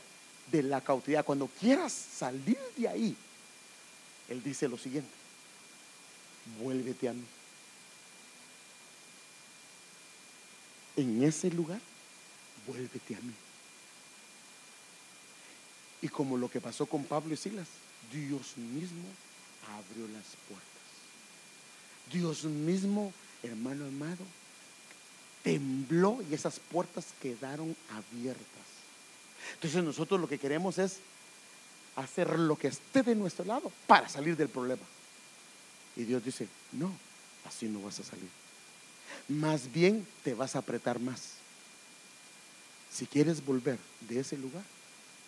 de 0.50 0.62
la 0.62 0.80
cautividad, 0.80 1.24
cuando 1.24 1.46
quieras 1.46 1.92
salir 1.92 2.58
de 2.76 2.88
ahí, 2.88 3.16
Él 4.28 4.42
dice 4.42 4.68
lo 4.68 4.78
siguiente, 4.78 5.10
vuélvete 6.60 7.08
a 7.08 7.12
mí. 7.12 7.24
En 10.96 11.22
ese 11.22 11.50
lugar, 11.50 11.80
vuélvete 12.66 13.16
a 13.16 13.20
mí. 13.20 13.34
Y 16.02 16.08
como 16.08 16.36
lo 16.36 16.50
que 16.50 16.60
pasó 16.60 16.86
con 16.86 17.04
Pablo 17.04 17.34
y 17.34 17.36
Silas, 17.36 17.66
Dios 18.12 18.56
mismo 18.56 19.04
abrió 19.66 20.06
las 20.08 20.26
puertas. 20.48 20.64
Dios 22.12 22.44
mismo, 22.44 23.12
hermano 23.42 23.86
amado, 23.86 24.24
tembló 25.42 26.20
y 26.30 26.34
esas 26.34 26.60
puertas 26.60 27.06
quedaron 27.20 27.74
abiertas. 27.90 28.73
Entonces 29.54 29.84
nosotros 29.84 30.20
lo 30.20 30.28
que 30.28 30.38
queremos 30.38 30.78
es 30.78 30.98
hacer 31.96 32.38
lo 32.38 32.56
que 32.56 32.68
esté 32.68 33.02
de 33.02 33.14
nuestro 33.14 33.44
lado 33.44 33.70
para 33.86 34.08
salir 34.08 34.36
del 34.36 34.48
problema. 34.48 34.82
Y 35.96 36.04
Dios 36.04 36.24
dice, 36.24 36.48
no, 36.72 36.92
así 37.46 37.66
no 37.66 37.80
vas 37.82 38.00
a 38.00 38.04
salir. 38.04 38.28
Más 39.28 39.72
bien 39.72 40.06
te 40.22 40.34
vas 40.34 40.56
a 40.56 40.60
apretar 40.60 40.98
más. 40.98 41.34
Si 42.92 43.06
quieres 43.06 43.44
volver 43.44 43.78
de 44.00 44.20
ese 44.20 44.36
lugar, 44.36 44.64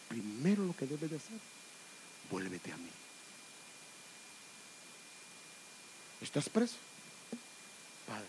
primero 0.08 0.64
lo 0.64 0.76
que 0.76 0.86
debes 0.86 1.10
de 1.10 1.16
hacer, 1.16 1.38
vuélvete 2.30 2.72
a 2.72 2.76
mí. 2.76 2.90
¿Estás 6.20 6.48
preso? 6.48 6.76
Padre, 8.06 8.26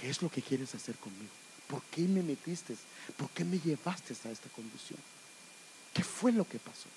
¿qué 0.00 0.10
es 0.10 0.22
lo 0.22 0.30
que 0.30 0.42
quieres 0.42 0.74
hacer 0.74 0.96
conmigo? 0.96 1.30
¿Por 1.70 1.82
qué 1.84 2.02
me 2.02 2.22
metiste? 2.22 2.76
¿Por 3.16 3.30
qué 3.30 3.44
me 3.44 3.58
llevaste 3.58 4.14
a 4.24 4.30
esta 4.30 4.48
condición? 4.50 4.98
¿Qué 5.94 6.02
fue 6.02 6.32
lo 6.32 6.48
que 6.48 6.58
pasó? 6.58 6.88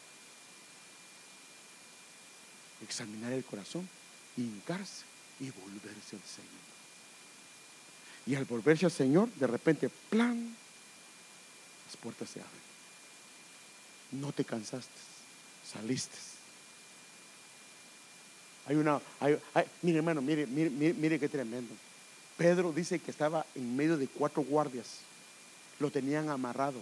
Examinar 2.82 3.32
el 3.34 3.45
corazón, 3.45 3.88
hincarse 4.36 5.03
y 5.39 5.49
volverse 5.51 6.15
al 6.15 6.24
Señor. 6.24 6.63
Y 8.26 8.36
al 8.36 8.45
volverse 8.45 8.86
al 8.86 8.91
Señor, 8.91 9.30
de 9.34 9.47
repente, 9.47 9.89
plan, 10.09 10.55
las 11.86 11.97
puertas 11.97 12.30
se 12.30 12.39
abren. 12.39 12.63
No 14.11 14.32
te 14.32 14.43
cansaste, 14.43 14.99
saliste 15.71 16.34
hay 18.65 18.76
una, 18.76 19.01
mire 19.82 19.97
hermano, 19.97 20.21
mire, 20.21 20.47
mire, 20.47 20.93
mire, 20.93 21.19
qué 21.19 21.28
tremendo. 21.28 21.74
Pedro 22.38 22.71
dice 22.71 22.99
que 22.99 23.11
estaba 23.11 23.45
en 23.55 23.75
medio 23.75 23.97
de 23.97 24.07
cuatro 24.07 24.43
guardias. 24.43 24.99
Lo 25.79 25.91
tenían 25.91 26.29
amarrado. 26.29 26.81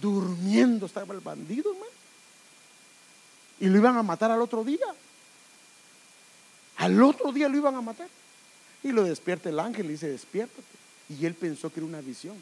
Durmiendo 0.00 0.86
estaba 0.86 1.14
el 1.14 1.20
bandido, 1.20 1.72
hermano. 1.72 1.92
Y 3.60 3.66
lo 3.66 3.76
iban 3.76 3.96
a 3.96 4.02
matar 4.02 4.30
al 4.30 4.40
otro 4.40 4.64
día. 4.64 4.86
Al 6.76 7.02
otro 7.02 7.30
día 7.30 7.48
lo 7.48 7.56
iban 7.58 7.74
a 7.74 7.82
matar. 7.82 8.08
Y 8.82 8.92
lo 8.92 9.04
despierta 9.04 9.50
el 9.50 9.60
ángel 9.60 9.86
y 9.86 9.90
dice, 9.90 10.08
despiértate. 10.08 10.62
Y 11.10 11.26
él 11.26 11.34
pensó 11.34 11.70
que 11.70 11.80
era 11.80 11.86
una 11.86 12.00
visión. 12.00 12.36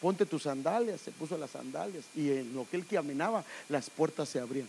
Ponte 0.00 0.24
tus 0.24 0.44
sandalias, 0.44 1.00
se 1.00 1.10
puso 1.10 1.36
las 1.36 1.50
sandalias. 1.50 2.04
Y 2.16 2.30
en 2.30 2.54
lo 2.54 2.68
que 2.68 2.76
él 2.76 2.86
caminaba, 2.86 3.44
las 3.68 3.90
puertas 3.90 4.28
se 4.30 4.40
abrían. 4.40 4.68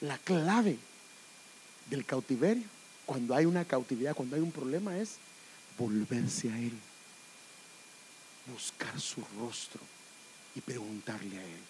La 0.00 0.16
clave 0.18 0.78
del 1.90 2.06
cautiverio, 2.06 2.64
cuando 3.10 3.34
hay 3.34 3.44
una 3.44 3.64
cautividad, 3.64 4.14
cuando 4.14 4.36
hay 4.36 4.42
un 4.42 4.52
problema, 4.52 4.96
es 4.96 5.16
volverse 5.76 6.48
a 6.48 6.56
Él, 6.56 6.78
buscar 8.46 9.00
su 9.00 9.20
rostro 9.36 9.80
y 10.54 10.60
preguntarle 10.60 11.36
a 11.36 11.44
Él. 11.44 11.60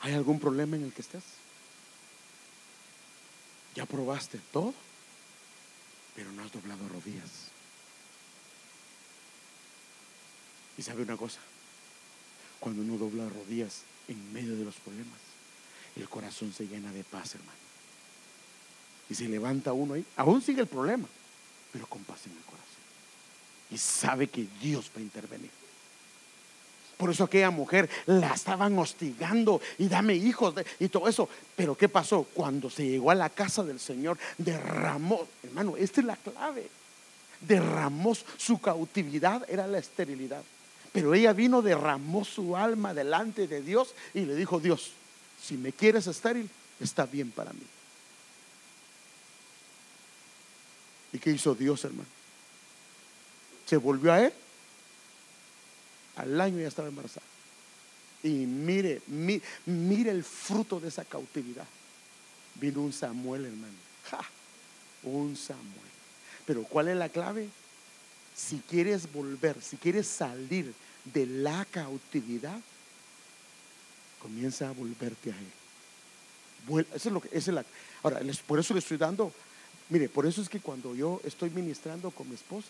¿Hay 0.00 0.14
algún 0.14 0.40
problema 0.40 0.76
en 0.76 0.84
el 0.84 0.92
que 0.94 1.02
estés? 1.02 1.22
Ya 3.74 3.84
probaste 3.84 4.40
todo, 4.54 4.72
pero 6.14 6.32
no 6.32 6.42
has 6.42 6.52
doblado 6.52 6.88
rodillas. 6.88 7.50
Y 10.78 10.82
sabe 10.82 11.02
una 11.02 11.18
cosa, 11.18 11.40
cuando 12.58 12.80
uno 12.80 12.96
dobla 12.96 13.28
rodillas 13.28 13.82
en 14.08 14.32
medio 14.32 14.56
de 14.56 14.64
los 14.64 14.76
problemas, 14.76 15.20
el 15.94 16.08
corazón 16.08 16.54
se 16.54 16.66
llena 16.66 16.90
de 16.90 17.04
paz, 17.04 17.34
hermano. 17.34 17.65
Y 19.08 19.14
se 19.14 19.28
levanta 19.28 19.72
uno 19.72 19.94
ahí, 19.94 20.04
aún 20.16 20.42
sigue 20.42 20.60
el 20.60 20.66
problema, 20.66 21.06
pero 21.72 21.86
con 21.86 22.02
paz 22.04 22.26
en 22.26 22.32
el 22.32 22.42
corazón. 22.44 22.66
Y 23.70 23.78
sabe 23.78 24.28
que 24.28 24.46
Dios 24.60 24.90
va 24.94 25.00
a 25.00 25.02
intervenir. 25.02 25.50
Por 26.96 27.10
eso 27.10 27.24
aquella 27.24 27.50
mujer 27.50 27.90
la 28.06 28.32
estaban 28.32 28.78
hostigando 28.78 29.60
y 29.78 29.86
dame 29.86 30.14
hijos 30.14 30.54
y 30.80 30.88
todo 30.88 31.08
eso. 31.08 31.28
Pero 31.54 31.76
¿qué 31.76 31.88
pasó? 31.88 32.26
Cuando 32.32 32.70
se 32.70 32.86
llegó 32.86 33.10
a 33.10 33.14
la 33.14 33.28
casa 33.28 33.62
del 33.62 33.78
Señor, 33.78 34.16
derramó, 34.38 35.26
hermano, 35.42 35.76
esta 35.76 36.00
es 36.00 36.06
la 36.06 36.16
clave. 36.16 36.68
Derramó 37.40 38.16
su 38.38 38.58
cautividad, 38.60 39.44
era 39.48 39.66
la 39.66 39.78
esterilidad. 39.78 40.42
Pero 40.90 41.12
ella 41.12 41.34
vino, 41.34 41.60
derramó 41.60 42.24
su 42.24 42.56
alma 42.56 42.94
delante 42.94 43.46
de 43.46 43.60
Dios 43.60 43.94
y 44.14 44.20
le 44.20 44.34
dijo, 44.34 44.58
Dios, 44.58 44.92
si 45.42 45.58
me 45.58 45.72
quieres 45.72 46.06
estéril, 46.06 46.48
está 46.80 47.04
bien 47.04 47.30
para 47.30 47.52
mí. 47.52 47.60
¿Y 51.16 51.18
qué 51.18 51.30
hizo 51.30 51.54
Dios, 51.54 51.82
hermano? 51.82 52.06
Se 53.64 53.78
volvió 53.78 54.12
a 54.12 54.20
él. 54.20 54.32
Al 56.16 56.38
año 56.38 56.60
ya 56.60 56.68
estaba 56.68 56.88
embarazada. 56.88 57.24
Y 58.22 58.44
mire, 58.44 59.00
mire, 59.06 60.10
el 60.10 60.22
fruto 60.22 60.78
de 60.78 60.88
esa 60.88 61.06
cautividad. 61.06 61.64
Vino 62.56 62.82
un 62.82 62.92
Samuel, 62.92 63.46
hermano. 63.46 63.72
un 65.04 65.34
Samuel. 65.38 65.64
Pero 66.44 66.64
¿cuál 66.64 66.88
es 66.88 66.98
la 66.98 67.08
clave? 67.08 67.48
Si 68.36 68.58
quieres 68.68 69.10
volver, 69.10 69.56
si 69.62 69.78
quieres 69.78 70.06
salir 70.06 70.74
de 71.14 71.24
la 71.24 71.64
cautividad, 71.64 72.60
comienza 74.20 74.68
a 74.68 74.72
volverte 74.72 75.32
a 75.32 75.38
Él. 75.38 76.86
Eso 76.94 77.08
es 77.08 77.12
lo 77.14 77.22
que, 77.22 77.30
es 77.32 77.48
la, 77.48 77.64
ahora, 78.02 78.20
por 78.46 78.58
eso 78.58 78.74
le 78.74 78.80
estoy 78.80 78.98
dando, 78.98 79.32
mire, 79.88 80.08
por 80.08 80.26
eso 80.26 80.42
es 80.42 80.48
que 80.48 80.60
cuando 80.60 80.94
yo 80.94 81.20
estoy 81.24 81.50
ministrando 81.50 82.10
con 82.10 82.28
mi 82.28 82.34
esposa, 82.34 82.68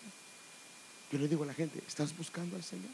yo 1.11 1.19
le 1.19 1.27
digo 1.27 1.43
a 1.43 1.47
la 1.47 1.53
gente, 1.53 1.79
¿estás 1.87 2.15
buscando 2.15 2.55
al 2.55 2.63
Señor? 2.63 2.91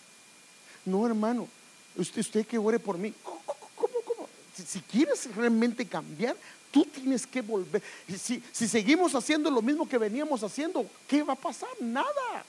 No, 0.86 1.06
hermano, 1.06 1.48
usted, 1.96 2.22
usted 2.22 2.46
que 2.46 2.58
ore 2.58 2.80
por 2.80 2.98
mí. 2.98 3.14
¿Cómo, 3.24 3.42
cómo, 3.76 4.30
Si, 4.56 4.64
si, 4.64 4.82
quieres 4.82 5.34
realmente 5.36 5.86
cambiar, 5.86 6.36
tú 6.72 6.86
tienes 6.86 7.26
que 7.26 7.42
volver. 7.42 7.82
Si, 8.08 8.44
si 8.52 8.68
seguimos 8.68 9.16
haciendo 9.16 9.50
lo 9.50 9.62
mismo 9.62 9.88
que 9.88 9.98
veníamos 9.98 10.44
haciendo, 10.44 10.86
¿qué 11.08 11.24
va 11.24 11.34
a 11.34 11.38
pasar? 11.38 11.70
Nada. 11.80 12.46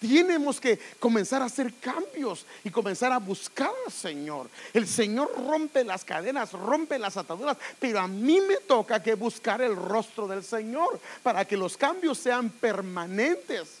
Tenemos 0.00 0.60
que 0.60 0.78
comenzar 1.00 1.42
a 1.42 1.46
hacer 1.46 1.74
cambios 1.74 2.46
y 2.62 2.70
comenzar 2.70 3.10
a 3.12 3.18
buscar 3.18 3.70
al 3.84 3.92
Señor. 3.92 4.48
El 4.72 4.86
Señor 4.86 5.32
rompe 5.36 5.82
las 5.82 6.04
cadenas, 6.04 6.52
rompe 6.52 6.98
las 6.98 7.16
ataduras, 7.16 7.56
pero 7.80 7.98
a 7.98 8.06
mí 8.06 8.40
me 8.40 8.56
toca 8.58 9.02
que 9.02 9.14
buscar 9.14 9.60
el 9.60 9.74
rostro 9.74 10.28
del 10.28 10.44
Señor 10.44 11.00
para 11.22 11.44
que 11.44 11.56
los 11.56 11.76
cambios 11.76 12.18
sean 12.18 12.48
permanentes. 12.48 13.78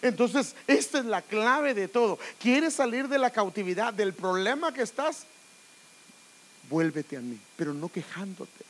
Entonces, 0.00 0.54
esta 0.66 1.00
es 1.00 1.04
la 1.04 1.20
clave 1.20 1.74
de 1.74 1.88
todo. 1.88 2.18
¿Quieres 2.38 2.74
salir 2.74 3.08
de 3.08 3.18
la 3.18 3.30
cautividad, 3.30 3.92
del 3.92 4.14
problema 4.14 4.72
que 4.72 4.82
estás? 4.82 5.24
Vuélvete 6.70 7.18
a 7.18 7.20
mí, 7.20 7.38
pero 7.56 7.74
no 7.74 7.90
quejándote. 7.90 8.64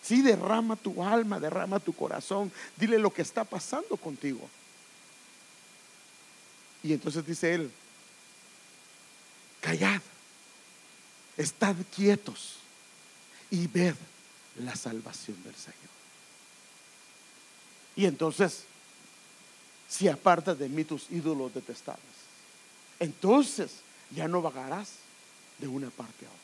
Sí, 0.00 0.22
derrama 0.22 0.76
tu 0.76 1.02
alma, 1.02 1.40
derrama 1.40 1.80
tu 1.80 1.92
corazón, 1.92 2.52
dile 2.76 2.98
lo 2.98 3.12
que 3.12 3.22
está 3.22 3.42
pasando 3.42 3.96
contigo. 3.96 4.48
Y 6.84 6.92
entonces 6.92 7.26
dice 7.26 7.54
él, 7.54 7.70
callad, 9.62 10.02
estad 11.38 11.74
quietos 11.96 12.56
y 13.50 13.66
ved 13.66 13.94
la 14.58 14.76
salvación 14.76 15.42
del 15.42 15.54
Señor. 15.54 15.78
Y 17.96 18.04
entonces, 18.04 18.64
si 19.88 20.08
apartas 20.08 20.58
de 20.58 20.68
mí 20.68 20.84
tus 20.84 21.10
ídolos 21.10 21.54
detestables, 21.54 22.04
entonces 23.00 23.70
ya 24.10 24.28
no 24.28 24.42
vagarás 24.42 24.90
de 25.58 25.68
una 25.68 25.88
parte 25.88 26.26
a 26.26 26.28
otra. 26.28 26.40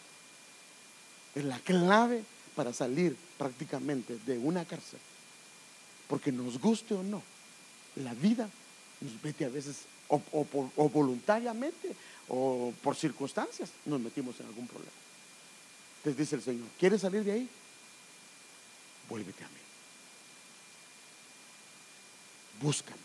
Es 1.35 1.45
la 1.45 1.59
clave 1.59 2.25
para 2.57 2.73
salir 2.73 3.15
prácticamente 3.37 4.19
de 4.25 4.39
una 4.39 4.65
cárcel. 4.65 5.01
Porque 6.09 6.33
nos 6.33 6.59
guste 6.59 6.95
o 6.95 7.03
no, 7.03 7.23
la 7.97 8.15
vida 8.15 8.49
nos 9.03 9.23
mete 9.23 9.45
a 9.45 9.49
veces 9.51 9.85
o, 10.11 10.89
voluntariamente 10.89 11.95
o 12.29 12.73
por 12.83 12.97
circunstancias 12.97 13.71
nos 13.87 14.01
metimos 14.01 14.39
en 14.41 14.47
algún 14.47 14.67
problema. 14.67 14.93
Entonces 15.99 16.19
dice 16.19 16.37
el 16.37 16.43
Señor, 16.43 16.67
¿quieres 16.79 17.01
salir 17.01 17.25
de 17.25 17.33
ahí? 17.33 17.49
Vuélvete 19.09 19.45
a 19.45 19.49
mí. 19.49 19.55
Búscame. 22.61 22.97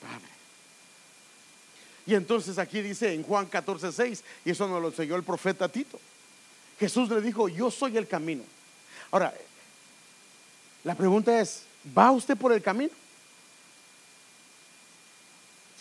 Padre. 0.00 0.32
Y 2.06 2.14
entonces 2.14 2.58
aquí 2.58 2.80
dice 2.80 3.12
en 3.14 3.22
Juan 3.22 3.46
14, 3.46 3.92
6, 3.92 4.24
y 4.44 4.50
eso 4.50 4.66
nos 4.66 4.82
lo 4.82 4.88
enseñó 4.88 5.16
el 5.16 5.22
profeta 5.22 5.68
Tito. 5.68 6.00
Jesús 6.78 7.08
le 7.08 7.20
dijo, 7.20 7.48
yo 7.48 7.70
soy 7.70 7.96
el 7.96 8.08
camino. 8.08 8.42
Ahora, 9.10 9.32
la 10.84 10.94
pregunta 10.96 11.40
es, 11.40 11.64
¿va 11.96 12.10
usted 12.10 12.36
por 12.36 12.52
el 12.52 12.62
camino? 12.62 13.01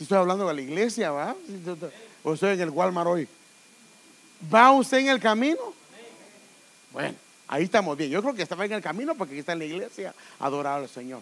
Si 0.01 0.05
estoy 0.05 0.17
hablando 0.17 0.47
de 0.47 0.55
la 0.55 0.61
iglesia, 0.61 1.11
¿va? 1.11 1.35
O 2.23 2.33
estoy 2.33 2.53
en 2.53 2.61
el 2.61 2.71
Walmart 2.71 3.07
hoy. 3.07 3.27
¿Va 4.51 4.71
usted 4.71 4.97
en 4.97 5.09
el 5.09 5.19
camino? 5.19 5.75
Bueno, 6.91 7.15
ahí 7.47 7.65
estamos 7.65 7.95
bien. 7.95 8.09
Yo 8.09 8.19
creo 8.23 8.33
que 8.33 8.41
estaba 8.41 8.65
en 8.65 8.71
el 8.71 8.81
camino 8.81 9.13
porque 9.13 9.33
aquí 9.33 9.41
está 9.41 9.53
en 9.53 9.59
la 9.59 9.65
iglesia, 9.65 10.15
adorar 10.39 10.81
al 10.81 10.89
Señor. 10.89 11.21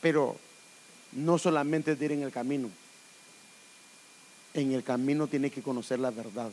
Pero 0.00 0.36
no 1.12 1.38
solamente 1.38 1.92
es 1.92 2.02
ir 2.02 2.10
en 2.10 2.24
el 2.24 2.32
camino. 2.32 2.68
En 4.54 4.72
el 4.72 4.82
camino 4.82 5.28
tiene 5.28 5.48
que 5.48 5.62
conocer 5.62 6.00
la 6.00 6.10
verdad. 6.10 6.50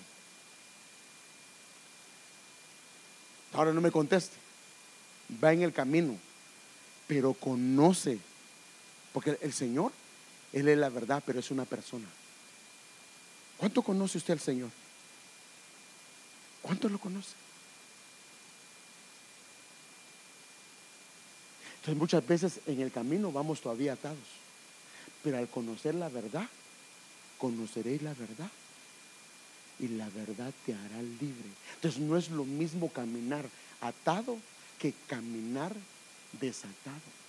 Ahora 3.54 3.74
no 3.74 3.82
me 3.82 3.90
conteste. 3.90 4.38
Va 5.44 5.54
en 5.54 5.64
el 5.64 5.74
camino, 5.74 6.20
pero 7.08 7.34
conoce. 7.34 8.20
Porque 9.12 9.40
el 9.42 9.54
Señor, 9.54 9.92
Él 10.56 10.70
es 10.70 10.78
la 10.78 10.88
verdad, 10.88 11.22
pero 11.26 11.40
es 11.40 11.52
una 11.52 11.66
persona. 11.66 12.08
¿Cuánto 13.58 13.82
conoce 13.82 14.18
usted 14.18 14.34
al 14.34 14.40
Señor? 14.40 14.70
¿Cuánto 16.62 16.88
lo 16.88 16.98
conoce? 16.98 17.34
Entonces 21.76 22.00
muchas 22.00 22.26
veces 22.26 22.62
en 22.68 22.80
el 22.80 22.92
camino 22.92 23.34
vamos 23.34 23.60
todavía 23.60 23.94
atados. 23.94 24.18
Pero 25.22 25.38
al 25.38 25.50
conocer 25.50 25.94
la 25.94 26.08
verdad, 26.08 26.48
conoceréis 27.38 28.02
la 28.02 28.14
verdad 28.14 28.50
y 29.78 29.90
la 29.90 30.08
verdad 30.10 30.54
te 30.66 30.74
hará 30.74 31.02
libre. 31.02 31.50
Entonces 31.76 32.00
no 32.00 32.16
es 32.16 32.30
lo 32.30 32.46
mismo 32.46 32.90
caminar 32.90 33.46
atado 33.82 34.38
que 34.80 34.94
caminar 35.08 35.74
desatado. 36.40 37.25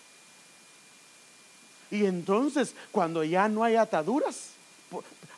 Y 1.90 2.04
entonces 2.04 2.74
cuando 2.92 3.22
ya 3.24 3.48
no 3.48 3.64
hay 3.64 3.76
ataduras, 3.76 4.50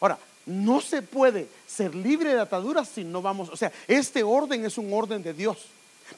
ahora, 0.00 0.18
no 0.46 0.80
se 0.80 1.02
puede 1.02 1.46
ser 1.66 1.94
libre 1.94 2.34
de 2.34 2.40
ataduras 2.40 2.88
si 2.88 3.04
no 3.04 3.20
vamos, 3.20 3.50
o 3.50 3.56
sea, 3.56 3.70
este 3.86 4.22
orden 4.22 4.64
es 4.64 4.78
un 4.78 4.92
orden 4.92 5.22
de 5.22 5.34
Dios. 5.34 5.66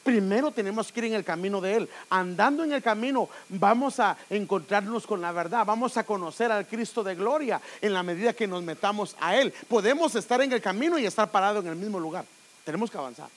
Primero 0.05 0.53
tenemos 0.53 0.93
que 0.93 1.01
ir 1.01 1.07
en 1.07 1.15
el 1.15 1.25
camino 1.25 1.61
de 1.61 1.75
Él. 1.75 1.89
Andando 2.11 2.63
en 2.63 2.73
el 2.73 2.83
camino 2.83 3.29
vamos 3.49 3.99
a 3.99 4.17
encontrarnos 4.31 5.05
con 5.05 5.21
la 5.21 5.33
verdad, 5.33 5.67
vamos 5.67 5.97
a 5.97 6.05
conocer 6.05 6.53
al 6.53 6.67
Cristo 6.67 7.03
de 7.03 7.17
gloria 7.17 7.61
en 7.81 7.93
la 7.93 8.05
medida 8.05 8.33
que 8.33 8.47
nos 8.47 8.63
metamos 8.63 9.17
a 9.21 9.35
Él. 9.35 9.53
Podemos 9.69 10.15
estar 10.15 10.41
en 10.43 10.53
el 10.53 10.63
camino 10.63 10.97
y 10.97 11.07
estar 11.07 11.29
parados 11.29 11.65
en 11.65 11.71
el 11.73 11.77
mismo 11.77 11.99
lugar. 11.99 12.25
Tenemos 12.65 12.89
que 12.89 12.99
avanzar. 12.99 13.29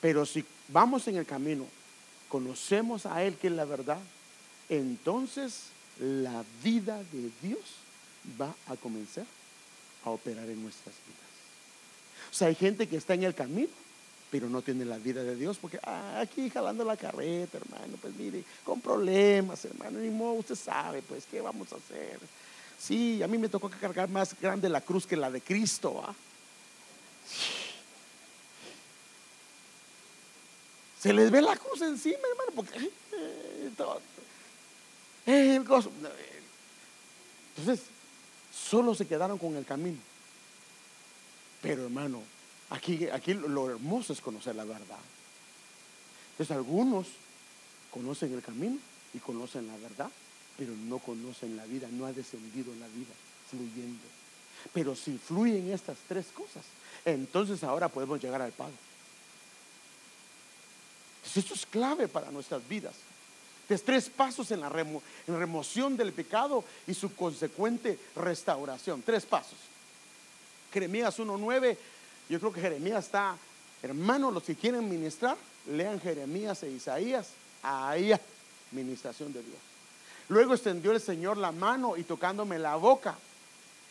Pero 0.00 0.24
si 0.24 0.44
vamos 0.68 1.08
en 1.08 1.16
el 1.16 1.26
camino, 1.26 1.66
conocemos 2.28 3.04
a 3.04 3.22
Él 3.24 3.34
que 3.34 3.48
es 3.48 3.52
la 3.52 3.64
verdad, 3.64 3.98
entonces 4.70 5.64
la 5.98 6.42
vida 6.64 6.98
de 7.12 7.30
Dios 7.42 7.60
va 8.40 8.54
a 8.66 8.76
comenzar 8.76 9.26
a 10.04 10.10
operar 10.10 10.48
en 10.48 10.62
nuestras 10.62 10.94
vidas. 11.06 11.20
O 12.30 12.34
sea, 12.34 12.48
hay 12.48 12.54
gente 12.54 12.88
que 12.88 12.96
está 12.96 13.14
en 13.14 13.24
el 13.24 13.34
camino 13.34 13.68
pero 14.30 14.48
no 14.48 14.62
tiene 14.62 14.84
la 14.84 14.98
vida 14.98 15.22
de 15.22 15.34
Dios, 15.34 15.58
porque 15.60 15.80
ah, 15.82 16.20
aquí 16.20 16.48
jalando 16.50 16.84
la 16.84 16.96
carreta, 16.96 17.58
hermano, 17.58 17.96
pues 18.00 18.14
mire, 18.14 18.44
con 18.64 18.80
problemas, 18.80 19.64
hermano, 19.64 19.98
ni 19.98 20.10
modo, 20.10 20.34
usted 20.34 20.54
sabe, 20.54 21.02
pues, 21.02 21.24
¿qué 21.30 21.40
vamos 21.40 21.72
a 21.72 21.76
hacer? 21.76 22.18
Sí, 22.78 23.22
a 23.22 23.28
mí 23.28 23.36
me 23.36 23.48
tocó 23.48 23.68
cargar 23.68 24.08
más 24.08 24.38
grande 24.40 24.68
la 24.68 24.80
cruz 24.80 25.06
que 25.06 25.16
la 25.16 25.30
de 25.30 25.40
Cristo. 25.40 26.02
¿ah? 26.06 26.14
Se 31.00 31.12
les 31.12 31.30
ve 31.30 31.42
la 31.42 31.56
cruz 31.56 31.82
encima, 31.82 32.18
hermano, 32.30 32.52
porque 32.54 32.78
eh, 32.78 32.90
eh, 33.12 33.70
Entonces, 35.26 35.98
solo 38.52 38.94
se 38.94 39.06
quedaron 39.06 39.38
con 39.38 39.56
el 39.56 39.64
camino. 39.64 39.98
Pero 41.62 41.84
hermano, 41.84 42.22
Aquí, 42.70 43.08
aquí 43.08 43.34
lo 43.34 43.68
hermoso 43.68 44.12
es 44.12 44.20
conocer 44.20 44.54
la 44.54 44.64
verdad. 44.64 44.98
Entonces 46.32 46.56
algunos 46.56 47.08
conocen 47.90 48.32
el 48.32 48.42
camino 48.42 48.78
y 49.12 49.18
conocen 49.18 49.66
la 49.66 49.76
verdad, 49.76 50.08
pero 50.56 50.72
no 50.72 51.00
conocen 51.00 51.56
la 51.56 51.66
vida, 51.66 51.88
no 51.90 52.06
ha 52.06 52.12
descendido 52.12 52.72
la 52.76 52.86
vida 52.86 53.12
fluyendo. 53.50 54.04
Pero 54.72 54.94
si 54.94 55.18
fluyen 55.18 55.72
estas 55.72 55.98
tres 56.06 56.26
cosas, 56.32 56.62
entonces 57.04 57.64
ahora 57.64 57.88
podemos 57.88 58.22
llegar 58.22 58.40
al 58.40 58.52
Padre. 58.52 58.74
esto 61.34 61.54
es 61.54 61.66
clave 61.66 62.06
para 62.06 62.30
nuestras 62.30 62.66
vidas. 62.68 62.94
Entonces, 63.70 63.86
tres 63.86 64.10
pasos 64.10 64.50
en 64.50 64.60
la 64.60 64.68
remoción 65.28 65.96
del 65.96 66.12
pecado 66.12 66.64
y 66.88 66.94
su 66.94 67.14
consecuente 67.14 68.00
restauración. 68.16 69.00
Tres 69.00 69.24
pasos. 69.24 69.58
Jeremías 70.72 71.16
1.9 71.20 71.76
yo 72.28 72.40
creo 72.40 72.52
que 72.52 72.60
Jeremías 72.60 73.04
está, 73.04 73.36
hermanos, 73.80 74.34
los 74.34 74.42
que 74.42 74.56
quieren 74.56 74.88
ministrar, 74.88 75.36
lean 75.68 76.00
Jeremías 76.00 76.64
e 76.64 76.70
Isaías, 76.70 77.28
ahí 77.62 78.12
ministración 78.72 79.32
de 79.32 79.40
Dios. 79.40 79.58
Luego 80.28 80.54
extendió 80.54 80.90
el 80.90 81.00
Señor 81.00 81.36
la 81.36 81.52
mano 81.52 81.96
y 81.96 82.02
tocándome 82.02 82.58
la 82.58 82.74
boca, 82.74 83.16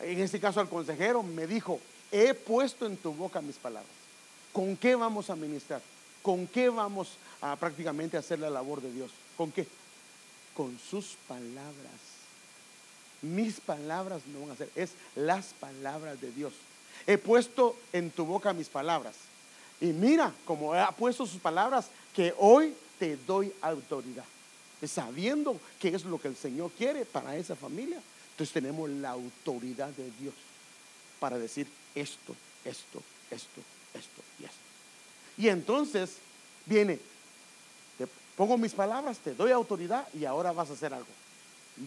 en 0.01 0.19
este 0.19 0.41
caso 0.41 0.59
al 0.59 0.67
consejero, 0.67 1.23
me 1.23 1.47
dijo, 1.47 1.79
he 2.11 2.33
puesto 2.33 2.85
en 2.85 2.97
tu 2.97 3.13
boca 3.13 3.39
mis 3.39 3.55
palabras. 3.55 3.91
¿Con 4.51 4.75
qué 4.75 4.95
vamos 4.95 5.29
a 5.29 5.37
ministrar? 5.37 5.81
¿Con 6.21 6.47
qué 6.47 6.67
vamos 6.67 7.11
a 7.39 7.55
prácticamente 7.55 8.17
hacer 8.17 8.39
la 8.39 8.49
labor 8.49 8.81
de 8.81 8.91
Dios? 8.91 9.11
¿Con 9.39 9.51
qué? 9.51 9.65
Con 10.55 10.77
sus 10.77 11.15
palabras. 11.27 11.99
Mis 13.23 13.59
palabras 13.59 14.21
no 14.27 14.41
van 14.41 14.51
a 14.51 14.55
ser, 14.55 14.69
es 14.75 14.91
las 15.15 15.47
palabras 15.59 16.21
de 16.21 16.31
Dios 16.31 16.53
he 17.05 17.17
puesto 17.17 17.75
en 17.93 18.11
tu 18.11 18.25
boca 18.25 18.53
mis 18.53 18.67
palabras. 18.67 19.15
Y 19.81 19.87
mira, 19.87 20.33
como 20.45 20.73
ha 20.73 20.91
puesto 20.91 21.25
sus 21.25 21.39
palabras, 21.41 21.87
que 22.13 22.33
hoy 22.37 22.73
te 22.97 23.17
doy 23.17 23.51
autoridad. 23.61 24.25
Sabiendo 24.85 25.59
que 25.79 25.89
es 25.89 26.05
lo 26.05 26.19
que 26.19 26.27
el 26.27 26.35
Señor 26.35 26.71
quiere 26.77 27.05
para 27.05 27.35
esa 27.35 27.55
familia. 27.55 27.99
Entonces 28.31 28.53
tenemos 28.53 28.89
la 28.89 29.11
autoridad 29.11 29.89
de 29.89 30.11
Dios 30.19 30.33
para 31.19 31.37
decir 31.37 31.67
esto, 31.95 32.35
esto, 32.63 33.01
esto, 33.31 33.61
esto 33.93 34.21
y 34.39 34.43
esto. 34.45 34.57
Y 35.37 35.49
entonces 35.49 36.17
viene, 36.65 36.99
pongo 38.39 38.57
mis 38.57 38.71
palabras, 38.71 39.19
te 39.19 39.35
doy 39.35 39.51
autoridad 39.51 40.07
y 40.13 40.23
ahora 40.23 40.53
vas 40.53 40.69
a 40.69 40.73
hacer 40.73 40.93
algo. 40.93 41.11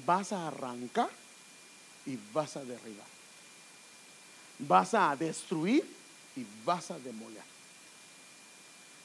Vas 0.04 0.32
a 0.32 0.48
arrancar 0.48 1.08
y 2.04 2.16
vas 2.32 2.56
a 2.56 2.64
derribar 2.64 3.12
vas 4.68 4.94
a 4.94 5.14
destruir 5.16 5.84
y 6.36 6.44
vas 6.64 6.90
a 6.90 6.98
demoler. 6.98 7.42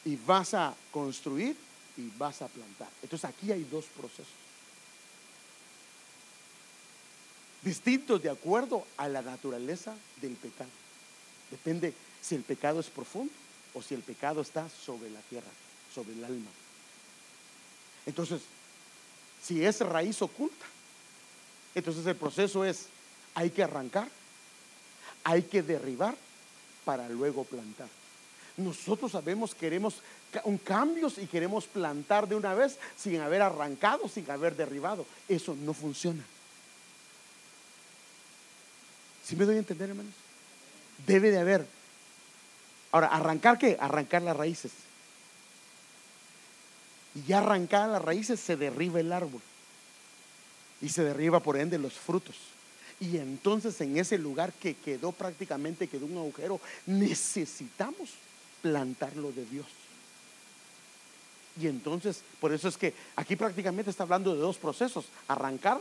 Y 0.05 0.15
vas 0.15 0.53
a 0.53 0.73
construir 0.91 1.55
y 1.97 2.09
vas 2.17 2.41
a 2.41 2.47
plantar. 2.47 2.89
Entonces 3.01 3.29
aquí 3.29 3.51
hay 3.51 3.63
dos 3.63 3.85
procesos. 3.85 4.27
distintos 7.63 8.21
de 8.23 8.29
acuerdo 8.29 8.85
a 8.95 9.09
la 9.09 9.21
naturaleza 9.21 9.93
del 10.21 10.33
pecado. 10.35 10.69
Depende 11.51 11.93
si 12.21 12.35
el 12.35 12.43
pecado 12.43 12.79
es 12.79 12.87
profundo 12.87 13.33
o 13.73 13.81
si 13.81 13.93
el 13.93 14.03
pecado 14.03 14.39
está 14.39 14.69
sobre 14.69 15.09
la 15.09 15.19
tierra, 15.21 15.49
sobre 15.93 16.13
el 16.13 16.23
alma. 16.23 16.49
Entonces, 18.07 18.41
si 19.43 19.63
es 19.63 19.79
raíz 19.81 20.21
oculta, 20.21 20.65
entonces 21.75 22.05
el 22.07 22.15
proceso 22.15 22.65
es, 22.65 22.87
hay 23.35 23.51
que 23.51 23.61
arrancar, 23.61 24.07
hay 25.23 25.43
que 25.43 25.61
derribar 25.61 26.15
para 26.83 27.07
luego 27.09 27.43
plantar. 27.43 27.89
Nosotros 28.55 29.11
sabemos, 29.11 29.53
queremos 29.53 30.01
cambios 30.63 31.17
y 31.19 31.27
queremos 31.27 31.65
plantar 31.65 32.27
de 32.27 32.35
una 32.35 32.55
vez 32.55 32.77
sin 32.97 33.19
haber 33.19 33.41
arrancado, 33.41 34.07
sin 34.07 34.29
haber 34.31 34.55
derribado. 34.55 35.05
Eso 35.27 35.55
no 35.55 35.73
funciona. 35.73 36.23
¿Sí 39.23 39.35
me 39.35 39.45
doy 39.45 39.57
a 39.57 39.59
entender, 39.59 39.89
hermanos? 39.89 40.13
Debe 41.05 41.29
de 41.29 41.39
haber. 41.39 41.67
Ahora, 42.91 43.07
¿arrancar 43.07 43.59
qué? 43.59 43.77
Arrancar 43.79 44.21
las 44.21 44.35
raíces. 44.35 44.71
Y 47.17 47.27
ya 47.27 47.39
arrancadas 47.39 47.89
las 47.89 48.01
raíces 48.03 48.39
se 48.39 48.55
derriba 48.55 48.99
el 48.99 49.11
árbol. 49.11 49.41
Y 50.81 50.89
se 50.89 51.03
derriba 51.03 51.39
por 51.39 51.57
ende 51.57 51.79
los 51.79 51.93
frutos. 51.93 52.35
Y 52.99 53.17
entonces 53.17 53.81
en 53.81 53.97
ese 53.97 54.19
lugar 54.19 54.53
que 54.53 54.75
quedó 54.75 55.11
prácticamente, 55.11 55.87
quedó 55.87 56.05
un 56.05 56.17
agujero, 56.17 56.61
necesitamos 56.85 58.11
plantarlo 58.61 59.31
de 59.31 59.45
Dios. 59.45 59.65
Y 61.59 61.65
entonces, 61.65 62.21
por 62.39 62.53
eso 62.53 62.67
es 62.67 62.77
que 62.77 62.93
aquí 63.15 63.35
prácticamente 63.35 63.89
está 63.89 64.03
hablando 64.03 64.35
de 64.35 64.39
dos 64.39 64.57
procesos, 64.57 65.05
arrancar, 65.27 65.79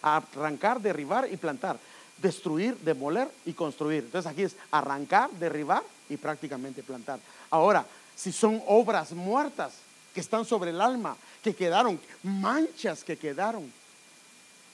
arrancar, 0.00 0.80
derribar 0.80 1.28
y 1.28 1.36
plantar, 1.36 1.76
destruir, 2.18 2.76
demoler 2.78 3.28
y 3.44 3.52
construir. 3.52 4.04
Entonces 4.04 4.30
aquí 4.30 4.42
es 4.42 4.54
arrancar, 4.70 5.28
derribar 5.32 5.82
y 6.08 6.16
prácticamente 6.16 6.84
plantar. 6.84 7.18
Ahora, 7.50 7.84
si 8.14 8.30
son 8.30 8.62
obras 8.68 9.10
muertas 9.10 9.72
que 10.14 10.20
están 10.20 10.44
sobre 10.44 10.70
el 10.70 10.80
alma, 10.80 11.16
que 11.42 11.54
quedaron, 11.54 12.00
manchas 12.22 13.04
que 13.04 13.16
quedaron, 13.16 13.72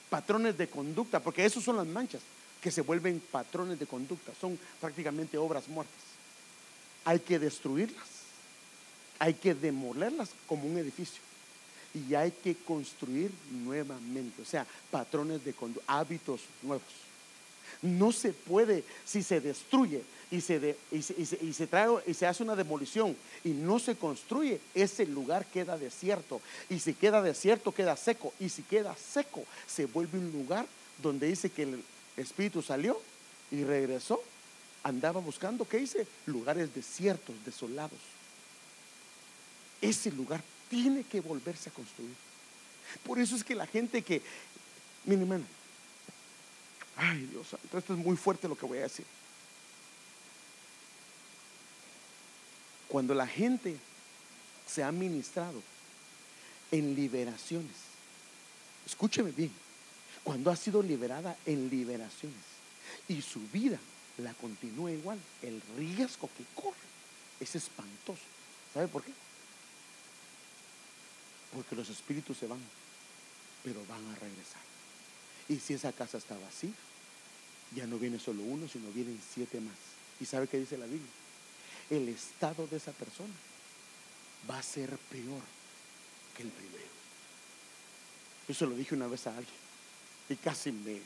patrones 0.09 0.57
de 0.57 0.67
conducta, 0.67 1.19
porque 1.19 1.45
esos 1.45 1.63
son 1.63 1.77
las 1.77 1.87
manchas 1.87 2.21
que 2.61 2.71
se 2.71 2.81
vuelven 2.81 3.21
patrones 3.31 3.79
de 3.79 3.85
conducta, 3.85 4.31
son 4.39 4.57
prácticamente 4.81 5.37
obras 5.37 5.67
muertas. 5.67 5.95
Hay 7.05 7.19
que 7.19 7.37
destruirlas 7.37 8.15
hay 9.19 9.33
que 9.33 9.53
demolerlas 9.53 10.29
como 10.47 10.67
un 10.67 10.77
edificio 10.77 11.21
y 11.93 12.13
hay 12.13 12.31
que 12.31 12.55
construir 12.55 13.31
nuevamente, 13.51 14.41
o 14.41 14.45
sea, 14.45 14.65
patrones 14.91 15.43
de 15.45 15.55
hábitos 15.87 16.41
nuevos. 16.61 16.83
No 17.81 18.11
se 18.11 18.33
puede, 18.33 18.83
si 19.05 19.23
se 19.23 19.39
destruye 19.39 20.03
y 20.31 20.41
se, 20.41 20.77
y, 20.91 21.01
se, 21.53 21.67
trae, 21.67 21.89
y 22.07 22.13
se 22.13 22.27
hace 22.27 22.43
una 22.43 22.55
demolición 22.55 23.15
y 23.43 23.49
no 23.49 23.79
se 23.79 23.95
construye, 23.95 24.59
ese 24.73 25.05
lugar 25.05 25.45
queda 25.45 25.77
desierto. 25.77 26.41
Y 26.69 26.79
si 26.79 26.93
queda 26.93 27.21
desierto, 27.21 27.71
queda 27.71 27.95
seco. 27.95 28.33
Y 28.39 28.49
si 28.49 28.63
queda 28.63 28.95
seco, 28.95 29.43
se 29.67 29.85
vuelve 29.85 30.17
un 30.17 30.31
lugar 30.31 30.65
donde 31.01 31.27
dice 31.27 31.49
que 31.49 31.63
el 31.63 31.83
Espíritu 32.17 32.61
salió 32.61 32.99
y 33.51 33.63
regresó. 33.63 34.21
Andaba 34.83 35.19
buscando, 35.19 35.67
¿qué 35.67 35.77
dice? 35.77 36.07
Lugares 36.25 36.73
desiertos, 36.73 37.35
desolados 37.43 37.99
ese 39.81 40.11
lugar 40.11 40.41
tiene 40.69 41.03
que 41.03 41.21
volverse 41.21 41.69
a 41.69 41.73
construir. 41.73 42.15
Por 43.05 43.19
eso 43.19 43.35
es 43.35 43.43
que 43.43 43.55
la 43.55 43.67
gente 43.67 44.01
que, 44.01 44.21
mi 45.05 45.15
ay 46.97 47.27
Dios 47.27 47.47
esto 47.63 47.93
es 47.93 47.99
muy 47.99 48.15
fuerte 48.15 48.47
lo 48.47 48.57
que 48.57 48.65
voy 48.65 48.79
a 48.79 48.83
decir. 48.83 49.05
Cuando 52.95 53.13
la 53.13 53.27
gente 53.27 53.75
se 54.65 54.81
ha 54.81 54.89
ministrado 54.89 55.61
en 56.71 56.95
liberaciones, 56.95 57.75
escúcheme 58.85 59.31
bien, 59.31 59.51
cuando 60.23 60.49
ha 60.49 60.55
sido 60.55 60.81
liberada 60.81 61.35
en 61.45 61.69
liberaciones 61.69 62.39
y 63.09 63.21
su 63.21 63.41
vida 63.49 63.77
la 64.19 64.33
continúa 64.35 64.93
igual, 64.93 65.19
el 65.41 65.61
riesgo 65.77 66.29
que 66.37 66.45
corre 66.55 66.77
es 67.41 67.53
espantoso. 67.55 68.21
¿Sabe 68.73 68.87
por 68.87 69.03
qué? 69.03 69.11
Porque 71.53 71.75
los 71.75 71.89
espíritus 71.89 72.37
se 72.37 72.47
van, 72.47 72.61
pero 73.61 73.85
van 73.89 74.07
a 74.07 74.15
regresar. 74.15 74.61
Y 75.49 75.57
si 75.57 75.73
esa 75.73 75.91
casa 75.91 76.17
está 76.17 76.37
vacía, 76.37 76.71
ya 77.75 77.85
no 77.87 77.99
viene 77.99 78.19
solo 78.19 78.41
uno, 78.43 78.69
sino 78.69 78.89
vienen 78.91 79.19
siete 79.33 79.59
más. 79.59 79.75
¿Y 80.21 80.25
sabe 80.25 80.47
qué 80.47 80.59
dice 80.59 80.77
la 80.77 80.85
Biblia? 80.85 81.24
El 81.89 82.09
estado 82.09 82.67
de 82.67 82.77
esa 82.77 82.91
persona 82.91 83.33
va 84.49 84.59
a 84.59 84.63
ser 84.63 84.89
peor 84.97 85.41
que 86.35 86.43
el 86.43 86.49
primero. 86.49 86.83
Yo 88.47 88.53
se 88.53 88.65
lo 88.65 88.75
dije 88.75 88.95
una 88.95 89.07
vez 89.07 89.27
a 89.27 89.35
alguien 89.35 89.55
y 90.29 90.35
casi 90.35 90.71
me, 90.71 90.99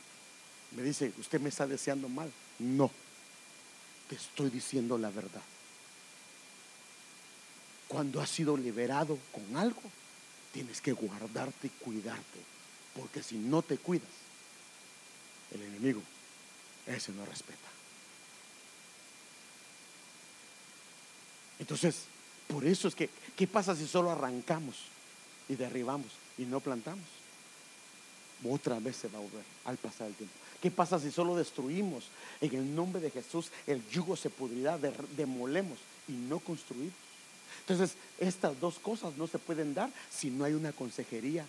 me 0.72 0.82
dice, 0.82 1.12
usted 1.18 1.40
me 1.40 1.48
está 1.48 1.66
deseando 1.66 2.08
mal. 2.08 2.30
No, 2.58 2.90
te 4.08 4.16
estoy 4.16 4.50
diciendo 4.50 4.98
la 4.98 5.10
verdad. 5.10 5.42
Cuando 7.88 8.20
has 8.20 8.30
sido 8.30 8.56
liberado 8.56 9.18
con 9.32 9.56
algo, 9.56 9.82
tienes 10.52 10.80
que 10.80 10.92
guardarte 10.92 11.66
y 11.66 11.70
cuidarte. 11.70 12.40
Porque 12.94 13.22
si 13.22 13.36
no 13.36 13.62
te 13.62 13.78
cuidas, 13.78 14.08
el 15.52 15.62
enemigo, 15.62 16.02
ese 16.86 17.12
no 17.12 17.24
respeta. 17.26 17.68
Entonces, 21.70 22.02
por 22.48 22.66
eso 22.66 22.88
es 22.88 22.96
que, 22.96 23.08
¿qué 23.36 23.46
pasa 23.46 23.76
si 23.76 23.86
solo 23.86 24.10
arrancamos 24.10 24.74
y 25.48 25.54
derribamos 25.54 26.08
y 26.36 26.42
no 26.42 26.58
plantamos? 26.58 27.06
Otra 28.48 28.80
vez 28.80 28.96
se 28.96 29.06
va 29.06 29.18
a 29.18 29.22
volver 29.22 29.44
al 29.66 29.76
pasar 29.76 30.08
el 30.08 30.14
tiempo. 30.14 30.34
¿Qué 30.60 30.72
pasa 30.72 30.98
si 30.98 31.12
solo 31.12 31.36
destruimos? 31.36 32.04
En 32.40 32.54
el 32.56 32.74
nombre 32.74 33.00
de 33.00 33.12
Jesús 33.12 33.52
el 33.68 33.88
yugo 33.88 34.16
se 34.16 34.30
pudrirá, 34.30 34.78
demolemos 35.16 35.78
y 36.08 36.12
no 36.12 36.40
construimos. 36.40 36.92
Entonces, 37.60 37.96
estas 38.18 38.58
dos 38.58 38.80
cosas 38.80 39.16
no 39.16 39.28
se 39.28 39.38
pueden 39.38 39.72
dar 39.72 39.90
si 40.10 40.28
no 40.28 40.44
hay 40.44 40.54
una 40.54 40.72
consejería 40.72 41.46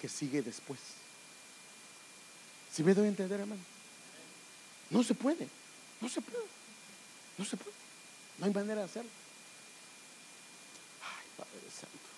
que 0.00 0.08
sigue 0.08 0.40
después. 0.40 0.80
¿Si 2.72 2.82
me 2.82 2.94
doy 2.94 3.04
a 3.04 3.08
entender, 3.08 3.40
hermano? 3.40 3.60
No 4.88 5.02
se 5.02 5.14
puede, 5.14 5.46
no 6.00 6.08
se 6.08 6.22
puede, 6.22 6.44
no 7.36 7.44
se 7.44 7.56
puede. 7.58 7.76
No 8.38 8.46
hay 8.46 8.52
manera 8.52 8.80
de 8.80 8.86
hacerlo. 8.86 9.10
Ay, 11.02 11.26
Padre 11.36 11.70
Santo. 11.70 12.08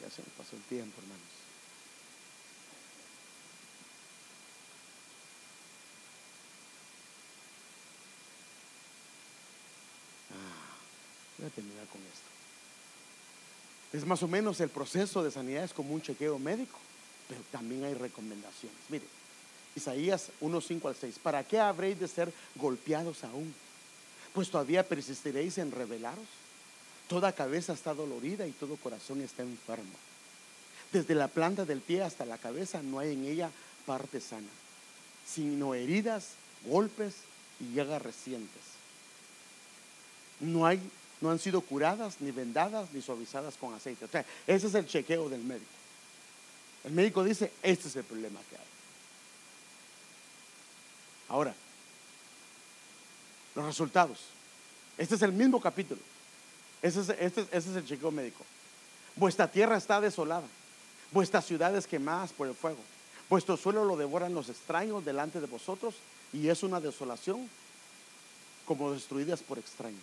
Ya 0.00 0.01
se 0.14 0.22
pasó 0.36 0.56
el 0.56 0.62
tiempo, 0.62 1.00
hermanos. 1.00 1.22
Voy 11.38 11.46
a 11.46 11.50
terminar 11.50 11.86
con 11.86 12.00
esto. 12.02 12.32
Es 13.92 14.06
más 14.06 14.22
o 14.22 14.28
menos 14.28 14.60
el 14.60 14.68
proceso 14.68 15.24
de 15.24 15.30
sanidad 15.30 15.64
es 15.64 15.72
como 15.72 15.92
un 15.92 16.00
chequeo 16.00 16.38
médico, 16.38 16.78
pero 17.28 17.40
también 17.50 17.84
hay 17.84 17.94
recomendaciones. 17.94 18.78
Mire, 18.88 19.04
Isaías 19.74 20.30
1, 20.40 20.60
5 20.60 20.88
al 20.88 20.94
6. 20.94 21.18
¿Para 21.22 21.42
qué 21.42 21.58
habréis 21.58 21.98
de 21.98 22.06
ser 22.06 22.32
golpeados 22.54 23.24
aún? 23.24 23.54
Pues 24.32 24.50
todavía 24.50 24.86
persistiréis 24.86 25.58
en 25.58 25.72
rebelaros. 25.72 26.41
Toda 27.12 27.34
cabeza 27.34 27.74
está 27.74 27.92
dolorida 27.92 28.46
y 28.46 28.52
todo 28.52 28.76
corazón 28.76 29.20
está 29.20 29.42
enfermo. 29.42 29.92
Desde 30.94 31.14
la 31.14 31.28
planta 31.28 31.66
del 31.66 31.82
pie 31.82 32.02
hasta 32.02 32.24
la 32.24 32.38
cabeza 32.38 32.80
no 32.82 33.00
hay 33.00 33.12
en 33.12 33.26
ella 33.26 33.50
parte 33.84 34.18
sana, 34.18 34.48
sino 35.26 35.74
heridas, 35.74 36.28
golpes 36.64 37.16
y 37.60 37.74
llagas 37.74 38.00
recientes. 38.00 38.62
No 40.40 40.64
hay 40.64 40.80
no 41.20 41.30
han 41.30 41.38
sido 41.38 41.60
curadas, 41.60 42.16
ni 42.20 42.30
vendadas, 42.30 42.90
ni 42.94 43.02
suavizadas 43.02 43.58
con 43.58 43.74
aceite. 43.74 44.06
O 44.06 44.08
sea, 44.08 44.24
ese 44.46 44.68
es 44.68 44.74
el 44.74 44.86
chequeo 44.86 45.28
del 45.28 45.42
médico. 45.42 45.70
El 46.84 46.92
médico 46.92 47.22
dice, 47.22 47.52
este 47.62 47.88
es 47.88 47.96
el 47.96 48.04
problema 48.04 48.40
que 48.48 48.56
hay. 48.56 48.62
Ahora, 51.28 51.54
los 53.54 53.66
resultados. 53.66 54.18
Este 54.96 55.14
es 55.14 55.22
el 55.22 55.32
mismo 55.32 55.60
capítulo. 55.60 56.00
Ese 56.82 57.00
es, 57.00 57.08
este, 57.10 57.42
ese 57.42 57.70
es 57.70 57.76
el 57.76 57.86
chequeo 57.86 58.10
médico. 58.10 58.44
Vuestra 59.16 59.50
tierra 59.50 59.76
está 59.76 60.00
desolada. 60.00 60.46
Vuestras 61.12 61.46
ciudades 61.46 61.86
quemadas 61.86 62.32
por 62.32 62.48
el 62.48 62.54
fuego. 62.54 62.80
Vuestro 63.30 63.56
suelo 63.56 63.84
lo 63.84 63.96
devoran 63.96 64.34
los 64.34 64.48
extraños 64.48 65.04
delante 65.04 65.40
de 65.40 65.46
vosotros 65.46 65.94
y 66.32 66.48
es 66.48 66.62
una 66.62 66.80
desolación 66.80 67.48
como 68.66 68.92
destruidas 68.92 69.40
por 69.40 69.58
extraños. 69.58 70.02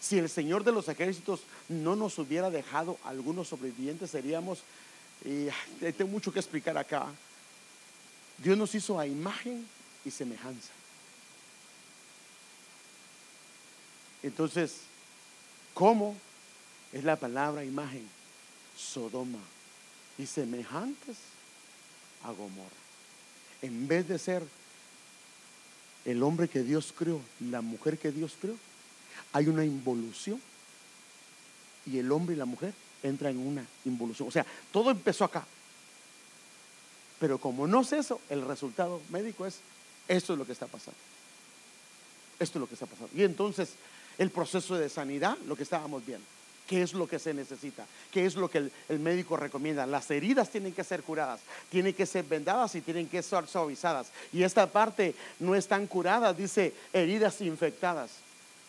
Si 0.00 0.18
el 0.18 0.28
Señor 0.28 0.64
de 0.64 0.72
los 0.72 0.88
ejércitos 0.88 1.40
no 1.68 1.96
nos 1.96 2.18
hubiera 2.18 2.50
dejado 2.50 2.98
algunos 3.04 3.48
sobrevivientes, 3.48 4.10
seríamos 4.10 4.60
Y 5.24 5.48
tengo 5.92 6.10
mucho 6.10 6.32
que 6.32 6.38
explicar 6.38 6.78
acá. 6.78 7.06
Dios 8.38 8.56
nos 8.56 8.74
hizo 8.74 8.98
a 8.98 9.06
imagen 9.06 9.66
y 10.04 10.10
semejanza. 10.10 10.70
Entonces, 14.22 14.82
¿cómo 15.78 16.16
es 16.92 17.04
la 17.04 17.14
palabra 17.14 17.64
imagen? 17.64 18.04
Sodoma 18.76 19.38
y 20.18 20.26
semejantes 20.26 21.16
a 22.24 22.32
Gomorra. 22.32 22.68
En 23.62 23.86
vez 23.86 24.08
de 24.08 24.18
ser 24.18 24.42
el 26.04 26.20
hombre 26.24 26.48
que 26.48 26.64
Dios 26.64 26.92
creó, 26.96 27.20
la 27.38 27.60
mujer 27.60 27.96
que 27.96 28.10
Dios 28.10 28.34
creó, 28.40 28.56
hay 29.32 29.46
una 29.46 29.64
involución 29.64 30.42
y 31.86 31.98
el 31.98 32.10
hombre 32.10 32.34
y 32.34 32.38
la 32.38 32.44
mujer 32.44 32.74
entran 33.04 33.32
en 33.36 33.46
una 33.46 33.66
involución. 33.84 34.28
O 34.28 34.32
sea, 34.32 34.44
todo 34.72 34.90
empezó 34.90 35.24
acá. 35.24 35.46
Pero 37.20 37.38
como 37.38 37.68
no 37.68 37.82
es 37.82 37.92
eso, 37.92 38.20
el 38.28 38.44
resultado 38.44 39.00
médico 39.10 39.46
es, 39.46 39.60
esto 40.08 40.32
es 40.32 40.38
lo 40.40 40.44
que 40.44 40.52
está 40.52 40.66
pasando. 40.66 40.98
Esto 42.40 42.58
es 42.58 42.60
lo 42.60 42.66
que 42.66 42.74
está 42.74 42.86
pasando. 42.86 43.10
Y 43.14 43.22
entonces, 43.22 43.70
el 44.18 44.30
proceso 44.30 44.76
de 44.76 44.88
sanidad, 44.88 45.36
lo 45.46 45.56
que 45.56 45.62
estábamos 45.62 46.04
viendo. 46.04 46.26
¿Qué 46.68 46.82
es 46.82 46.92
lo 46.92 47.08
que 47.08 47.18
se 47.18 47.32
necesita? 47.32 47.86
¿Qué 48.12 48.26
es 48.26 48.34
lo 48.36 48.50
que 48.50 48.70
el, 48.88 48.98
médico 48.98 49.38
recomienda? 49.38 49.86
Las 49.86 50.10
heridas 50.10 50.50
tienen 50.50 50.74
que 50.74 50.84
ser 50.84 51.02
curadas, 51.02 51.40
tienen 51.70 51.94
que 51.94 52.04
ser 52.04 52.26
vendadas 52.26 52.74
y 52.74 52.82
tienen 52.82 53.08
que 53.08 53.22
ser 53.22 53.46
suavizadas. 53.46 54.08
Y 54.34 54.42
esta 54.42 54.66
parte 54.66 55.14
no 55.38 55.54
están 55.54 55.86
curadas, 55.86 56.36
dice 56.36 56.74
heridas 56.92 57.40
infectadas 57.40 58.10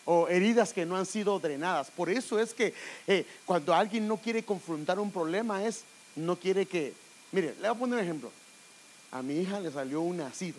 o 0.05 0.29
heridas 0.29 0.71
que 0.71 0.85
no 0.85 0.95
han 0.95 1.05
sido 1.05 1.39
drenadas. 1.39 1.91
Por 1.91 2.09
eso 2.09 2.39
es 2.39 2.53
que 2.53 2.73
eh, 3.05 3.25
cuando 3.45 3.73
alguien 3.75 4.07
no 4.07 4.15
quiere 4.15 4.43
confrontar 4.43 4.97
un 4.97 5.11
problema 5.11 5.65
es, 5.65 5.83
no 6.15 6.37
quiere 6.37 6.65
que, 6.65 6.93
mire, 7.33 7.53
le 7.55 7.67
voy 7.67 7.67
a 7.67 7.73
poner 7.73 7.99
un 7.99 8.03
ejemplo. 8.05 8.31
A 9.11 9.21
mi 9.21 9.41
hija 9.41 9.59
le 9.59 9.71
salió 9.71 9.99
un 9.99 10.21
ácido. 10.21 10.57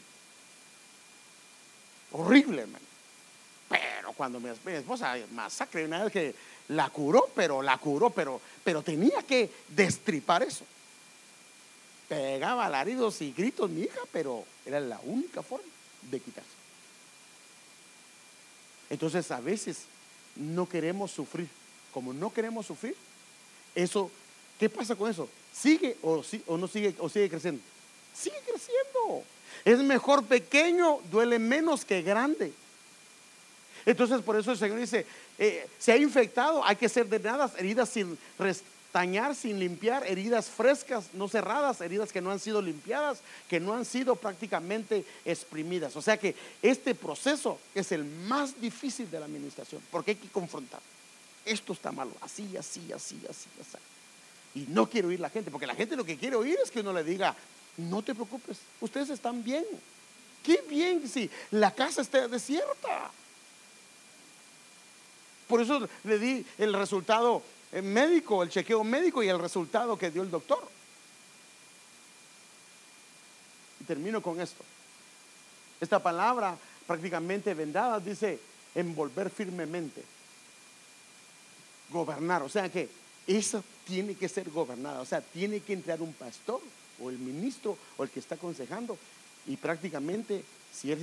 Horrible, 2.12 2.62
hermano. 2.62 2.89
Cuando 4.20 4.38
mi, 4.38 4.50
esposa 4.50 5.16
masacre 5.32 5.86
una 5.86 6.04
vez 6.04 6.12
que 6.12 6.34
la 6.68 6.90
curó, 6.90 7.30
pero 7.34 7.62
la 7.62 7.78
curó, 7.78 8.10
pero, 8.10 8.38
pero 8.62 8.82
tenía 8.82 9.22
que 9.22 9.50
destripar 9.68 10.42
eso. 10.42 10.62
Pegaba 12.06 12.66
alaridos 12.66 13.22
y 13.22 13.32
gritos 13.32 13.70
mi 13.70 13.80
hija, 13.80 14.00
pero 14.12 14.44
era 14.66 14.78
la 14.78 15.00
única 15.04 15.42
forma 15.42 15.64
de 16.10 16.20
quitarse. 16.20 16.50
Entonces 18.90 19.30
a 19.30 19.40
veces 19.40 19.84
no 20.36 20.68
queremos 20.68 21.10
sufrir. 21.10 21.48
Como 21.90 22.12
no 22.12 22.30
queremos 22.30 22.66
sufrir, 22.66 22.94
eso, 23.74 24.10
¿qué 24.58 24.68
pasa 24.68 24.94
con 24.96 25.10
eso? 25.10 25.30
¿Sigue 25.50 25.96
o, 26.02 26.22
o 26.46 26.58
no 26.58 26.68
sigue 26.68 26.94
o 26.98 27.08
sigue 27.08 27.30
creciendo? 27.30 27.62
Sigue 28.14 28.36
creciendo. 28.44 29.24
Es 29.64 29.78
mejor 29.78 30.26
pequeño, 30.26 30.98
duele 31.10 31.38
menos 31.38 31.86
que 31.86 32.02
grande. 32.02 32.52
Entonces 33.86 34.22
por 34.22 34.36
eso 34.36 34.52
el 34.52 34.58
Señor 34.58 34.78
dice, 34.78 35.06
eh, 35.38 35.68
se 35.78 35.92
ha 35.92 35.96
infectado, 35.96 36.64
hay 36.64 36.76
que 36.76 36.88
ser 36.88 37.08
drenadas, 37.08 37.52
heridas 37.58 37.88
sin 37.88 38.18
restañar, 38.38 39.34
sin 39.34 39.58
limpiar, 39.58 40.06
heridas 40.06 40.48
frescas, 40.48 41.14
no 41.14 41.28
cerradas, 41.28 41.80
heridas 41.80 42.12
que 42.12 42.20
no 42.20 42.30
han 42.30 42.40
sido 42.40 42.60
limpiadas, 42.60 43.20
que 43.48 43.60
no 43.60 43.74
han 43.74 43.84
sido 43.84 44.16
prácticamente 44.16 45.04
exprimidas. 45.24 45.96
O 45.96 46.02
sea 46.02 46.16
que 46.16 46.34
este 46.62 46.94
proceso 46.94 47.58
es 47.74 47.92
el 47.92 48.04
más 48.04 48.60
difícil 48.60 49.10
de 49.10 49.20
la 49.20 49.26
administración, 49.26 49.80
porque 49.90 50.12
hay 50.12 50.16
que 50.16 50.28
confrontar. 50.28 50.80
Esto 51.44 51.72
está 51.72 51.90
malo, 51.90 52.12
así, 52.20 52.56
así, 52.56 52.92
así, 52.92 53.20
así, 53.28 53.48
así. 53.60 53.78
Y 54.54 54.66
no 54.68 54.88
quiero 54.88 55.08
oír 55.08 55.20
la 55.20 55.30
gente, 55.30 55.50
porque 55.50 55.66
la 55.66 55.74
gente 55.74 55.96
lo 55.96 56.04
que 56.04 56.16
quiere 56.16 56.36
oír 56.36 56.58
es 56.62 56.70
que 56.70 56.80
uno 56.80 56.92
le 56.92 57.04
diga, 57.04 57.34
no 57.76 58.02
te 58.02 58.14
preocupes, 58.14 58.58
ustedes 58.80 59.10
están 59.10 59.42
bien. 59.42 59.64
Qué 60.42 60.62
bien 60.68 61.06
si 61.08 61.30
la 61.50 61.74
casa 61.74 62.02
está 62.02 62.26
desierta. 62.26 63.10
Por 65.50 65.60
eso 65.60 65.88
le 66.04 66.18
di 66.20 66.46
el 66.58 66.72
resultado 66.72 67.42
eh, 67.72 67.82
médico, 67.82 68.44
el 68.44 68.50
chequeo 68.50 68.84
médico 68.84 69.20
y 69.20 69.28
el 69.28 69.38
resultado 69.40 69.98
que 69.98 70.12
dio 70.12 70.22
el 70.22 70.30
doctor. 70.30 70.62
Y 73.80 73.84
termino 73.84 74.22
con 74.22 74.40
esto. 74.40 74.62
Esta 75.80 76.00
palabra 76.00 76.56
prácticamente 76.86 77.52
vendada 77.52 77.98
dice 77.98 78.38
envolver 78.76 79.28
firmemente, 79.28 80.04
gobernar. 81.90 82.42
O 82.42 82.48
sea 82.48 82.68
que 82.68 82.88
eso 83.26 83.64
tiene 83.84 84.14
que 84.14 84.28
ser 84.28 84.50
gobernada. 84.50 85.00
O 85.00 85.04
sea, 85.04 85.20
tiene 85.20 85.58
que 85.60 85.72
entrar 85.72 86.00
un 86.00 86.12
pastor 86.12 86.60
o 87.02 87.10
el 87.10 87.18
ministro 87.18 87.76
o 87.96 88.04
el 88.04 88.10
que 88.10 88.20
está 88.20 88.36
aconsejando. 88.36 88.96
Y 89.48 89.56
prácticamente, 89.56 90.44
si 90.72 90.94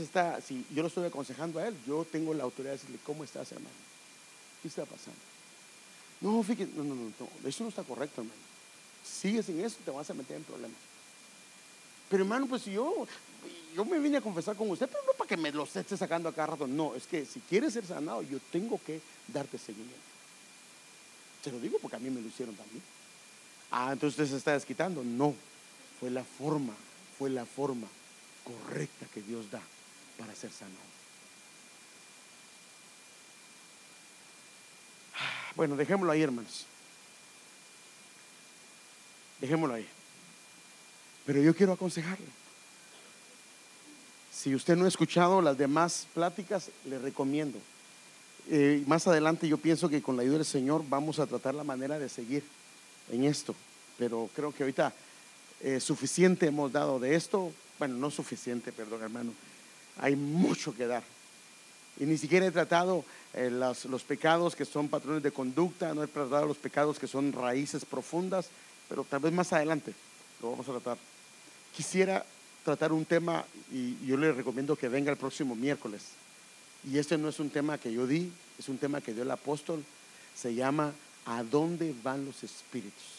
si 0.46 0.66
yo 0.74 0.84
lo 0.84 0.88
estoy 0.88 1.06
aconsejando 1.06 1.60
a 1.60 1.68
él, 1.68 1.76
yo 1.86 2.06
tengo 2.10 2.34
la 2.34 2.44
autoridad 2.44 2.76
de 2.76 2.78
decirle, 2.78 3.00
¿cómo 3.04 3.26
estás, 3.26 3.52
hermano? 3.52 3.76
¿Qué 4.68 4.82
está 4.82 4.86
pasando? 4.86 5.20
No, 6.20 6.44
fíjate, 6.44 6.70
no, 6.76 6.84
no, 6.84 6.96
no, 6.96 7.48
eso 7.48 7.64
no 7.64 7.70
está 7.70 7.84
correcto, 7.84 8.20
hermano. 8.20 8.42
Sigues 9.02 9.46
sin 9.46 9.64
eso, 9.64 9.78
te 9.86 9.92
vas 9.92 10.10
a 10.10 10.14
meter 10.14 10.36
en 10.36 10.44
problemas. 10.44 10.78
Pero 12.10 12.24
hermano, 12.24 12.48
pues 12.48 12.66
yo, 12.66 13.08
yo 13.74 13.86
me 13.86 13.98
vine 14.00 14.18
a 14.18 14.22
confesar 14.22 14.58
con 14.58 14.70
usted, 14.70 14.90
pero 14.90 15.04
no 15.06 15.14
para 15.14 15.30
que 15.30 15.38
me 15.38 15.54
lo 15.54 15.64
esté 15.64 15.96
sacando 15.96 16.28
a 16.28 16.34
cada 16.34 16.48
rato. 16.48 16.68
No, 16.68 16.96
es 16.96 17.08
que 17.08 17.26
si 17.26 17.40
quieres 17.40 17.74
ser 17.74 17.86
sanado, 17.86 18.24
yo 18.24 18.40
tengo 18.52 18.78
que 18.86 19.00
darte 19.30 19.58
seguimiento. 19.58 19.96
Se 21.44 21.50
lo 21.50 21.60
digo 21.62 21.78
porque 21.82 21.96
a 21.96 22.00
mí 22.00 22.10
me 22.10 22.20
lo 22.20 22.28
hicieron 22.28 22.56
también. 22.56 22.84
Ah, 23.72 23.92
entonces 23.94 24.20
usted 24.20 24.32
se 24.32 24.38
está 24.38 24.52
desquitando. 24.52 25.02
No, 25.02 25.34
fue 26.02 26.10
la 26.10 26.26
forma, 26.26 26.74
fue 27.18 27.30
la 27.30 27.46
forma 27.46 27.88
correcta 28.44 29.06
que 29.14 29.22
Dios 29.22 29.50
da 29.50 29.62
para 30.18 30.36
ser 30.36 30.52
sanado. 30.52 30.88
Bueno, 35.58 35.76
dejémoslo 35.76 36.12
ahí, 36.12 36.22
hermanos. 36.22 36.68
Dejémoslo 39.42 39.74
ahí. 39.74 39.88
Pero 41.26 41.42
yo 41.42 41.56
quiero 41.56 41.74
aconsejarle. 41.74 42.28
Si 44.32 44.54
usted 44.54 44.76
no 44.76 44.86
ha 44.86 44.88
escuchado 44.88 45.42
las 45.42 45.58
demás 45.58 46.06
pláticas, 46.14 46.70
le 46.86 47.00
recomiendo. 47.00 47.58
Eh, 48.52 48.84
más 48.86 49.08
adelante 49.08 49.48
yo 49.48 49.58
pienso 49.58 49.90
que 49.90 50.04
con 50.04 50.16
la 50.16 50.22
ayuda 50.22 50.38
del 50.38 50.46
Señor 50.46 50.86
vamos 50.88 51.18
a 51.18 51.26
tratar 51.26 51.56
la 51.56 51.64
manera 51.64 51.98
de 51.98 52.08
seguir 52.08 52.44
en 53.12 53.24
esto. 53.24 53.56
Pero 53.98 54.30
creo 54.36 54.54
que 54.54 54.62
ahorita 54.62 54.94
eh, 55.62 55.80
suficiente 55.80 56.46
hemos 56.46 56.72
dado 56.72 57.00
de 57.00 57.16
esto. 57.16 57.52
Bueno, 57.80 57.96
no 57.96 58.12
suficiente, 58.12 58.72
perdón 58.72 59.02
hermano. 59.02 59.34
Hay 59.98 60.16
mucho 60.16 60.76
que 60.76 60.86
dar. 60.86 61.17
Y 62.00 62.06
ni 62.06 62.18
siquiera 62.18 62.46
he 62.46 62.52
tratado 62.52 63.04
eh, 63.34 63.50
los, 63.50 64.04
pecados 64.04 64.56
que 64.56 64.66
son 64.66 64.88
patrones 64.88 65.24
de 65.24 65.32
conducta, 65.32 65.94
no 65.94 66.04
he 66.04 66.08
tratado 66.08 66.46
los 66.46 66.58
pecados 66.58 67.00
que 67.00 67.08
son 67.08 67.34
raíces 67.34 67.86
profundas, 67.86 68.50
pero 68.88 69.04
tal 69.04 69.20
vez 69.20 69.34
más 69.34 69.52
adelante 69.54 69.94
lo 70.42 70.52
vamos 70.52 70.68
a 70.70 70.74
tratar. 70.74 70.98
Quisiera 71.76 72.26
tratar 72.64 72.92
un 72.92 73.06
tema 73.06 73.46
y 73.72 74.06
yo 74.06 74.18
le 74.18 74.32
recomiendo 74.32 74.76
que 74.76 74.90
venga 74.90 75.12
el 75.12 75.18
próximo 75.18 75.56
miércoles. 75.56 76.04
Y 76.90 76.98
este 76.98 77.18
no 77.18 77.30
es 77.30 77.40
un 77.40 77.50
tema 77.50 77.78
que 77.78 77.92
yo 77.92 78.06
di, 78.06 78.32
es 78.60 78.70
un 78.70 78.78
tema 78.78 79.02
que 79.02 79.14
dio 79.14 79.24
el 79.24 79.32
apóstol. 79.32 79.84
Se 80.36 80.54
llama 80.54 80.94
¿A 81.26 81.44
dónde 81.44 81.94
van 82.04 82.26
los 82.26 82.44
espíritus? 82.44 83.18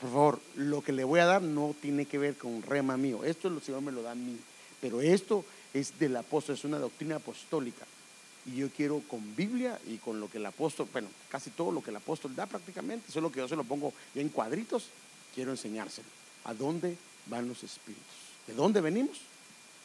Por 0.00 0.10
favor, 0.10 0.40
lo 0.56 0.82
que 0.82 0.92
le 0.92 1.04
voy 1.04 1.20
a 1.20 1.26
dar 1.26 1.42
no 1.42 1.76
tiene 1.80 2.06
que 2.06 2.18
ver 2.18 2.36
con 2.36 2.62
rema 2.62 2.96
mío. 2.96 3.22
Esto 3.24 3.46
el 3.46 3.62
Señor 3.62 3.82
me 3.82 3.92
lo 3.92 4.02
da 4.02 4.10
a 4.10 4.16
mí. 4.16 4.36
Pero 4.80 5.00
esto 5.00 5.44
es 5.74 5.98
del 5.98 6.16
apóstol, 6.16 6.54
es 6.54 6.64
una 6.64 6.78
doctrina 6.78 7.16
apostólica. 7.16 7.86
Y 8.44 8.56
yo 8.56 8.68
quiero 8.70 9.00
con 9.08 9.36
Biblia 9.36 9.78
y 9.86 9.98
con 9.98 10.18
lo 10.18 10.28
que 10.28 10.38
el 10.38 10.46
apóstol, 10.46 10.88
bueno, 10.92 11.08
casi 11.30 11.50
todo 11.50 11.70
lo 11.70 11.82
que 11.82 11.90
el 11.90 11.96
apóstol 11.96 12.34
da 12.34 12.46
prácticamente, 12.46 13.12
solo 13.12 13.30
que 13.30 13.38
yo 13.38 13.48
se 13.48 13.56
lo 13.56 13.64
pongo 13.64 13.92
en 14.14 14.28
cuadritos, 14.30 14.86
quiero 15.34 15.52
enseñárselo. 15.52 16.08
¿A 16.44 16.54
dónde 16.54 16.96
van 17.26 17.48
los 17.48 17.62
espíritus? 17.62 18.04
¿De 18.46 18.54
dónde 18.54 18.80
venimos? 18.80 19.20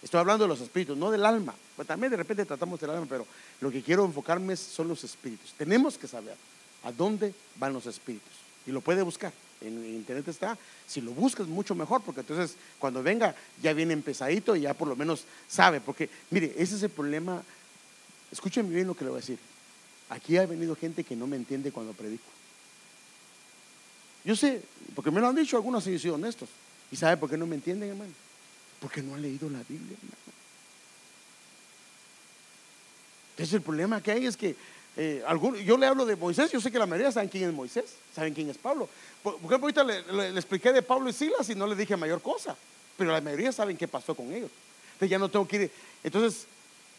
Estoy 0.02 0.20
hablando 0.20 0.46
de 0.46 0.50
los 0.50 0.62
espíritus, 0.62 0.98
no 0.98 1.12
del 1.12 1.26
alma. 1.26 1.54
Pues 1.76 1.88
también 1.88 2.12
de 2.12 2.18
repente 2.18 2.46
tratamos 2.46 2.80
del 2.80 2.90
alma, 2.90 3.06
pero 3.08 3.28
lo 3.62 3.70
que 3.70 3.84
quiero 3.84 4.06
enfocarme 4.06 4.56
son 4.56 4.88
los 4.88 5.04
espíritus. 5.04 5.54
Tenemos 5.54 5.98
que 5.98 6.08
saber 6.08 6.36
a 6.84 6.92
dónde 6.92 7.34
van 7.58 7.74
los 7.74 7.86
espíritus. 7.86 8.34
Y 8.66 8.72
lo 8.72 8.82
puede 8.82 9.02
buscar 9.04 9.32
en 9.62 9.86
internet 9.96 10.28
está. 10.28 10.58
Si 10.88 11.02
lo 11.02 11.12
buscas, 11.12 11.48
mucho 11.48 11.76
mejor, 11.76 12.02
porque 12.02 12.22
entonces 12.22 12.56
cuando 12.80 13.02
venga 13.04 13.36
ya 13.62 13.74
viene 13.74 13.94
empezadito 13.94 14.56
y 14.56 14.62
ya 14.62 14.74
por 14.74 14.88
lo 14.88 14.96
menos 14.96 15.26
sabe. 15.48 15.82
Porque, 15.82 16.10
mire, 16.30 16.54
ese 16.58 16.76
es 16.76 16.84
el 16.84 16.90
problema. 16.90 17.44
Escúchenme 18.32 18.74
bien 18.74 18.88
lo 18.88 18.96
que 18.96 19.04
le 19.04 19.10
voy 19.12 19.18
a 19.18 19.22
decir. 19.22 19.40
Aquí 20.10 20.38
ha 20.38 20.46
venido 20.46 20.76
gente 20.76 21.04
que 21.04 21.16
no 21.16 21.28
me 21.28 21.36
entiende 21.36 21.72
cuando 21.72 21.94
predico. 21.94 22.26
Yo 24.24 24.36
sé, 24.36 24.62
porque 24.94 25.12
me 25.12 25.22
lo 25.22 25.28
han 25.28 25.36
dicho 25.36 25.58
algunos 25.58 25.88
y 25.88 25.98
sido 26.00 26.16
honestos. 26.16 26.50
¿Y 26.92 26.96
sabe 26.96 27.18
por 27.18 27.30
qué 27.30 27.38
no 27.38 27.48
me 27.48 27.56
entienden, 27.56 27.90
hermano? 27.90 28.12
Porque 28.80 29.02
no 29.02 29.16
han 29.16 29.22
leído 29.22 29.50
la 29.50 29.60
Biblia, 29.60 29.96
hermano. 29.98 30.38
Entonces 33.32 33.54
el 33.54 33.62
problema 33.62 34.02
que 34.02 34.12
hay 34.12 34.26
es 34.26 34.36
que 34.36 34.56
eh, 34.98 35.24
yo 35.64 35.78
le 35.78 35.86
hablo 35.86 36.06
de 36.06 36.16
Moisés, 36.16 36.52
yo 36.52 36.60
sé 36.60 36.72
que 36.72 36.80
la 36.80 36.88
mayoría 36.88 37.12
saben 37.12 37.30
quién 37.30 37.48
es 37.48 37.54
Moisés, 37.54 37.86
saben 38.16 38.34
quién 38.34 38.50
es 38.50 38.58
Pablo. 38.58 38.90
Por, 39.22 39.36
ejemplo, 39.36 39.68
ahorita 39.68 39.84
le, 39.84 40.30
expliqué 40.30 40.74
de 40.74 40.82
Pablo 40.82 41.10
y 41.10 41.14
Silas 41.14 41.48
y 41.50 41.56
no 41.56 41.68
le 41.68 41.76
dije 41.76 41.96
mayor 41.96 42.22
cosa, 42.22 42.56
pero 42.98 43.12
la 43.12 43.22
mayoría 43.22 43.52
saben 43.52 43.78
qué 43.78 43.88
pasó 43.88 44.16
con 44.16 44.34
ellos. 44.34 44.50
Entonces 44.94 45.10
ya 45.10 45.20
no 45.20 45.30
tengo 45.30 45.48
que 45.48 45.58
ir. 45.58 45.72
Entonces, 46.04 46.48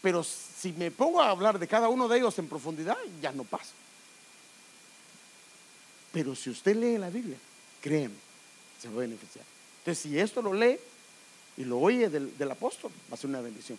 pero 0.01 0.23
si 0.23 0.71
me 0.71 0.91
pongo 0.91 1.21
a 1.21 1.29
hablar 1.29 1.59
de 1.59 1.67
cada 1.67 1.89
uno 1.89 2.07
de 2.07 2.19
ellos 2.19 2.39
en 2.39 2.47
profundidad, 2.47 2.97
ya 3.21 3.33
no 3.33 3.43
paso. 3.43 3.73
Pero 6.13 6.35
si 6.35 6.49
usted 6.49 6.75
lee 6.75 6.97
la 6.97 7.09
Biblia, 7.09 7.37
créeme, 7.81 8.15
se 8.81 8.87
va 8.87 8.95
a 8.95 8.99
beneficiar. 8.99 9.43
Entonces, 9.79 10.03
si 10.03 10.17
esto 10.17 10.41
lo 10.41 10.53
lee 10.53 10.79
y 11.57 11.65
lo 11.65 11.79
oye 11.79 12.09
del, 12.09 12.51
apóstol, 12.51 12.91
va 13.11 13.15
a 13.15 13.17
ser 13.17 13.29
una 13.29 13.41
bendición. 13.41 13.77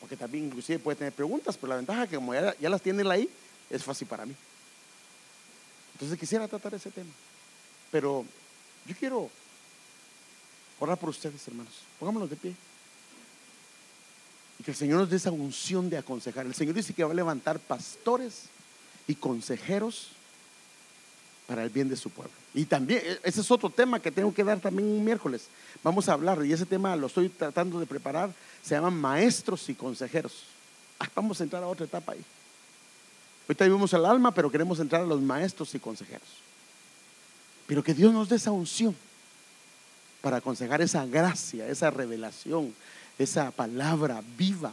Porque 0.00 0.16
también 0.16 0.44
inclusive 0.44 0.78
puede 0.78 0.96
tener 0.96 1.12
preguntas, 1.12 1.56
pero 1.56 1.70
la 1.70 1.76
ventaja 1.76 2.04
es 2.04 2.10
que 2.10 2.16
como 2.16 2.34
ya, 2.34 2.54
las 2.60 2.82
tiene 2.82 3.02
él 3.02 3.10
ahí, 3.10 3.28
es 3.68 3.82
fácil 3.82 4.06
para 4.06 4.24
mí. 4.26 4.34
Entonces 5.94 6.18
quisiera 6.18 6.46
tratar 6.46 6.74
ese 6.74 6.90
tema. 6.90 7.10
Pero 7.90 8.24
yo 8.86 8.94
quiero 8.96 9.30
orar 10.78 10.96
por 10.98 11.08
ustedes, 11.08 11.46
hermanos. 11.48 11.72
Pongámonos 11.98 12.30
de 12.30 12.36
pie. 12.36 12.54
Y 14.58 14.62
que 14.62 14.70
el 14.70 14.76
Señor 14.76 15.00
nos 15.00 15.10
dé 15.10 15.16
esa 15.16 15.30
unción 15.30 15.90
de 15.90 15.98
aconsejar. 15.98 16.46
El 16.46 16.54
Señor 16.54 16.74
dice 16.74 16.94
que 16.94 17.04
va 17.04 17.12
a 17.12 17.14
levantar 17.14 17.58
pastores 17.58 18.44
y 19.06 19.14
consejeros 19.14 20.12
para 21.48 21.64
el 21.64 21.70
bien 21.70 21.88
de 21.88 21.96
su 21.96 22.10
pueblo. 22.10 22.30
Y 22.52 22.66
también, 22.66 23.00
e, 23.02 23.20
ese 23.24 23.40
es 23.40 23.50
otro 23.50 23.70
tema 23.70 23.98
que 23.98 24.12
tengo 24.12 24.32
que 24.32 24.44
dar 24.44 24.60
también 24.60 24.86
un 24.86 25.02
miércoles. 25.02 25.48
Vamos 25.82 26.06
a 26.08 26.12
hablar, 26.12 26.44
y 26.44 26.52
ese 26.52 26.66
tema 26.66 26.94
lo 26.94 27.06
estoy 27.06 27.30
tratando 27.30 27.80
de 27.80 27.86
preparar, 27.86 28.30
se 28.62 28.74
llaman 28.74 28.94
maestros 28.94 29.66
y 29.70 29.74
consejeros. 29.74 30.44
Ah, 31.00 31.08
vamos 31.14 31.40
a 31.40 31.44
entrar 31.44 31.62
a 31.62 31.66
otra 31.66 31.86
etapa 31.86 32.12
ahí. 32.12 32.22
Ahorita 33.48 33.64
vivimos 33.64 33.90
el 33.94 34.04
alma, 34.04 34.32
pero 34.32 34.50
queremos 34.50 34.78
entrar 34.78 35.00
a 35.00 35.06
los 35.06 35.22
maestros 35.22 35.74
y 35.74 35.78
consejeros. 35.78 36.28
Pero 37.66 37.82
que 37.82 37.94
Dios 37.94 38.12
nos 38.12 38.28
dé 38.28 38.36
esa 38.36 38.50
unción 38.50 38.94
para 40.20 40.36
aconsejar 40.36 40.82
esa 40.82 41.06
gracia, 41.06 41.66
esa 41.68 41.90
revelación, 41.90 42.74
esa 43.18 43.50
palabra 43.52 44.22
viva. 44.36 44.72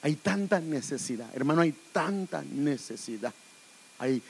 Hay 0.00 0.14
tanta 0.14 0.58
necesidad, 0.58 1.28
hermano, 1.34 1.60
hay 1.60 1.74
tanta 1.92 2.42
necesidad. 2.42 3.34
Hay 3.98 4.22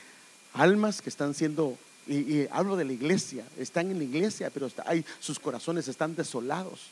almas 0.58 1.00
que 1.00 1.08
están 1.08 1.34
siendo, 1.34 1.78
y, 2.06 2.46
hablo 2.50 2.76
de 2.76 2.84
la 2.84 2.92
iglesia, 2.92 3.44
están 3.56 3.90
en 3.90 3.98
la 3.98 4.04
iglesia, 4.04 4.50
pero 4.50 4.70
hay, 4.84 5.04
sus 5.20 5.38
corazones 5.38 5.86
están 5.88 6.16
desolados, 6.16 6.88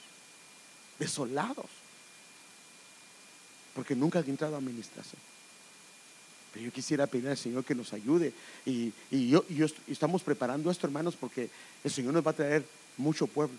desolados, 0.99 1.67
porque 3.75 3.97
nunca 3.97 4.21
han 4.21 4.31
entrado 4.31 4.55
a 4.55 4.59
administración. 4.59 5.21
Pero 6.53 6.65
yo 6.65 6.73
quisiera 6.73 7.07
pedir 7.07 7.29
al 7.29 7.37
Señor 7.37 7.65
que 7.65 7.75
nos 7.75 7.93
ayude. 7.93 8.33
Y, 8.65 8.93
yo, 9.11 9.45
estamos 9.89 10.23
preparando 10.23 10.71
esto, 10.71 10.87
hermanos, 10.87 11.15
porque 11.15 11.51
el 11.85 11.91
Señor 11.91 12.15
nos 12.15 12.27
va 12.27 12.31
a 12.31 12.35
traer 12.35 12.65
mucho 12.97 13.27
pueblo. 13.27 13.59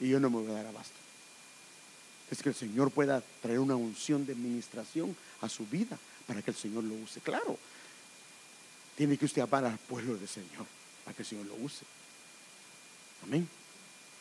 Y 0.00 0.08
yo 0.08 0.18
no 0.18 0.30
me 0.30 0.38
voy 0.38 0.50
a 0.50 0.54
dar 0.54 0.66
abasto. 0.66 0.94
Es 2.30 2.42
que 2.42 2.48
el 2.48 2.54
Señor 2.54 2.90
pueda 2.90 3.22
traer 3.42 3.58
una 3.58 3.76
unción 3.76 4.24
de 4.24 4.32
administración 4.32 5.14
a 5.42 5.48
su 5.50 5.66
vida 5.66 5.98
para 6.26 6.40
que 6.40 6.52
el 6.52 6.56
Señor 6.56 6.84
lo 6.84 6.94
use. 6.94 7.20
Claro, 7.20 7.58
tiene 8.96 9.16
que 9.16 9.24
usted 9.24 9.42
amar 9.42 9.64
al 9.64 9.78
pueblo 9.78 10.16
del 10.16 10.28
Señor 10.28 10.66
para 11.04 11.14
que 11.16 11.22
el 11.22 11.28
Señor 11.28 11.46
lo 11.46 11.54
use. 11.56 11.84
Amén. 13.24 13.48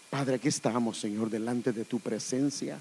Padre, 0.09 0.35
aquí 0.35 0.47
estamos, 0.47 0.99
Señor, 0.99 1.29
delante 1.29 1.71
de 1.71 1.85
tu 1.85 1.99
presencia. 1.99 2.79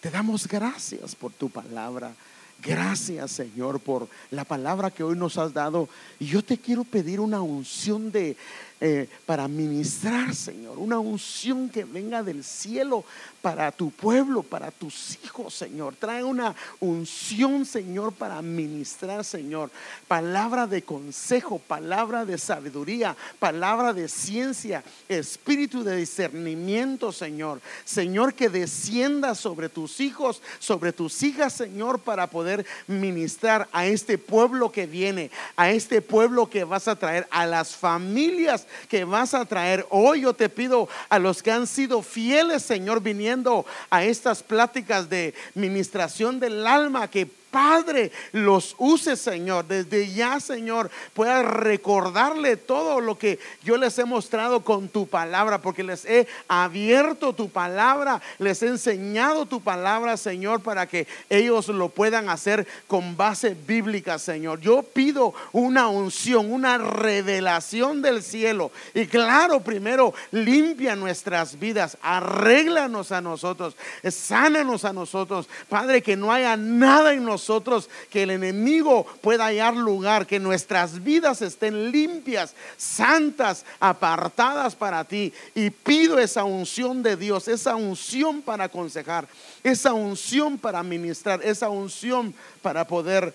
Te 0.00 0.10
damos 0.10 0.48
gracias 0.48 1.14
por 1.14 1.32
tu 1.32 1.50
palabra. 1.50 2.14
Gracias, 2.62 3.30
Señor, 3.32 3.80
por 3.80 4.08
la 4.30 4.44
palabra 4.44 4.90
que 4.90 5.02
hoy 5.02 5.16
nos 5.16 5.38
has 5.38 5.52
dado. 5.52 5.88
Y 6.18 6.26
yo 6.26 6.42
te 6.42 6.58
quiero 6.58 6.84
pedir 6.84 7.20
una 7.20 7.40
unción 7.40 8.10
de 8.12 8.36
eh, 8.82 9.08
para 9.26 9.46
ministrar, 9.46 10.34
Señor, 10.34 10.78
una 10.78 10.98
unción 10.98 11.68
que 11.68 11.84
venga 11.84 12.22
del 12.22 12.42
cielo 12.42 13.04
para 13.42 13.70
tu 13.72 13.90
pueblo, 13.90 14.42
para 14.42 14.70
tus 14.70 15.18
hijos, 15.22 15.52
Señor. 15.52 15.96
Trae 15.96 16.24
una 16.24 16.54
unción, 16.80 17.66
Señor, 17.66 18.14
para 18.14 18.40
ministrar, 18.40 19.22
Señor. 19.24 19.70
Palabra 20.08 20.66
de 20.66 20.80
consejo, 20.80 21.58
palabra 21.58 22.24
de 22.24 22.38
sabiduría, 22.38 23.14
palabra 23.38 23.92
de 23.92 24.08
ciencia, 24.08 24.82
espíritu 25.10 25.84
de 25.84 25.96
discernimiento, 25.96 27.12
Señor. 27.12 27.60
Señor, 27.84 28.32
que 28.32 28.48
descienda 28.48 29.34
sobre 29.34 29.68
tus 29.68 30.00
hijos, 30.00 30.40
sobre 30.58 30.94
tus 30.94 31.22
hijas, 31.22 31.52
Señor, 31.52 32.00
para 32.00 32.28
poder 32.28 32.64
ministrar 32.86 33.68
a 33.72 33.84
este 33.84 34.16
pueblo 34.16 34.72
que 34.72 34.86
viene, 34.86 35.30
a 35.56 35.70
este 35.70 36.00
pueblo 36.00 36.48
que 36.48 36.64
vas 36.64 36.88
a 36.88 36.96
traer, 36.96 37.26
a 37.30 37.44
las 37.44 37.76
familias 37.76 38.66
que 38.88 39.04
vas 39.04 39.34
a 39.34 39.44
traer. 39.44 39.86
Hoy 39.90 40.22
yo 40.22 40.34
te 40.34 40.48
pido 40.48 40.88
a 41.08 41.18
los 41.18 41.42
que 41.42 41.50
han 41.50 41.66
sido 41.66 42.02
fieles, 42.02 42.62
Señor, 42.62 43.02
viniendo 43.02 43.66
a 43.90 44.04
estas 44.04 44.42
pláticas 44.42 45.08
de 45.08 45.34
ministración 45.54 46.40
del 46.40 46.66
alma, 46.66 47.08
que 47.08 47.39
Padre 47.50 48.12
los 48.32 48.76
use, 48.78 49.16
Señor. 49.16 49.66
Desde 49.66 50.12
ya, 50.12 50.38
Señor, 50.38 50.90
pueda 51.14 51.42
recordarle 51.42 52.56
todo 52.56 53.00
lo 53.00 53.18
que 53.18 53.38
yo 53.64 53.76
les 53.76 53.98
he 53.98 54.04
mostrado 54.04 54.62
con 54.62 54.88
tu 54.88 55.08
palabra, 55.08 55.60
porque 55.60 55.82
les 55.82 56.04
he 56.04 56.28
abierto 56.46 57.32
tu 57.32 57.50
palabra, 57.50 58.22
les 58.38 58.62
he 58.62 58.68
enseñado 58.68 59.46
tu 59.46 59.60
palabra, 59.60 60.16
Señor, 60.16 60.60
para 60.60 60.86
que 60.86 61.08
ellos 61.28 61.68
lo 61.68 61.88
puedan 61.88 62.28
hacer 62.28 62.66
con 62.86 63.16
base 63.16 63.56
bíblica, 63.66 64.18
Señor. 64.18 64.60
Yo 64.60 64.82
pido 64.82 65.34
una 65.52 65.88
unción, 65.88 66.52
una 66.52 66.78
revelación 66.78 68.00
del 68.00 68.22
cielo. 68.22 68.70
Y 68.94 69.06
claro, 69.06 69.60
primero, 69.60 70.14
limpia 70.30 70.94
nuestras 70.94 71.58
vidas, 71.58 71.98
arréglanos 72.00 73.10
a 73.10 73.20
nosotros, 73.20 73.76
sánanos 74.08 74.84
a 74.84 74.92
nosotros, 74.92 75.48
Padre, 75.68 76.02
que 76.02 76.16
no 76.16 76.32
haya 76.32 76.56
nada 76.56 77.12
en 77.12 77.24
nosotros 77.24 77.39
nosotros, 77.40 77.88
que 78.10 78.24
el 78.24 78.30
enemigo 78.30 79.06
pueda 79.22 79.46
hallar 79.46 79.74
lugar, 79.74 80.26
que 80.26 80.38
nuestras 80.38 81.02
vidas 81.02 81.40
estén 81.40 81.90
limpias, 81.90 82.54
santas, 82.76 83.64
apartadas 83.80 84.76
para 84.76 85.04
ti. 85.04 85.32
Y 85.54 85.70
pido 85.70 86.18
esa 86.18 86.44
unción 86.44 87.02
de 87.02 87.16
Dios, 87.16 87.48
esa 87.48 87.76
unción 87.76 88.42
para 88.42 88.64
aconsejar, 88.64 89.26
esa 89.64 89.94
unción 89.94 90.58
para 90.58 90.82
ministrar, 90.82 91.40
esa 91.42 91.70
unción 91.70 92.34
para 92.60 92.86
poder 92.86 93.32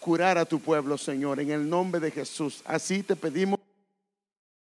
curar 0.00 0.36
a 0.36 0.44
tu 0.44 0.58
pueblo, 0.58 0.98
Señor, 0.98 1.38
en 1.38 1.52
el 1.52 1.68
nombre 1.68 2.00
de 2.00 2.10
Jesús. 2.10 2.62
Así 2.64 3.04
te 3.04 3.14
pedimos. 3.14 3.69